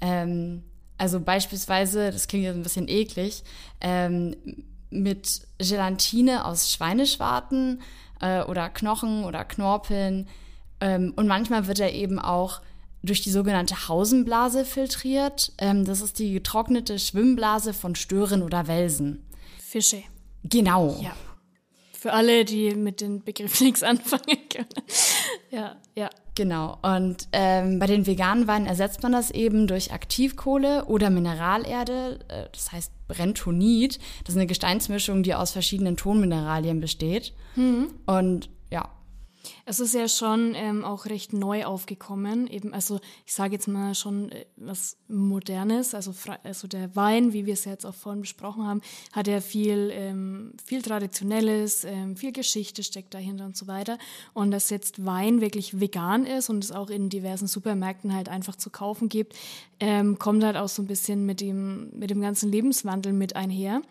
Ähm, 0.00 0.64
also 0.98 1.20
beispielsweise, 1.20 2.10
das 2.10 2.26
klingt 2.26 2.44
jetzt 2.44 2.56
ein 2.56 2.62
bisschen 2.62 2.88
eklig, 2.88 3.44
ähm, 3.80 4.34
mit 4.90 5.42
Gelatine 5.58 6.44
aus 6.44 6.72
Schweineschwarten 6.72 7.82
äh, 8.20 8.42
oder 8.42 8.68
Knochen 8.68 9.24
oder 9.24 9.44
Knorpeln. 9.44 10.28
Ähm, 10.80 11.12
und 11.16 11.26
manchmal 11.28 11.66
wird 11.66 11.78
er 11.78 11.92
eben 11.92 12.18
auch 12.18 12.60
durch 13.02 13.22
die 13.22 13.30
sogenannte 13.30 13.88
Hausenblase 13.88 14.64
filtriert. 14.64 15.52
Ähm, 15.58 15.84
das 15.84 16.00
ist 16.00 16.18
die 16.18 16.32
getrocknete 16.32 16.98
Schwimmblase 16.98 17.72
von 17.72 17.94
Stören 17.94 18.42
oder 18.42 18.66
Welsen. 18.66 19.24
Fische. 19.58 20.02
Genau. 20.44 20.98
Ja. 21.02 21.14
Für 21.92 22.12
alle, 22.12 22.44
die 22.44 22.74
mit 22.74 23.00
den 23.00 23.24
Begriffen 23.24 23.64
nichts 23.66 23.82
anfangen 23.82 24.38
können. 24.48 24.68
ja, 25.50 25.76
ja. 25.94 26.10
Genau. 26.38 26.78
Und 26.82 27.26
ähm, 27.32 27.80
bei 27.80 27.86
den 27.86 28.06
veganen 28.06 28.46
Weinen 28.46 28.66
ersetzt 28.66 29.02
man 29.02 29.10
das 29.10 29.32
eben 29.32 29.66
durch 29.66 29.92
Aktivkohle 29.92 30.84
oder 30.84 31.10
Mineralerde, 31.10 32.20
äh, 32.28 32.44
das 32.52 32.70
heißt 32.70 32.92
Brentonit. 33.08 33.98
Das 34.22 34.34
ist 34.34 34.36
eine 34.36 34.46
Gesteinsmischung, 34.46 35.24
die 35.24 35.34
aus 35.34 35.50
verschiedenen 35.50 35.96
Tonmineralien 35.96 36.78
besteht. 36.78 37.32
Mhm. 37.56 37.88
Und 38.06 38.50
es 39.64 39.80
ist 39.80 39.94
ja 39.94 40.08
schon 40.08 40.54
ähm, 40.54 40.84
auch 40.84 41.06
recht 41.06 41.32
neu 41.32 41.64
aufgekommen. 41.64 42.46
Eben, 42.46 42.72
also 42.72 43.00
ich 43.26 43.34
sage 43.34 43.54
jetzt 43.54 43.68
mal 43.68 43.94
schon 43.94 44.30
äh, 44.32 44.46
was 44.56 44.96
Modernes. 45.08 45.94
Also, 45.94 46.14
also 46.42 46.68
der 46.68 46.94
Wein, 46.96 47.32
wie 47.32 47.46
wir 47.46 47.54
es 47.54 47.64
jetzt 47.64 47.84
auch 47.84 47.94
vorhin 47.94 48.22
besprochen 48.22 48.66
haben, 48.66 48.80
hat 49.12 49.26
ja 49.26 49.40
viel, 49.40 49.90
ähm, 49.92 50.52
viel 50.64 50.82
Traditionelles, 50.82 51.84
ähm, 51.84 52.16
viel 52.16 52.32
Geschichte 52.32 52.82
steckt 52.82 53.14
dahinter 53.14 53.44
und 53.44 53.56
so 53.56 53.66
weiter. 53.66 53.98
Und 54.34 54.50
dass 54.50 54.70
jetzt 54.70 55.04
Wein 55.04 55.40
wirklich 55.40 55.80
vegan 55.80 56.26
ist 56.26 56.50
und 56.50 56.64
es 56.64 56.72
auch 56.72 56.90
in 56.90 57.08
diversen 57.08 57.46
Supermärkten 57.46 58.14
halt 58.14 58.28
einfach 58.28 58.56
zu 58.56 58.70
kaufen 58.70 59.08
gibt, 59.08 59.34
ähm, 59.80 60.18
kommt 60.18 60.42
halt 60.44 60.56
auch 60.56 60.68
so 60.68 60.82
ein 60.82 60.86
bisschen 60.86 61.26
mit 61.26 61.40
dem, 61.40 61.90
mit 61.98 62.10
dem 62.10 62.20
ganzen 62.20 62.50
Lebenswandel 62.50 63.12
mit 63.12 63.36
einher. 63.36 63.82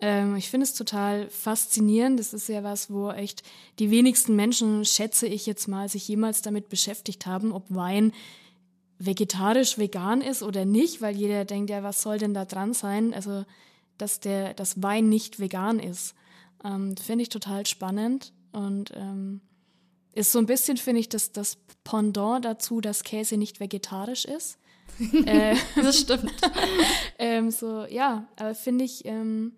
Ähm, 0.00 0.36
ich 0.36 0.50
finde 0.50 0.64
es 0.64 0.74
total 0.74 1.28
faszinierend. 1.28 2.18
Das 2.18 2.32
ist 2.32 2.48
ja 2.48 2.62
was, 2.62 2.90
wo 2.90 3.10
echt 3.10 3.42
die 3.78 3.90
wenigsten 3.90 4.36
Menschen, 4.36 4.84
schätze 4.84 5.26
ich 5.26 5.46
jetzt 5.46 5.68
mal, 5.68 5.88
sich 5.88 6.08
jemals 6.08 6.42
damit 6.42 6.68
beschäftigt 6.68 7.26
haben, 7.26 7.52
ob 7.52 7.64
Wein 7.68 8.12
vegetarisch, 8.98 9.78
vegan 9.78 10.20
ist 10.20 10.42
oder 10.42 10.64
nicht, 10.64 11.00
weil 11.00 11.16
jeder 11.16 11.44
denkt, 11.44 11.70
ja, 11.70 11.82
was 11.82 12.02
soll 12.02 12.18
denn 12.18 12.34
da 12.34 12.44
dran 12.44 12.74
sein? 12.74 13.14
Also, 13.14 13.44
dass 13.98 14.20
der, 14.20 14.54
das 14.54 14.82
Wein 14.82 15.08
nicht 15.08 15.40
vegan 15.40 15.78
ist. 15.78 16.14
Ähm, 16.64 16.96
finde 16.96 17.22
ich 17.22 17.30
total 17.30 17.66
spannend 17.66 18.32
und 18.52 18.92
ähm, 18.94 19.40
ist 20.12 20.32
so 20.32 20.38
ein 20.38 20.46
bisschen, 20.46 20.76
finde 20.76 21.00
ich, 21.00 21.08
das, 21.08 21.32
das 21.32 21.56
Pendant 21.84 22.44
dazu, 22.44 22.80
dass 22.80 23.04
Käse 23.04 23.36
nicht 23.36 23.60
vegetarisch 23.60 24.24
ist. 24.26 24.58
äh, 25.24 25.56
das 25.76 26.00
stimmt. 26.00 26.32
ähm, 27.18 27.50
so, 27.50 27.86
ja, 27.86 28.28
aber 28.36 28.54
finde 28.54 28.84
ich, 28.84 29.04
ähm, 29.06 29.52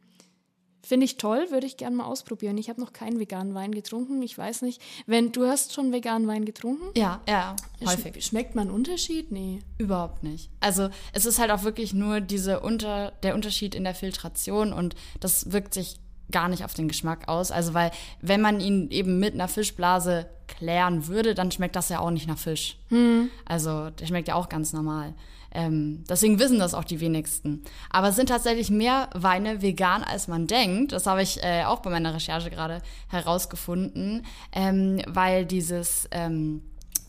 Finde 0.84 1.04
ich 1.04 1.16
toll, 1.16 1.46
würde 1.50 1.66
ich 1.66 1.76
gerne 1.76 1.94
mal 1.94 2.06
ausprobieren. 2.06 2.58
Ich 2.58 2.68
habe 2.68 2.80
noch 2.80 2.92
keinen 2.92 3.20
veganen 3.20 3.54
Wein 3.54 3.72
getrunken. 3.72 4.20
Ich 4.22 4.36
weiß 4.36 4.62
nicht. 4.62 4.82
Wenn 5.06 5.30
du 5.30 5.46
hast 5.46 5.72
schon 5.72 5.92
veganen 5.92 6.26
Wein 6.26 6.44
getrunken? 6.44 6.86
Ja, 6.96 7.20
ja, 7.28 7.54
häufig. 7.86 8.16
Sch 8.16 8.28
schmeckt 8.28 8.56
man 8.56 8.68
einen 8.68 8.74
Unterschied? 8.74 9.30
Nee. 9.30 9.60
Überhaupt 9.78 10.24
nicht. 10.24 10.50
Also 10.58 10.88
es 11.12 11.24
ist 11.24 11.38
halt 11.38 11.52
auch 11.52 11.62
wirklich 11.62 11.94
nur 11.94 12.20
diese 12.20 12.60
unter, 12.60 13.12
der 13.22 13.34
Unterschied 13.34 13.76
in 13.76 13.84
der 13.84 13.94
Filtration 13.94 14.72
und 14.72 14.96
das 15.20 15.52
wirkt 15.52 15.72
sich 15.72 16.00
gar 16.32 16.48
nicht 16.48 16.64
auf 16.64 16.74
den 16.74 16.88
Geschmack 16.88 17.28
aus. 17.28 17.52
Also 17.52 17.74
weil 17.74 17.92
wenn 18.20 18.40
man 18.40 18.58
ihn 18.58 18.90
eben 18.90 19.20
mit 19.20 19.34
einer 19.34 19.48
Fischblase 19.48 20.26
klären 20.48 21.06
würde, 21.06 21.34
dann 21.34 21.52
schmeckt 21.52 21.76
das 21.76 21.90
ja 21.90 22.00
auch 22.00 22.10
nicht 22.10 22.26
nach 22.26 22.38
Fisch. 22.38 22.76
Hm. 22.88 23.30
Also 23.44 23.90
der 23.90 24.06
schmeckt 24.06 24.28
ja 24.28 24.34
auch 24.34 24.48
ganz 24.48 24.72
normal. 24.72 25.14
Ähm, 25.54 26.04
deswegen 26.08 26.38
wissen 26.38 26.58
das 26.58 26.74
auch 26.74 26.84
die 26.84 27.00
wenigsten. 27.00 27.62
Aber 27.90 28.08
es 28.08 28.16
sind 28.16 28.28
tatsächlich 28.28 28.70
mehr 28.70 29.10
Weine 29.14 29.62
vegan, 29.62 30.02
als 30.02 30.28
man 30.28 30.46
denkt. 30.46 30.92
Das 30.92 31.06
habe 31.06 31.22
ich 31.22 31.42
äh, 31.42 31.64
auch 31.64 31.80
bei 31.80 31.90
meiner 31.90 32.14
Recherche 32.14 32.50
gerade 32.50 32.80
herausgefunden, 33.08 34.24
ähm, 34.52 35.02
weil 35.06 35.44
dieses 35.44 36.08
ähm, 36.10 36.62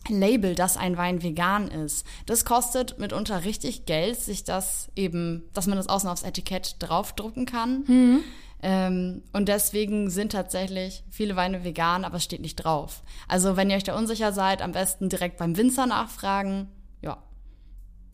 Label, 0.09 0.55
dass 0.55 0.75
ein 0.75 0.97
Wein 0.97 1.23
vegan 1.23 1.69
ist, 1.69 2.05
das 2.25 2.43
kostet 2.43 2.99
mitunter 2.99 3.45
richtig 3.45 3.85
Geld, 3.85 4.19
sich 4.19 4.43
das 4.43 4.89
eben, 4.95 5.43
dass 5.53 5.67
man 5.67 5.77
das 5.77 5.87
außen 5.87 6.09
aufs 6.09 6.23
Etikett 6.23 6.75
draufdrucken 6.79 7.45
kann. 7.45 7.83
Mhm. 7.87 8.23
Ähm, 8.61 9.23
und 9.33 9.49
deswegen 9.49 10.09
sind 10.09 10.31
tatsächlich 10.31 11.03
viele 11.09 11.35
Weine 11.35 11.63
vegan, 11.63 12.05
aber 12.05 12.17
es 12.17 12.23
steht 12.23 12.41
nicht 12.41 12.55
drauf. 12.55 13.03
Also 13.27 13.57
wenn 13.57 13.69
ihr 13.69 13.75
euch 13.75 13.83
da 13.83 13.97
unsicher 13.97 14.31
seid, 14.31 14.61
am 14.61 14.71
besten 14.71 15.09
direkt 15.09 15.37
beim 15.37 15.57
Winzer 15.57 15.85
nachfragen. 15.85 16.69
Ja, 17.01 17.21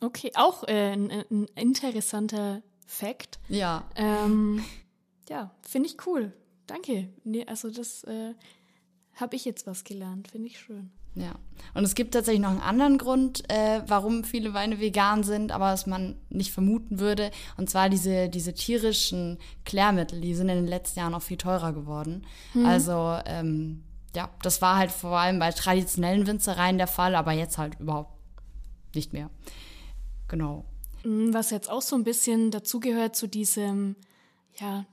Okay, 0.02 0.32
auch 0.36 0.64
äh, 0.68 0.94
ein, 0.94 1.12
ein, 1.12 1.46
interessanter 1.56 2.62
Fact. 2.86 3.40
Ja. 3.50 3.84
Ähm, 3.96 4.64
ja, 5.30 5.52
finde 5.62 5.90
ich 5.90 6.06
cool. 6.08 6.34
Danke. 6.68 7.10
Nee, 7.24 7.46
also 7.46 7.70
das 7.70 8.04
äh, 8.06 8.34
habe 9.16 9.36
ich 9.36 9.46
jetzt 9.46 9.68
was 9.68 9.84
gelernt. 9.84 10.30
Finde 10.30 10.48
ich 10.48 10.60
schön. 10.60 10.92
Ja. 11.16 11.34
Und 11.74 11.84
es 11.84 11.96
gibt 11.96 12.14
tatsächlich 12.14 12.42
noch 12.42 12.52
einen 12.52 12.62
anderen 12.62 12.98
Grund, 12.98 13.50
äh, 13.52 13.82
warum 13.88 14.24
viele 14.24 14.54
Weine 14.54 14.80
vegan 14.80 15.24
sind, 15.24 15.52
aber 15.52 15.66
was 15.66 15.86
man 15.86 16.16
nicht 16.30 16.52
vermuten 16.52 17.00
würde. 17.00 17.32
Und 17.58 17.70
zwar 17.70 17.90
diese, 17.90 18.30
diese 18.30 18.54
tierischen 18.54 19.38
Klärmittel, 19.66 20.22
die 20.22 20.36
sind 20.36 20.50
in 20.50 20.58
den 20.58 20.68
letzten 20.68 21.00
Jahren 21.00 21.14
auch 21.14 21.22
viel 21.22 21.38
teurer 21.38 21.74
geworden. 21.74 22.26
Hm. 22.54 22.66
Also, 22.66 23.20
ähm, 23.26 23.84
ja, 24.16 24.30
das 24.42 24.62
war 24.62 24.78
halt 24.78 24.92
vor 24.92 25.18
allem 25.20 25.40
bei 25.40 25.52
traditionellen 25.52 26.26
Winzereien 26.26 26.78
der 26.78 26.88
Fall, 26.88 27.16
aber 27.16 27.32
jetzt 27.32 27.58
halt 27.58 27.80
überhaupt 27.80 28.14
nicht 28.96 29.14
mehr. 29.14 29.30
Genau. 30.30 30.64
Mm, 31.04 31.34
was 31.34 31.50
jetzt 31.50 31.70
auch 31.70 31.82
so 31.82 31.98
ein 31.98 32.06
bisschen 32.06 32.52
dazugehört 32.52 33.18
zu 33.18 33.28
diesem, 33.28 33.96
ja, 34.58 34.86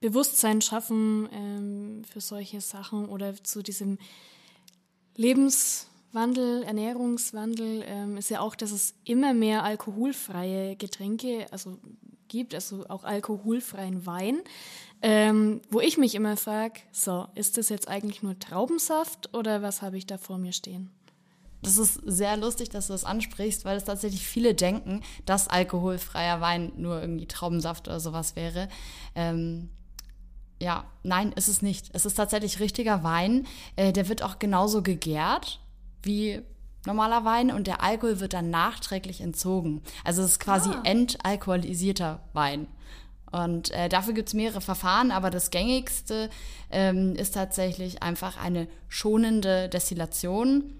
Bewusstsein 0.00 0.60
schaffen 0.60 1.28
ähm, 1.32 2.04
für 2.04 2.20
solche 2.20 2.60
Sachen 2.60 3.08
oder 3.08 3.34
zu 3.42 3.62
diesem 3.62 3.98
Lebenswandel, 5.16 6.62
Ernährungswandel, 6.64 7.82
ähm, 7.86 8.16
ist 8.18 8.28
ja 8.28 8.40
auch, 8.40 8.54
dass 8.54 8.72
es 8.72 8.94
immer 9.04 9.32
mehr 9.32 9.64
alkoholfreie 9.64 10.76
Getränke, 10.76 11.46
also 11.50 11.78
gibt, 12.28 12.54
also 12.54 12.84
auch 12.88 13.04
alkoholfreien 13.04 14.04
Wein, 14.04 14.40
ähm, 15.00 15.60
wo 15.70 15.80
ich 15.80 15.96
mich 15.96 16.14
immer 16.14 16.36
frage, 16.36 16.80
so, 16.92 17.26
ist 17.34 17.56
das 17.56 17.68
jetzt 17.70 17.88
eigentlich 17.88 18.22
nur 18.22 18.38
Traubensaft 18.38 19.34
oder 19.34 19.62
was 19.62 19.80
habe 19.80 19.96
ich 19.96 20.06
da 20.06 20.18
vor 20.18 20.36
mir 20.36 20.52
stehen? 20.52 20.90
Das 21.62 21.78
ist 21.78 22.00
sehr 22.04 22.36
lustig, 22.36 22.68
dass 22.68 22.86
du 22.86 22.92
das 22.92 23.04
ansprichst, 23.04 23.64
weil 23.64 23.76
es 23.76 23.84
tatsächlich 23.84 24.26
viele 24.26 24.54
denken, 24.54 25.02
dass 25.24 25.48
alkoholfreier 25.48 26.40
Wein 26.40 26.72
nur 26.76 27.00
irgendwie 27.00 27.26
Traubensaft 27.26 27.88
oder 27.88 27.98
sowas 27.98 28.36
wäre. 28.36 28.68
Ähm, 29.14 29.70
ja, 30.60 30.84
nein, 31.02 31.32
ist 31.32 31.48
es 31.48 31.62
nicht. 31.62 31.90
Es 31.92 32.06
ist 32.06 32.14
tatsächlich 32.14 32.60
richtiger 32.60 33.02
Wein. 33.02 33.46
Äh, 33.76 33.92
der 33.92 34.08
wird 34.08 34.22
auch 34.22 34.38
genauso 34.38 34.82
gegärt 34.82 35.60
wie 36.02 36.42
normaler 36.86 37.24
Wein 37.24 37.50
und 37.50 37.66
der 37.66 37.82
Alkohol 37.82 38.20
wird 38.20 38.32
dann 38.32 38.50
nachträglich 38.50 39.20
entzogen. 39.20 39.82
Also 40.04 40.22
es 40.22 40.32
ist 40.32 40.40
quasi 40.40 40.70
ah. 40.70 40.82
entalkoholisierter 40.84 42.20
Wein. 42.32 42.68
Und 43.32 43.70
äh, 43.72 43.88
dafür 43.88 44.14
gibt 44.14 44.28
es 44.28 44.34
mehrere 44.34 44.60
Verfahren, 44.60 45.10
aber 45.10 45.30
das 45.30 45.50
gängigste 45.50 46.30
ähm, 46.70 47.16
ist 47.16 47.34
tatsächlich 47.34 48.02
einfach 48.02 48.42
eine 48.42 48.68
schonende 48.88 49.68
Destillation 49.68 50.72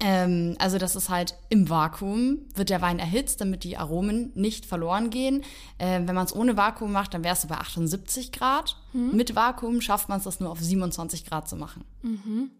ähm, 0.00 0.56
also 0.58 0.78
das 0.78 0.96
ist 0.96 1.08
halt 1.08 1.36
im 1.48 1.68
Vakuum, 1.68 2.46
wird 2.54 2.70
der 2.70 2.82
Wein 2.82 2.98
erhitzt, 2.98 3.40
damit 3.40 3.64
die 3.64 3.76
Aromen 3.76 4.32
nicht 4.34 4.66
verloren 4.66 5.10
gehen. 5.10 5.42
Ähm, 5.78 6.08
wenn 6.08 6.14
man 6.14 6.26
es 6.26 6.34
ohne 6.34 6.56
Vakuum 6.56 6.92
macht, 6.92 7.14
dann 7.14 7.24
wäre 7.24 7.34
es 7.34 7.42
so 7.42 7.48
bei 7.48 7.56
78 7.56 8.32
Grad. 8.32 8.76
Mhm. 8.92 9.14
Mit 9.14 9.36
Vakuum 9.36 9.80
schafft 9.80 10.08
man 10.08 10.18
es, 10.18 10.24
das 10.24 10.40
nur 10.40 10.50
auf 10.50 10.60
27 10.60 11.24
Grad 11.24 11.48
zu 11.48 11.56
machen. 11.56 11.84
Mhm. 12.02 12.50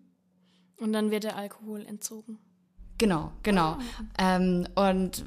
Und 0.78 0.92
dann 0.92 1.10
wird 1.10 1.24
der 1.24 1.36
Alkohol 1.36 1.84
entzogen. 1.86 2.38
Genau, 2.98 3.32
genau. 3.42 3.76
Oh. 3.78 4.04
Ähm, 4.18 4.66
und 4.74 5.24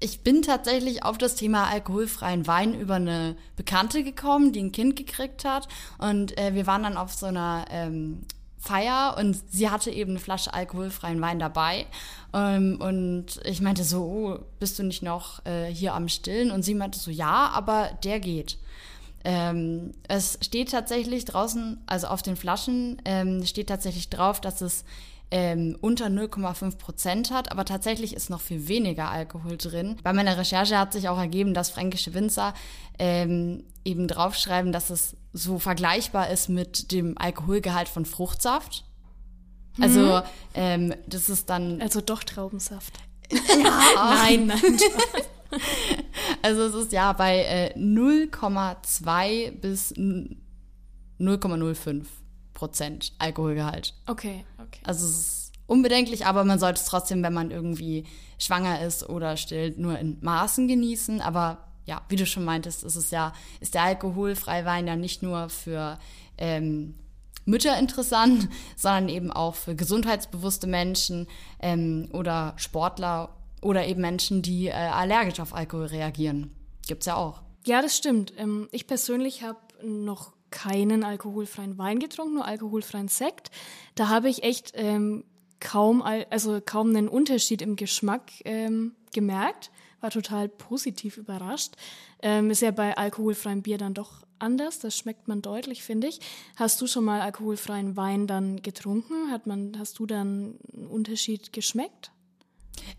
ich 0.00 0.22
bin 0.22 0.42
tatsächlich 0.42 1.04
auf 1.04 1.16
das 1.16 1.36
Thema 1.36 1.68
alkoholfreien 1.68 2.46
Wein 2.46 2.78
über 2.78 2.94
eine 2.94 3.36
Bekannte 3.54 4.02
gekommen, 4.02 4.52
die 4.52 4.60
ein 4.60 4.72
Kind 4.72 4.96
gekriegt 4.96 5.44
hat. 5.44 5.68
Und 5.98 6.36
äh, 6.38 6.54
wir 6.54 6.66
waren 6.66 6.82
dann 6.82 6.96
auf 6.96 7.14
so 7.14 7.26
einer 7.26 7.64
ähm, 7.70 8.22
Feier 8.66 9.16
und 9.18 9.36
sie 9.50 9.70
hatte 9.70 9.90
eben 9.90 10.12
eine 10.12 10.18
Flasche 10.18 10.52
alkoholfreien 10.52 11.20
Wein 11.20 11.38
dabei. 11.38 11.86
Ähm, 12.34 12.78
und 12.80 13.40
ich 13.44 13.60
meinte 13.60 13.84
so, 13.84 14.02
oh, 14.02 14.38
bist 14.58 14.78
du 14.78 14.82
nicht 14.82 15.02
noch 15.02 15.44
äh, 15.46 15.66
hier 15.66 15.94
am 15.94 16.08
Stillen? 16.08 16.50
Und 16.50 16.62
sie 16.62 16.74
meinte 16.74 16.98
so, 16.98 17.10
ja, 17.10 17.50
aber 17.54 17.90
der 18.04 18.20
geht. 18.20 18.58
Ähm, 19.24 19.92
es 20.08 20.38
steht 20.42 20.70
tatsächlich 20.70 21.24
draußen, 21.24 21.82
also 21.86 22.06
auf 22.08 22.22
den 22.22 22.36
Flaschen, 22.36 23.02
ähm, 23.04 23.44
steht 23.44 23.68
tatsächlich 23.68 24.08
drauf, 24.08 24.40
dass 24.40 24.60
es 24.60 24.84
ähm, 25.30 25.76
unter 25.80 26.06
0,5 26.06 26.78
Prozent 26.78 27.30
hat, 27.30 27.50
aber 27.50 27.64
tatsächlich 27.64 28.14
ist 28.14 28.30
noch 28.30 28.40
viel 28.40 28.68
weniger 28.68 29.10
Alkohol 29.10 29.56
drin. 29.56 29.96
Bei 30.02 30.12
meiner 30.12 30.38
Recherche 30.38 30.78
hat 30.78 30.92
sich 30.92 31.08
auch 31.08 31.18
ergeben, 31.18 31.52
dass 31.52 31.70
fränkische 31.70 32.14
Winzer 32.14 32.54
ähm, 32.98 33.64
eben 33.84 34.06
draufschreiben, 34.06 34.72
dass 34.72 34.90
es 34.90 35.16
so 35.32 35.58
vergleichbar 35.58 36.30
ist 36.30 36.48
mit 36.48 36.92
dem 36.92 37.18
Alkoholgehalt 37.18 37.88
von 37.88 38.04
Fruchtsaft. 38.04 38.84
Also 39.80 40.00
mhm. 40.00 40.22
ähm, 40.54 40.94
das 41.06 41.28
ist 41.28 41.50
dann. 41.50 41.82
Also 41.82 42.00
doch 42.00 42.24
Traubensaft. 42.24 42.94
Ja. 43.30 43.38
nein, 43.96 44.46
nein. 44.46 44.60
also 46.42 46.62
es 46.62 46.74
ist 46.74 46.92
ja 46.92 47.12
bei 47.12 47.44
äh, 47.44 47.74
0,2 47.76 49.50
bis 49.50 49.92
0,05 49.92 52.06
Prozent 52.56 53.12
Alkoholgehalt. 53.18 53.94
Okay, 54.06 54.44
okay. 54.58 54.80
Also 54.82 55.06
es 55.06 55.12
ist 55.12 55.52
unbedenklich, 55.66 56.26
aber 56.26 56.42
man 56.44 56.58
sollte 56.58 56.80
es 56.80 56.86
trotzdem, 56.86 57.22
wenn 57.22 57.34
man 57.34 57.50
irgendwie 57.50 58.04
schwanger 58.38 58.80
ist 58.80 59.08
oder 59.08 59.36
stillt, 59.36 59.78
nur 59.78 59.98
in 59.98 60.16
Maßen 60.22 60.66
genießen. 60.66 61.20
Aber 61.20 61.58
ja, 61.84 62.02
wie 62.08 62.16
du 62.16 62.24
schon 62.24 62.44
meintest, 62.44 62.82
ist 62.82 62.96
es 62.96 63.10
ja, 63.10 63.34
ist 63.60 63.74
der 63.74 63.82
alkoholfreie 63.82 64.64
Wein 64.64 64.86
ja 64.86 64.96
nicht 64.96 65.22
nur 65.22 65.50
für 65.50 65.98
ähm, 66.38 66.94
Mütter 67.44 67.78
interessant, 67.78 68.48
sondern 68.76 69.10
eben 69.10 69.30
auch 69.30 69.54
für 69.54 69.76
gesundheitsbewusste 69.76 70.66
Menschen 70.66 71.28
ähm, 71.60 72.08
oder 72.12 72.54
Sportler 72.56 73.36
oder 73.60 73.86
eben 73.86 74.00
Menschen, 74.00 74.40
die 74.40 74.68
äh, 74.68 74.72
allergisch 74.72 75.40
auf 75.40 75.54
Alkohol 75.54 75.86
reagieren. 75.86 76.54
Gibt's 76.86 77.06
ja 77.06 77.16
auch. 77.16 77.42
Ja, 77.66 77.82
das 77.82 77.96
stimmt. 77.96 78.32
Ähm, 78.38 78.68
ich 78.72 78.86
persönlich 78.86 79.42
habe 79.42 79.58
noch 79.82 80.35
keinen 80.50 81.04
alkoholfreien 81.04 81.78
Wein 81.78 81.98
getrunken, 81.98 82.34
nur 82.34 82.44
alkoholfreien 82.44 83.08
Sekt. 83.08 83.50
Da 83.94 84.08
habe 84.08 84.28
ich 84.28 84.42
echt 84.42 84.72
ähm, 84.74 85.24
kaum, 85.60 86.02
also 86.02 86.60
kaum 86.64 86.90
einen 86.90 87.08
Unterschied 87.08 87.62
im 87.62 87.76
Geschmack 87.76 88.30
ähm, 88.44 88.94
gemerkt. 89.12 89.70
War 90.00 90.10
total 90.10 90.48
positiv 90.48 91.16
überrascht. 91.16 91.74
Ähm, 92.22 92.50
ist 92.50 92.62
ja 92.62 92.70
bei 92.70 92.96
alkoholfreiem 92.96 93.62
Bier 93.62 93.78
dann 93.78 93.94
doch 93.94 94.26
anders. 94.38 94.78
Das 94.78 94.96
schmeckt 94.96 95.28
man 95.28 95.42
deutlich, 95.42 95.82
finde 95.82 96.06
ich. 96.08 96.20
Hast 96.56 96.80
du 96.80 96.86
schon 96.86 97.04
mal 97.04 97.20
alkoholfreien 97.20 97.96
Wein 97.96 98.26
dann 98.26 98.62
getrunken? 98.62 99.30
Hat 99.30 99.46
man, 99.46 99.76
hast 99.78 99.98
du 99.98 100.06
dann 100.06 100.58
einen 100.74 100.86
Unterschied 100.86 101.52
geschmeckt? 101.52 102.12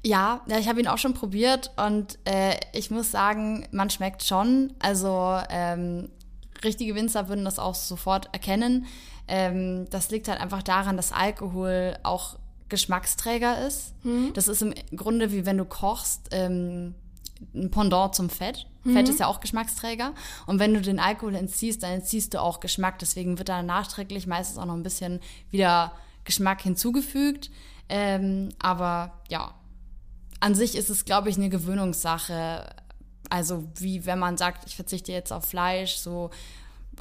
Ja, 0.03 0.41
ja 0.47 0.57
ich 0.57 0.67
habe 0.67 0.79
ihn 0.79 0.87
auch 0.87 0.97
schon 0.97 1.13
probiert 1.13 1.71
und 1.77 2.17
äh, 2.25 2.55
ich 2.73 2.91
muss 2.91 3.11
sagen, 3.11 3.67
man 3.71 3.89
schmeckt 3.89 4.23
schon. 4.23 4.73
Also 4.79 5.39
ähm, 5.49 6.09
richtige 6.63 6.95
Winzer 6.95 7.29
würden 7.29 7.45
das 7.45 7.59
auch 7.59 7.75
sofort 7.75 8.29
erkennen. 8.33 8.85
Ähm, 9.27 9.89
das 9.89 10.09
liegt 10.09 10.27
halt 10.27 10.39
einfach 10.39 10.63
daran, 10.63 10.97
dass 10.97 11.11
Alkohol 11.11 11.97
auch 12.03 12.37
Geschmacksträger 12.69 13.65
ist. 13.65 13.93
Mhm. 14.03 14.31
Das 14.33 14.47
ist 14.47 14.61
im 14.61 14.73
Grunde 14.95 15.31
wie 15.31 15.45
wenn 15.45 15.57
du 15.57 15.65
kochst. 15.65 16.29
Ähm, 16.31 16.95
ein 17.53 17.69
Pendant 17.71 18.15
zum 18.15 18.29
Fett. 18.29 18.65
Mhm. 18.83 18.93
Fett 18.93 19.09
ist 19.09 19.19
ja 19.19 19.27
auch 19.27 19.39
Geschmacksträger. 19.39 20.13
Und 20.45 20.59
wenn 20.59 20.73
du 20.73 20.81
den 20.81 20.99
Alkohol 20.99 21.35
entziehst, 21.35 21.83
dann 21.83 21.91
entziehst 21.91 22.33
du 22.33 22.41
auch 22.41 22.59
Geschmack. 22.59 22.99
Deswegen 22.99 23.37
wird 23.37 23.49
da 23.49 23.61
nachträglich 23.61 24.27
meistens 24.27 24.57
auch 24.57 24.65
noch 24.65 24.73
ein 24.73 24.83
bisschen 24.83 25.19
wieder 25.49 25.93
Geschmack 26.23 26.61
hinzugefügt. 26.61 27.51
Ähm, 27.89 28.49
aber 28.59 29.13
ja, 29.29 29.53
an 30.39 30.55
sich 30.55 30.75
ist 30.75 30.89
es, 30.89 31.05
glaube 31.05 31.29
ich, 31.29 31.37
eine 31.37 31.49
Gewöhnungssache. 31.49 32.65
Also 33.29 33.67
wie 33.75 34.05
wenn 34.05 34.19
man 34.19 34.37
sagt, 34.37 34.65
ich 34.67 34.75
verzichte 34.75 35.11
jetzt 35.11 35.31
auf 35.33 35.45
Fleisch, 35.45 35.95
so 35.95 36.29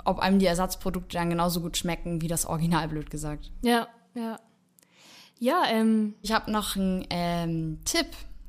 ob 0.05 0.19
einem 0.19 0.39
die 0.39 0.47
Ersatzprodukte 0.47 1.17
dann 1.17 1.31
genauso 1.31 1.61
gut 1.61 1.77
schmecken 1.77 2.21
wie 2.21 2.29
das 2.29 2.47
Original, 2.47 2.89
blöd 2.89 3.11
gesagt. 3.11 3.51
Ja, 3.63 3.89
ja. 4.15 4.39
Ja, 5.39 5.65
ähm. 5.69 6.15
Ich 6.23 6.33
habe 6.33 6.51
noch 6.51 6.77
einen 6.77 7.05
ähm, 7.11 7.79
Tipp. 7.85 8.09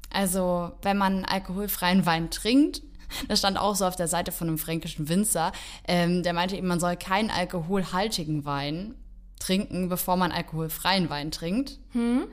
Also, 0.09 0.71
wenn 0.81 0.97
man 0.97 1.25
alkoholfreien 1.25 2.05
Wein 2.05 2.31
trinkt, 2.31 2.81
das 3.27 3.39
stand 3.39 3.57
auch 3.57 3.75
so 3.75 3.85
auf 3.85 3.95
der 3.95 4.07
Seite 4.07 4.31
von 4.31 4.47
einem 4.47 4.57
fränkischen 4.57 5.09
Winzer, 5.09 5.51
ähm, 5.87 6.23
der 6.23 6.33
meinte 6.33 6.55
eben, 6.55 6.67
man 6.67 6.79
soll 6.79 6.95
keinen 6.95 7.29
alkoholhaltigen 7.29 8.45
Wein 8.45 8.95
trinken, 9.39 9.89
bevor 9.89 10.15
man 10.15 10.31
alkoholfreien 10.31 11.09
Wein 11.09 11.31
trinkt. 11.31 11.79
Hm? 11.91 12.27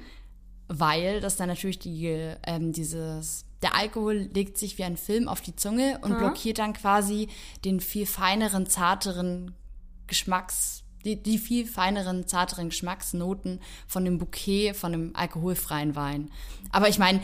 Weil 0.69 1.21
das 1.21 1.37
dann 1.37 1.49
natürlich 1.49 1.79
die, 1.79 2.07
ähm, 2.47 2.73
dieses 2.73 3.45
der 3.65 3.75
Alkohol 3.75 4.29
legt 4.35 4.59
sich 4.59 4.77
wie 4.77 4.85
ein 4.85 4.99
Film 4.99 5.27
auf 5.27 5.41
die 5.41 5.57
Zunge 5.57 5.99
und 6.03 6.13
mhm. 6.13 6.19
blockiert 6.19 6.59
dann 6.59 6.75
quasi 6.75 7.29
den 7.65 7.81
viel 7.81 8.05
feineren, 8.05 8.67
zarteren 8.67 9.55
Geschmacks, 10.07 10.85
die, 11.05 11.23
die 11.23 11.39
viel 11.39 11.67
feineren, 11.67 12.29
zarteren 12.29 12.69
Geschmacksnoten 12.69 13.61
von 13.89 14.05
dem 14.05 14.19
Bouquet, 14.19 14.75
von 14.75 14.93
dem 14.93 15.17
alkoholfreien 15.17 15.97
Wein. 15.97 16.31
Aber 16.73 16.91
ich 16.91 16.99
meine, 16.99 17.23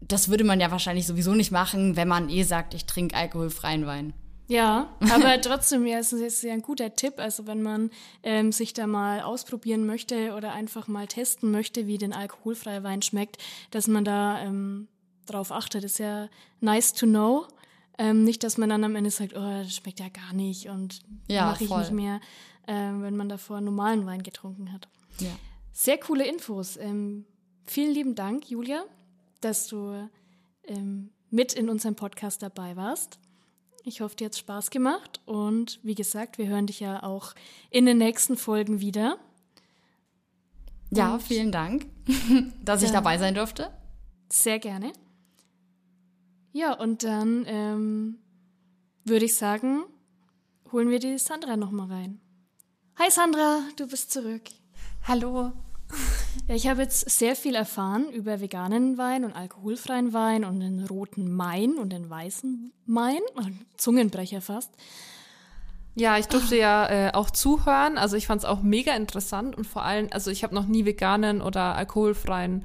das 0.00 0.28
würde 0.28 0.44
man 0.44 0.60
ja 0.60 0.70
wahrscheinlich 0.70 1.08
sowieso 1.08 1.34
nicht 1.34 1.50
machen, 1.50 1.96
wenn 1.96 2.06
man 2.06 2.28
eh 2.30 2.44
sagt, 2.44 2.72
ich 2.74 2.86
trinke 2.86 3.16
alkoholfreien 3.16 3.84
Wein. 3.84 4.14
Ja, 4.46 4.94
aber 5.12 5.40
trotzdem, 5.40 5.86
ja, 5.86 5.98
es 5.98 6.12
ist 6.12 6.42
ja 6.44 6.52
ein 6.52 6.62
guter 6.62 6.94
Tipp. 6.94 7.14
Also 7.18 7.48
wenn 7.48 7.62
man 7.62 7.90
ähm, 8.22 8.52
sich 8.52 8.74
da 8.74 8.86
mal 8.86 9.22
ausprobieren 9.22 9.86
möchte 9.86 10.34
oder 10.34 10.52
einfach 10.52 10.86
mal 10.86 11.08
testen 11.08 11.50
möchte, 11.50 11.88
wie 11.88 11.98
den 11.98 12.12
alkoholfreie 12.12 12.84
Wein 12.84 13.02
schmeckt, 13.02 13.38
dass 13.72 13.88
man 13.88 14.04
da 14.04 14.40
ähm, 14.40 14.86
drauf 15.26 15.52
achtet, 15.52 15.84
ist 15.84 15.98
ja 15.98 16.28
nice 16.60 16.92
to 16.92 17.06
know. 17.06 17.46
Ähm, 17.98 18.24
nicht, 18.24 18.42
dass 18.44 18.56
man 18.56 18.70
dann 18.70 18.84
am 18.84 18.96
Ende 18.96 19.10
sagt, 19.10 19.34
oh, 19.36 19.40
das 19.40 19.76
schmeckt 19.76 20.00
ja 20.00 20.08
gar 20.08 20.32
nicht 20.32 20.68
und 20.68 21.00
ja, 21.28 21.46
mache 21.46 21.64
ich 21.64 21.70
nicht 21.70 21.92
mehr, 21.92 22.20
äh, 22.66 22.72
wenn 22.72 23.16
man 23.16 23.28
davor 23.28 23.60
normalen 23.60 24.06
Wein 24.06 24.22
getrunken 24.22 24.72
hat. 24.72 24.88
Ja. 25.18 25.30
Sehr 25.72 25.98
coole 25.98 26.26
Infos. 26.26 26.76
Ähm, 26.76 27.26
vielen 27.64 27.92
lieben 27.92 28.14
Dank, 28.14 28.48
Julia, 28.50 28.84
dass 29.40 29.66
du 29.66 30.08
ähm, 30.64 31.10
mit 31.30 31.52
in 31.52 31.68
unserem 31.68 31.94
Podcast 31.94 32.42
dabei 32.42 32.76
warst. 32.76 33.18
Ich 33.84 34.00
hoffe, 34.00 34.16
dir 34.16 34.26
hat 34.26 34.36
Spaß 34.36 34.70
gemacht 34.70 35.20
und 35.24 35.80
wie 35.82 35.94
gesagt, 35.94 36.38
wir 36.38 36.46
hören 36.48 36.66
dich 36.66 36.80
ja 36.80 37.02
auch 37.02 37.34
in 37.70 37.86
den 37.86 37.98
nächsten 37.98 38.36
Folgen 38.36 38.80
wieder. 38.80 39.18
Ja, 40.90 41.14
und 41.14 41.22
vielen 41.22 41.52
Dank, 41.52 41.86
dass 42.64 42.82
ich 42.82 42.90
dabei 42.90 43.16
sein 43.18 43.34
durfte. 43.34 43.70
Sehr 44.30 44.58
gerne. 44.58 44.92
Ja, 46.52 46.72
und 46.72 47.04
dann 47.04 47.44
ähm, 47.46 48.18
würde 49.04 49.24
ich 49.24 49.36
sagen, 49.36 49.84
holen 50.72 50.90
wir 50.90 50.98
die 50.98 51.16
Sandra 51.18 51.56
nochmal 51.56 51.92
rein. 51.92 52.20
Hi 52.98 53.08
Sandra, 53.08 53.60
du 53.76 53.86
bist 53.86 54.10
zurück. 54.10 54.42
Hallo. 55.06 55.52
Ja, 56.48 56.54
ich 56.54 56.66
habe 56.66 56.82
jetzt 56.82 57.08
sehr 57.08 57.36
viel 57.36 57.54
erfahren 57.54 58.10
über 58.12 58.40
veganen 58.40 58.98
Wein 58.98 59.24
und 59.24 59.32
alkoholfreien 59.32 60.12
Wein 60.12 60.44
und 60.44 60.60
den 60.60 60.84
roten 60.86 61.32
Main 61.32 61.76
und 61.76 61.92
den 61.92 62.10
weißen 62.10 62.72
Main. 62.84 63.20
Zungenbrecher 63.76 64.40
fast. 64.40 64.72
Ja, 65.94 66.18
ich 66.18 66.26
durfte 66.26 66.56
ja 66.56 66.88
äh, 66.88 67.12
auch 67.12 67.30
zuhören. 67.30 67.96
Also 67.96 68.16
ich 68.16 68.26
fand 68.26 68.42
es 68.42 68.44
auch 68.44 68.62
mega 68.62 68.94
interessant 68.94 69.56
und 69.56 69.66
vor 69.66 69.84
allem, 69.84 70.08
also 70.10 70.30
ich 70.30 70.42
habe 70.42 70.54
noch 70.54 70.66
nie 70.66 70.84
veganen 70.84 71.42
oder 71.42 71.76
alkoholfreien 71.76 72.64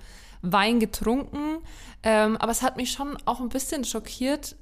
Wein 0.51 0.79
getrunken. 0.79 1.59
Ähm, 2.03 2.37
aber 2.37 2.51
es 2.51 2.61
hat 2.61 2.77
mich 2.77 2.91
schon 2.91 3.17
auch 3.25 3.39
ein 3.39 3.49
bisschen 3.49 3.83
schockiert, 3.83 4.55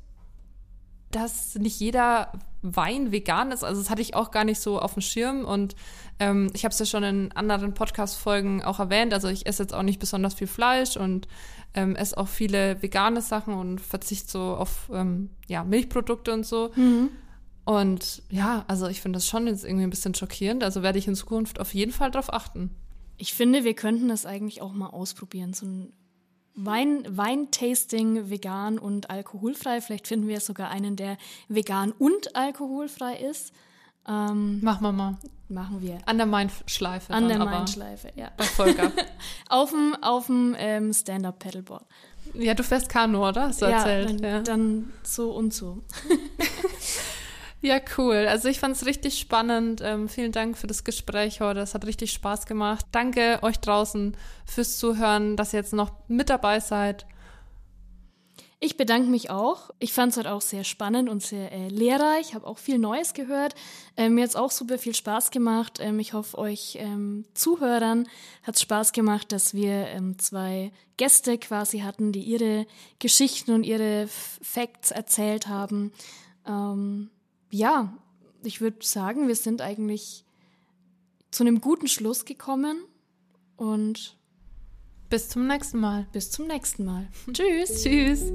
dass 1.11 1.55
nicht 1.55 1.79
jeder 1.79 2.31
Wein 2.61 3.11
vegan 3.11 3.51
ist. 3.51 3.63
Also 3.63 3.81
das 3.81 3.89
hatte 3.89 4.01
ich 4.01 4.15
auch 4.15 4.31
gar 4.31 4.45
nicht 4.45 4.59
so 4.59 4.79
auf 4.79 4.93
dem 4.93 5.01
Schirm. 5.01 5.45
Und 5.45 5.75
ähm, 6.19 6.49
ich 6.53 6.63
habe 6.63 6.71
es 6.71 6.79
ja 6.79 6.86
schon 6.86 7.03
in 7.03 7.31
anderen 7.34 7.73
Podcast-Folgen 7.73 8.63
auch 8.63 8.79
erwähnt. 8.79 9.13
Also 9.13 9.27
ich 9.27 9.45
esse 9.45 9.63
jetzt 9.63 9.73
auch 9.73 9.84
nicht 9.84 9.99
besonders 9.99 10.34
viel 10.34 10.47
Fleisch 10.47 10.97
und 10.97 11.27
ähm, 11.73 11.95
esse 11.95 12.17
auch 12.17 12.27
viele 12.27 12.81
vegane 12.81 13.21
Sachen 13.21 13.53
und 13.53 13.81
verzichte 13.81 14.31
so 14.31 14.55
auf 14.55 14.89
ähm, 14.93 15.29
ja, 15.47 15.63
Milchprodukte 15.63 16.34
und 16.34 16.45
so. 16.45 16.71
Mhm. 16.75 17.09
Und 17.65 18.23
ja, 18.29 18.65
also 18.67 18.88
ich 18.88 19.01
finde 19.01 19.17
das 19.17 19.27
schon 19.27 19.47
jetzt 19.47 19.63
irgendwie 19.63 19.84
ein 19.84 19.89
bisschen 19.89 20.15
schockierend. 20.15 20.63
Also 20.63 20.84
werde 20.84 20.99
ich 20.99 21.07
in 21.07 21.15
Zukunft 21.15 21.59
auf 21.59 21.73
jeden 21.73 21.91
Fall 21.91 22.11
darauf 22.11 22.31
achten. 22.31 22.71
Ich 23.18 23.34
finde, 23.34 23.64
wir 23.64 23.74
könnten 23.74 24.07
das 24.07 24.26
eigentlich 24.26 24.61
auch 24.61 24.74
mal 24.74 24.88
ausprobieren. 24.88 25.53
So 25.53 25.66
ein 25.66 25.93
Wein, 26.55 27.03
Weintasting 27.09 28.30
vegan 28.30 28.78
und 28.78 29.09
alkoholfrei. 29.09 29.82
Vielleicht 29.82 30.07
finden 30.07 30.28
wir 30.28 30.39
sogar 30.39 30.70
einen, 30.70 30.95
der 30.95 31.18
vegan 31.47 31.91
und 31.91 32.36
alkoholfrei 32.36 33.18
ist. 33.18 33.53
Ähm, 34.07 34.59
machen 34.61 34.84
wir 34.84 34.91
mal. 34.91 35.18
Machen 35.49 35.82
wir. 35.82 35.99
An 36.05 36.18
der 36.18 36.26
Main-Schleife. 36.26 37.14
An 37.14 37.28
der 37.28 37.38
Main-Schleife, 37.39 38.11
ja. 38.16 38.32
Bei 38.38 38.43
Volker. 38.43 38.91
auf 39.49 39.70
dem, 39.70 39.95
auf 40.01 40.28
dem 40.28 40.55
ähm, 40.57 40.93
Stand-Up-Paddleboard. 40.93 41.86
Ja, 42.34 42.53
du 42.53 42.64
fährst 42.64 42.89
Kanu, 42.89 43.28
oder? 43.28 43.47
Hast 43.47 43.61
du 43.61 43.66
ja, 43.66 43.78
erzählt. 43.78 44.22
Dann, 44.22 44.24
ja, 44.24 44.39
dann 44.41 44.93
so 45.03 45.32
und 45.32 45.53
so. 45.53 45.84
Ja, 47.64 47.80
cool. 47.97 48.28
Also 48.28 48.49
ich 48.49 48.59
fand 48.59 48.76
es 48.76 48.86
richtig 48.86 49.18
spannend. 49.18 49.80
Ähm, 49.82 50.09
vielen 50.09 50.34
Dank 50.34 50.57
für 50.57 50.68
das 50.68 50.84
Gespräch 50.84 51.39
heute. 51.39 51.61
Es 51.61 51.74
hat 51.74 51.86
richtig 51.86 52.11
Spaß 52.11 52.45
gemacht. 52.45 52.86
Danke 52.91 53.39
euch 53.41 53.57
draußen 53.57 54.18
fürs 54.45 54.78
Zuhören, 54.78 55.38
dass 55.38 55.53
ihr 55.53 55.59
jetzt 55.59 55.72
noch 55.72 55.93
mit 56.09 56.30
dabei 56.30 56.59
seid. 56.59 57.05
Ich 58.59 58.76
bedanke 58.76 59.09
mich 59.09 59.30
auch. 59.30 59.70
Ich 59.80 59.93
fand 59.93 60.11
es 60.11 60.18
heute 60.18 60.34
auch 60.34 60.41
sehr 60.41 60.66
spannend 60.66 61.07
und 61.07 61.24
sehr 61.24 61.53
äh, 61.53 61.70
lehrreich. 61.70 62.36
Habe 62.36 62.47
auch 62.47 62.57
viel 62.57 62.78
Neues 62.80 63.14
gehört. 63.14 63.55
Ähm, 63.95 64.16
mir 64.16 64.24
hat 64.24 64.32
es 64.32 64.36
auch 64.36 64.51
super 64.51 64.78
viel 64.78 64.93
Spaß 64.93 65.32
gemacht. 65.32 65.80
Ähm, 65.80 65.99
ich 65.99 66.11
hoffe, 66.11 66.38
euch 66.38 66.76
ähm, 66.82 67.24
Zuhörern 67.34 68.09
hat 68.41 68.55
es 68.55 68.61
Spaß 68.61 68.91
gemacht, 68.91 69.32
dass 69.32 69.53
wir 69.53 69.88
ähm, 69.88 70.20
zwei 70.20 70.74
Gäste 70.97 71.38
quasi 71.38 71.80
hatten, 71.80 72.11
die 72.11 72.24
ihre 72.24 72.68
Geschichten 72.99 73.53
und 73.53 73.64
ihre 73.64 74.09
Facts 74.41 74.91
erzählt 74.91 75.47
haben. 75.47 75.93
Ähm, 76.45 77.09
ja, 77.54 77.97
ich 78.43 78.62
würde 78.62 78.86
sagen, 78.86 79.28
wir 79.28 79.36
sind 79.36 79.62
eigentlich 79.62 80.26
zu 81.32 81.43
einem 81.43 81.62
guten 81.62 81.88
Schluss 81.88 82.26
gekommen 82.26 82.84
und 83.58 84.18
bis 85.10 85.30
zum 85.30 85.47
nächsten 85.47 85.80
Mal. 85.80 86.08
Bis 86.12 86.32
zum 86.32 86.47
nächsten 86.47 86.86
Mal. 86.86 87.08
Tschüss. 87.34 87.84
Tschüss. 87.84 88.32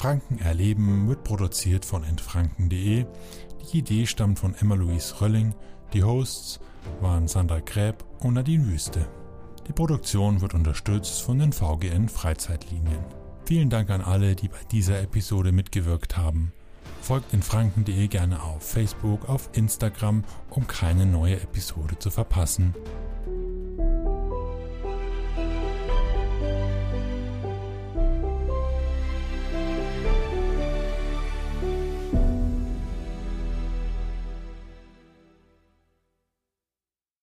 Franken 0.00 0.38
erleben 0.38 1.08
wird 1.08 1.24
produziert 1.24 1.84
von 1.84 2.04
entfranken.de. 2.04 3.04
Die 3.60 3.76
Idee 3.76 4.06
stammt 4.06 4.38
von 4.38 4.54
Emma-Louise 4.54 5.20
Rölling. 5.20 5.54
Die 5.92 6.02
Hosts 6.02 6.58
waren 7.02 7.28
Sandra 7.28 7.60
Gräb 7.60 8.02
und 8.20 8.32
Nadine 8.32 8.64
Wüste. 8.64 9.06
Die 9.68 9.74
Produktion 9.74 10.40
wird 10.40 10.54
unterstützt 10.54 11.20
von 11.20 11.38
den 11.38 11.52
VGN 11.52 12.08
Freizeitlinien. 12.08 13.04
Vielen 13.44 13.68
Dank 13.68 13.90
an 13.90 14.00
alle, 14.00 14.34
die 14.36 14.48
bei 14.48 14.64
dieser 14.72 15.02
Episode 15.02 15.52
mitgewirkt 15.52 16.16
haben. 16.16 16.54
Folgt 17.02 17.34
in 17.34 17.42
franken.de 17.42 18.08
gerne 18.08 18.42
auf 18.42 18.62
Facebook, 18.62 19.28
auf 19.28 19.50
Instagram, 19.52 20.24
um 20.48 20.66
keine 20.66 21.04
neue 21.04 21.42
Episode 21.42 21.98
zu 21.98 22.08
verpassen. 22.08 22.74